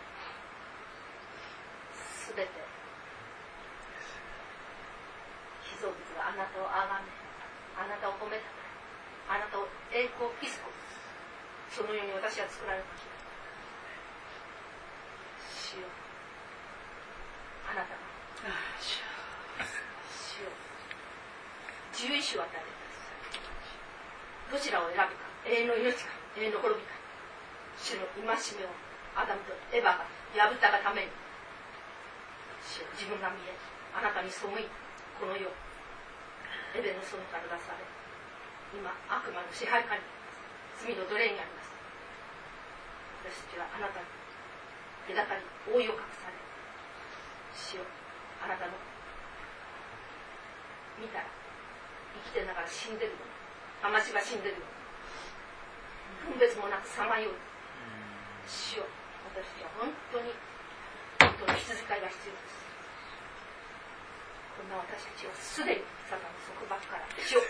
[2.00, 2.64] すべて
[5.68, 7.12] 被造物があなたをあがめ
[7.76, 8.48] あなたを褒めた
[9.28, 10.72] あなたを栄光ピスコ
[11.76, 13.12] そのように私は作られました
[15.76, 15.92] 主よ
[17.68, 18.00] あなたが
[18.80, 19.04] 主
[20.48, 20.71] よ。
[21.92, 22.64] 自由意志を与え
[24.52, 26.96] どちらを選ぶか永遠の命か永遠の滅びか
[27.80, 28.26] 主の戒
[28.60, 28.72] めを
[29.16, 31.12] アダムとエヴァが破ったがために
[32.64, 33.56] 主よ自分が見え
[33.96, 34.68] あなたに背い
[35.20, 35.48] この世
[36.76, 37.84] エベの園から出され
[38.72, 40.02] 今悪魔の支配下に
[40.80, 41.72] 罪の奴隷にあります。
[43.22, 44.08] 私たちはあなたに
[45.14, 46.34] 隔たり覆いを隠され
[47.54, 47.86] 主よ
[48.42, 48.74] あなたの
[50.98, 51.41] 見たら
[52.20, 53.24] 生きてながら死んでるの。
[53.82, 54.66] 魂が死んでるの。
[56.30, 57.34] 分別もなくさまよう。
[58.46, 58.86] 主よ。
[59.32, 60.34] 私たちは本当に
[61.20, 62.62] 本当に羊飼いが必要です。
[64.60, 67.48] こんな私たちをすでにサタンの束縛から主よ。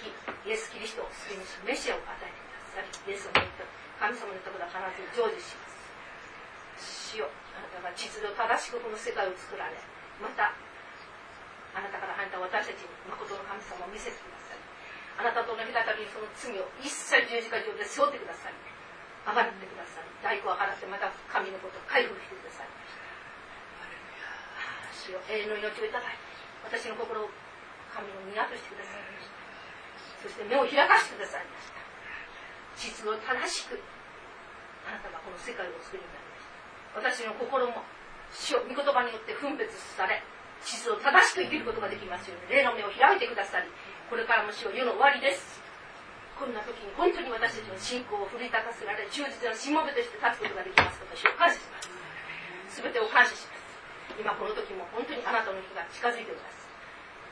[0.00, 0.10] 敵
[0.48, 3.62] イエス・キリストを救い主メシアを与えてくださりイエスを見て
[4.00, 7.14] 神様のところは必ず成就します。
[7.14, 7.28] 主よ。
[7.54, 9.76] あなたが実度正しくこの世界を作られ
[10.22, 10.56] また
[11.74, 14.58] あなたから離れた私たちに誠の神様を見せてください。
[15.20, 18.56] あなたとの隔たりにその罪を一切十字架上で背負ってください。
[19.26, 20.08] あがってください。
[20.24, 22.70] 代行を払ってまた神のことを回復してください。
[24.96, 26.16] 主よ永遠の命をいただい。
[26.16, 26.30] て
[26.66, 27.28] 私の心を
[27.90, 29.02] 神の宮としてください
[30.22, 31.80] そして目を開かせてくださいました。
[32.76, 33.80] 実を正しく
[34.84, 37.24] あなたがこの世界をお作りになりました。
[37.24, 37.84] 私の心も
[38.32, 40.22] 主を御言葉によって分別され
[40.64, 43.68] 実を正しく生きることができますように霊の目を開いてくださり
[44.10, 45.62] これからも主を世の終わりです。
[46.34, 52.82] こんな時に本当に私たちの信仰を奮い立たせられ忠実なしもべとして立つことができますことを感謝します。
[52.82, 54.18] 全てを感謝します。
[54.18, 56.66] 今この時も本当にあなたの日が近づいております。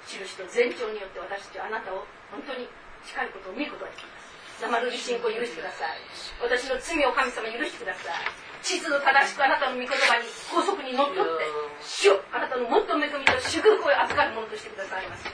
[0.06, 2.70] 印と前兆によって私たちはあなたを本当に
[3.02, 4.30] 近いことを見ることができます。
[4.62, 5.98] 生ぬるい信仰を許してください。
[6.38, 8.47] 私の罪を神様許してください。
[8.62, 11.44] 地図の正しくあなたの御言葉に法則にのっとって
[11.80, 15.26] 主よあなたのもっと恵みと祝福を預かるものとしてくださいます。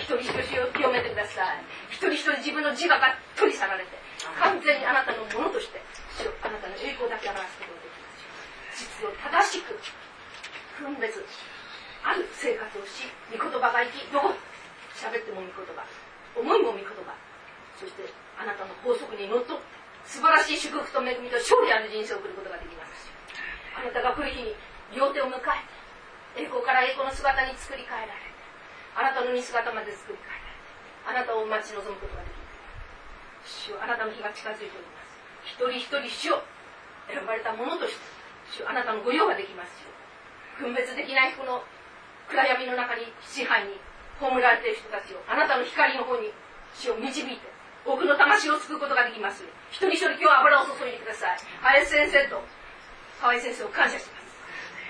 [0.00, 1.62] 一人一人を清めてください。
[1.92, 3.92] 一人一人自分の自我が取り去られて
[4.40, 5.80] 完全にあなたのものとして
[6.18, 8.80] 主よあなたの栄光だけ表すことができます。
[8.80, 9.76] 実を正しく
[10.80, 11.20] 分別
[12.02, 14.32] ある生活をし御言葉が生きどこ
[14.96, 15.84] 喋っても御言葉
[16.32, 17.12] 思いも御言葉
[17.76, 18.08] そして
[18.40, 19.56] あなたの法則にのっと。
[19.56, 23.10] って素晴らしい祝福と恵みと勝利ある人生を送ることができます
[23.76, 24.54] あなたが来る日に
[24.96, 28.30] 両手を迎え栄光から栄光の姿に作り変えられ
[28.96, 32.44] あなたの似姿まで作り変えられあなたを待ち望むことができる。
[33.40, 35.10] 主よあなたの日が近づいております。
[35.48, 36.44] 一人一人主を
[37.08, 38.20] 選ばれた者として
[38.50, 39.90] 主あなたの御用ができますよ
[40.58, 41.62] 分別できないこの
[42.28, 43.78] 暗闇の中に支配に
[44.20, 46.30] 葬られている人たちをあなたの光の方に
[46.74, 47.48] 主を導いて
[47.90, 49.42] 多くの魂を救うことができます。
[49.74, 51.42] 一人一人今日油を注いでください。
[51.58, 52.38] 林先生と
[53.18, 54.30] 河合先生を感謝します。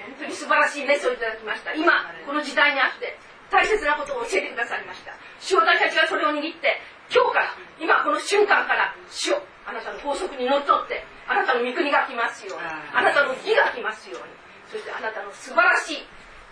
[0.05, 1.73] 本当に素晴らしいメッセをいただきました。
[1.73, 1.89] 今
[2.29, 3.17] この時代にあって
[3.49, 5.17] 大切なことを教えてくださいました。
[5.41, 6.77] 主私たちがそれを握って
[7.09, 14.35] 今日から今この瞬間から主をあなたの法則にのっとってあなたの御国が来ますようにあなたの義が来ますように
[14.69, 16.07] そしてあなたの素晴らしい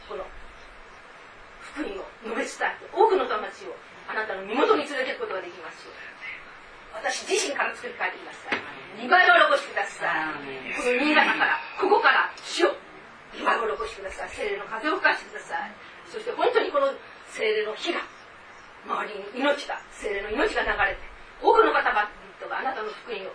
[0.08, 0.24] この
[1.60, 3.76] 福音を述べ伝えて多くの魂を
[4.08, 6.07] あなたの身元に連れていくことができますように
[6.94, 8.60] 私自身から作り変えてください
[8.98, 10.42] 2倍を残してください
[10.74, 12.74] この新潟からここから主を
[13.36, 15.72] 2倍を残してください精霊の風を吹かしてください
[16.08, 16.90] そして本当にこの
[17.30, 18.00] 精霊の火が
[18.86, 21.04] 周りに命が精霊の命が流れて
[21.42, 22.08] 多くの方々
[22.48, 23.34] があなたの福音を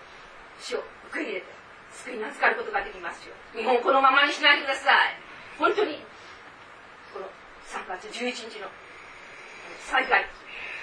[0.59, 1.47] 主を受け入れて
[1.93, 3.21] 救いに預かることができます。
[3.29, 5.19] よ日本このままにしないでください
[5.59, 6.01] 本当に
[7.13, 7.29] この
[7.69, 8.67] 3月11日の
[9.85, 10.25] 再会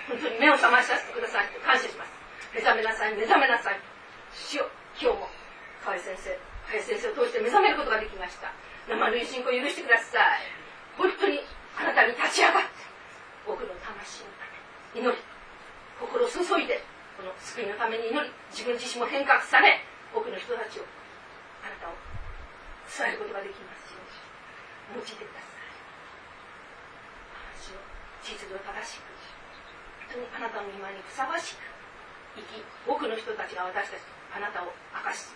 [0.08, 2.19] 本当に目を覚ましさせてくださいと感謝します。
[2.50, 3.78] 目覚めなさい目覚めなさい。
[4.34, 4.66] 主よ
[4.98, 5.30] 今日も
[5.86, 6.34] 河合先生
[6.66, 8.50] 林先生を通して目覚めることができました。
[8.90, 10.50] 生類信仰を許してください。
[10.98, 11.46] 本当に
[11.78, 12.82] あなたに立ち上がって
[13.46, 15.14] 多くの魂のため祈り
[16.02, 16.82] 心を注いで
[17.14, 19.78] この救いのために祈り自分自身も変革され
[20.10, 20.86] 多くの人たちを
[21.62, 21.94] あなたを
[22.90, 25.70] 伝えることができますように用いてください。
[27.62, 27.80] 主よ
[28.26, 29.06] 秩序正しく
[30.10, 31.62] 本当にあなたの今にふさわしく
[32.36, 34.04] 生き多くの人たちが私たち
[34.34, 35.30] あなたを明かし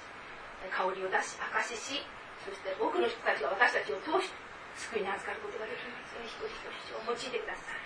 [0.70, 2.06] 香りを出し証しし
[2.44, 4.44] そして多くの人たちが私たちを通して
[4.74, 7.78] 救いに預かることができますように一人一人を用いてください。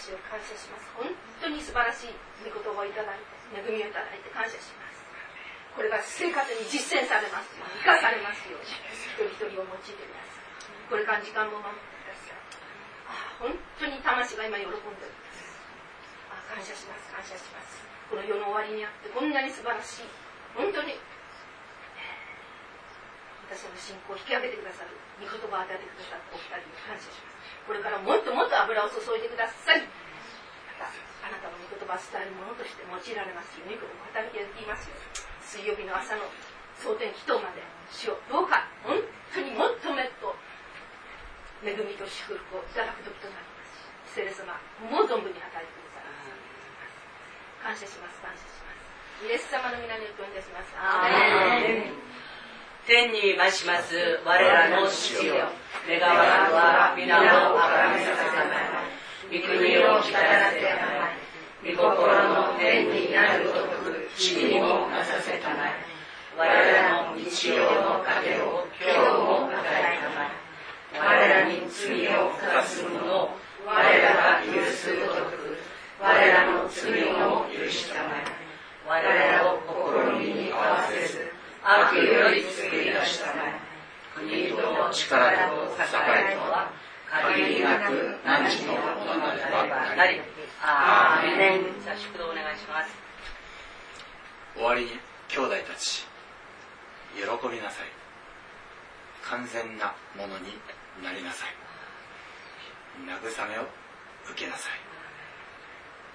[0.00, 0.88] 主を感謝します。
[0.96, 1.04] 本
[1.36, 5.04] 当に素晴らしい御言葉をいただいて恵みをいただいて感謝します。
[5.76, 7.52] これが生活に実践されます。
[7.60, 10.42] ように生かされますように一人一人を用いてください
[10.90, 12.40] これから時間も守ってください。
[13.06, 15.19] ああ本当に魂が今喜んでおりますああ
[16.50, 17.06] 感謝します。
[17.14, 17.78] 感謝します。
[18.10, 20.10] この世の終わりにあってこんなに素晴らしい。
[20.58, 20.98] 本当に。
[23.46, 24.90] 私の信仰を引き上げてくださる。
[25.22, 27.70] 御言葉を与えてくださったお二人に感謝します。
[27.70, 29.86] これからもっともっと油を注いでください。
[29.86, 33.66] またあなたの御言葉を伝えるものとして用いられますよ。
[33.66, 34.98] うにこれも働きができますよ。
[35.46, 36.26] 水曜日の朝の
[36.82, 37.62] 蒼天祈祷まで
[37.94, 38.66] 主をどうか。
[38.82, 38.98] 本
[39.34, 40.34] 当にもっともっと。
[41.62, 44.16] 恵みと祝福をいただく時となります。
[44.16, 45.89] 聖霊様もう存分に与えてください。
[47.62, 48.16] 感謝します。
[48.24, 49.28] 感謝します。
[49.28, 50.72] イエス様の皆によってお願いします。
[50.80, 52.00] アーメン。
[52.88, 54.20] 天に増します。
[54.24, 55.52] 我らの父よ。
[55.84, 58.56] 願わくは皆をあがめさせたま
[59.28, 59.36] え。
[59.36, 61.68] 御国をきたらせたまえ。
[61.68, 65.84] 御心の天になるごとく地にもなさせたまえ。
[66.40, 70.48] 我らの日曜の糧を今日も与えたまえ。
[70.96, 75.59] 我らに罪を犯す者を我らが許すごとく
[76.00, 78.24] 我らの罪を許したまえ
[78.88, 79.60] 我らを
[80.18, 81.30] 試みに合わせず
[81.62, 83.60] 悪より作り出したまえ
[84.14, 86.72] 国と力と栄とは
[87.10, 90.20] 限りなく何時のものなればなり
[90.62, 92.96] あーメンじゃあ祝祷お願いします
[94.56, 94.90] 終わりに
[95.28, 96.10] 兄弟たち
[97.14, 97.86] 喜びなさい。
[99.22, 100.54] 完全なものに
[101.02, 101.54] なりなさい。
[103.04, 103.66] 慰めを
[104.30, 104.89] 受けなさい。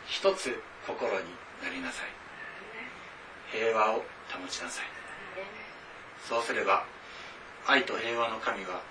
[0.07, 1.25] 一つ心に
[1.63, 2.09] なりなさい。
[3.51, 4.85] 平和を保ちなさい。
[6.27, 6.85] そうすれば
[7.67, 8.81] 愛と平和の神は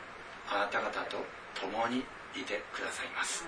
[0.49, 1.25] あなた方と
[1.61, 2.05] 共に
[2.35, 3.45] いてくださいます。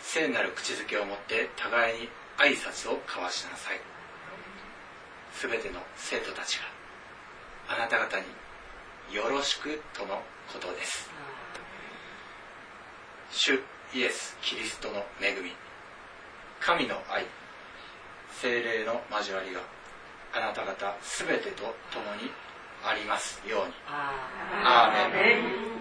[0.00, 2.08] 聖なる口づけを持って互いに
[2.38, 3.80] 挨拶を交わしなさい。
[5.32, 6.64] すべての生徒たちが
[7.68, 8.26] あなた方に
[9.14, 10.22] よろしくとの
[10.52, 11.10] ことです。
[13.30, 13.60] 主
[13.94, 15.52] イエス・キリストの恵み
[16.64, 17.26] 神の愛
[18.40, 19.60] 精霊の交わりが
[20.32, 22.30] あなた方すべてと共に
[22.84, 23.72] ありますように。
[23.88, 25.72] アーメン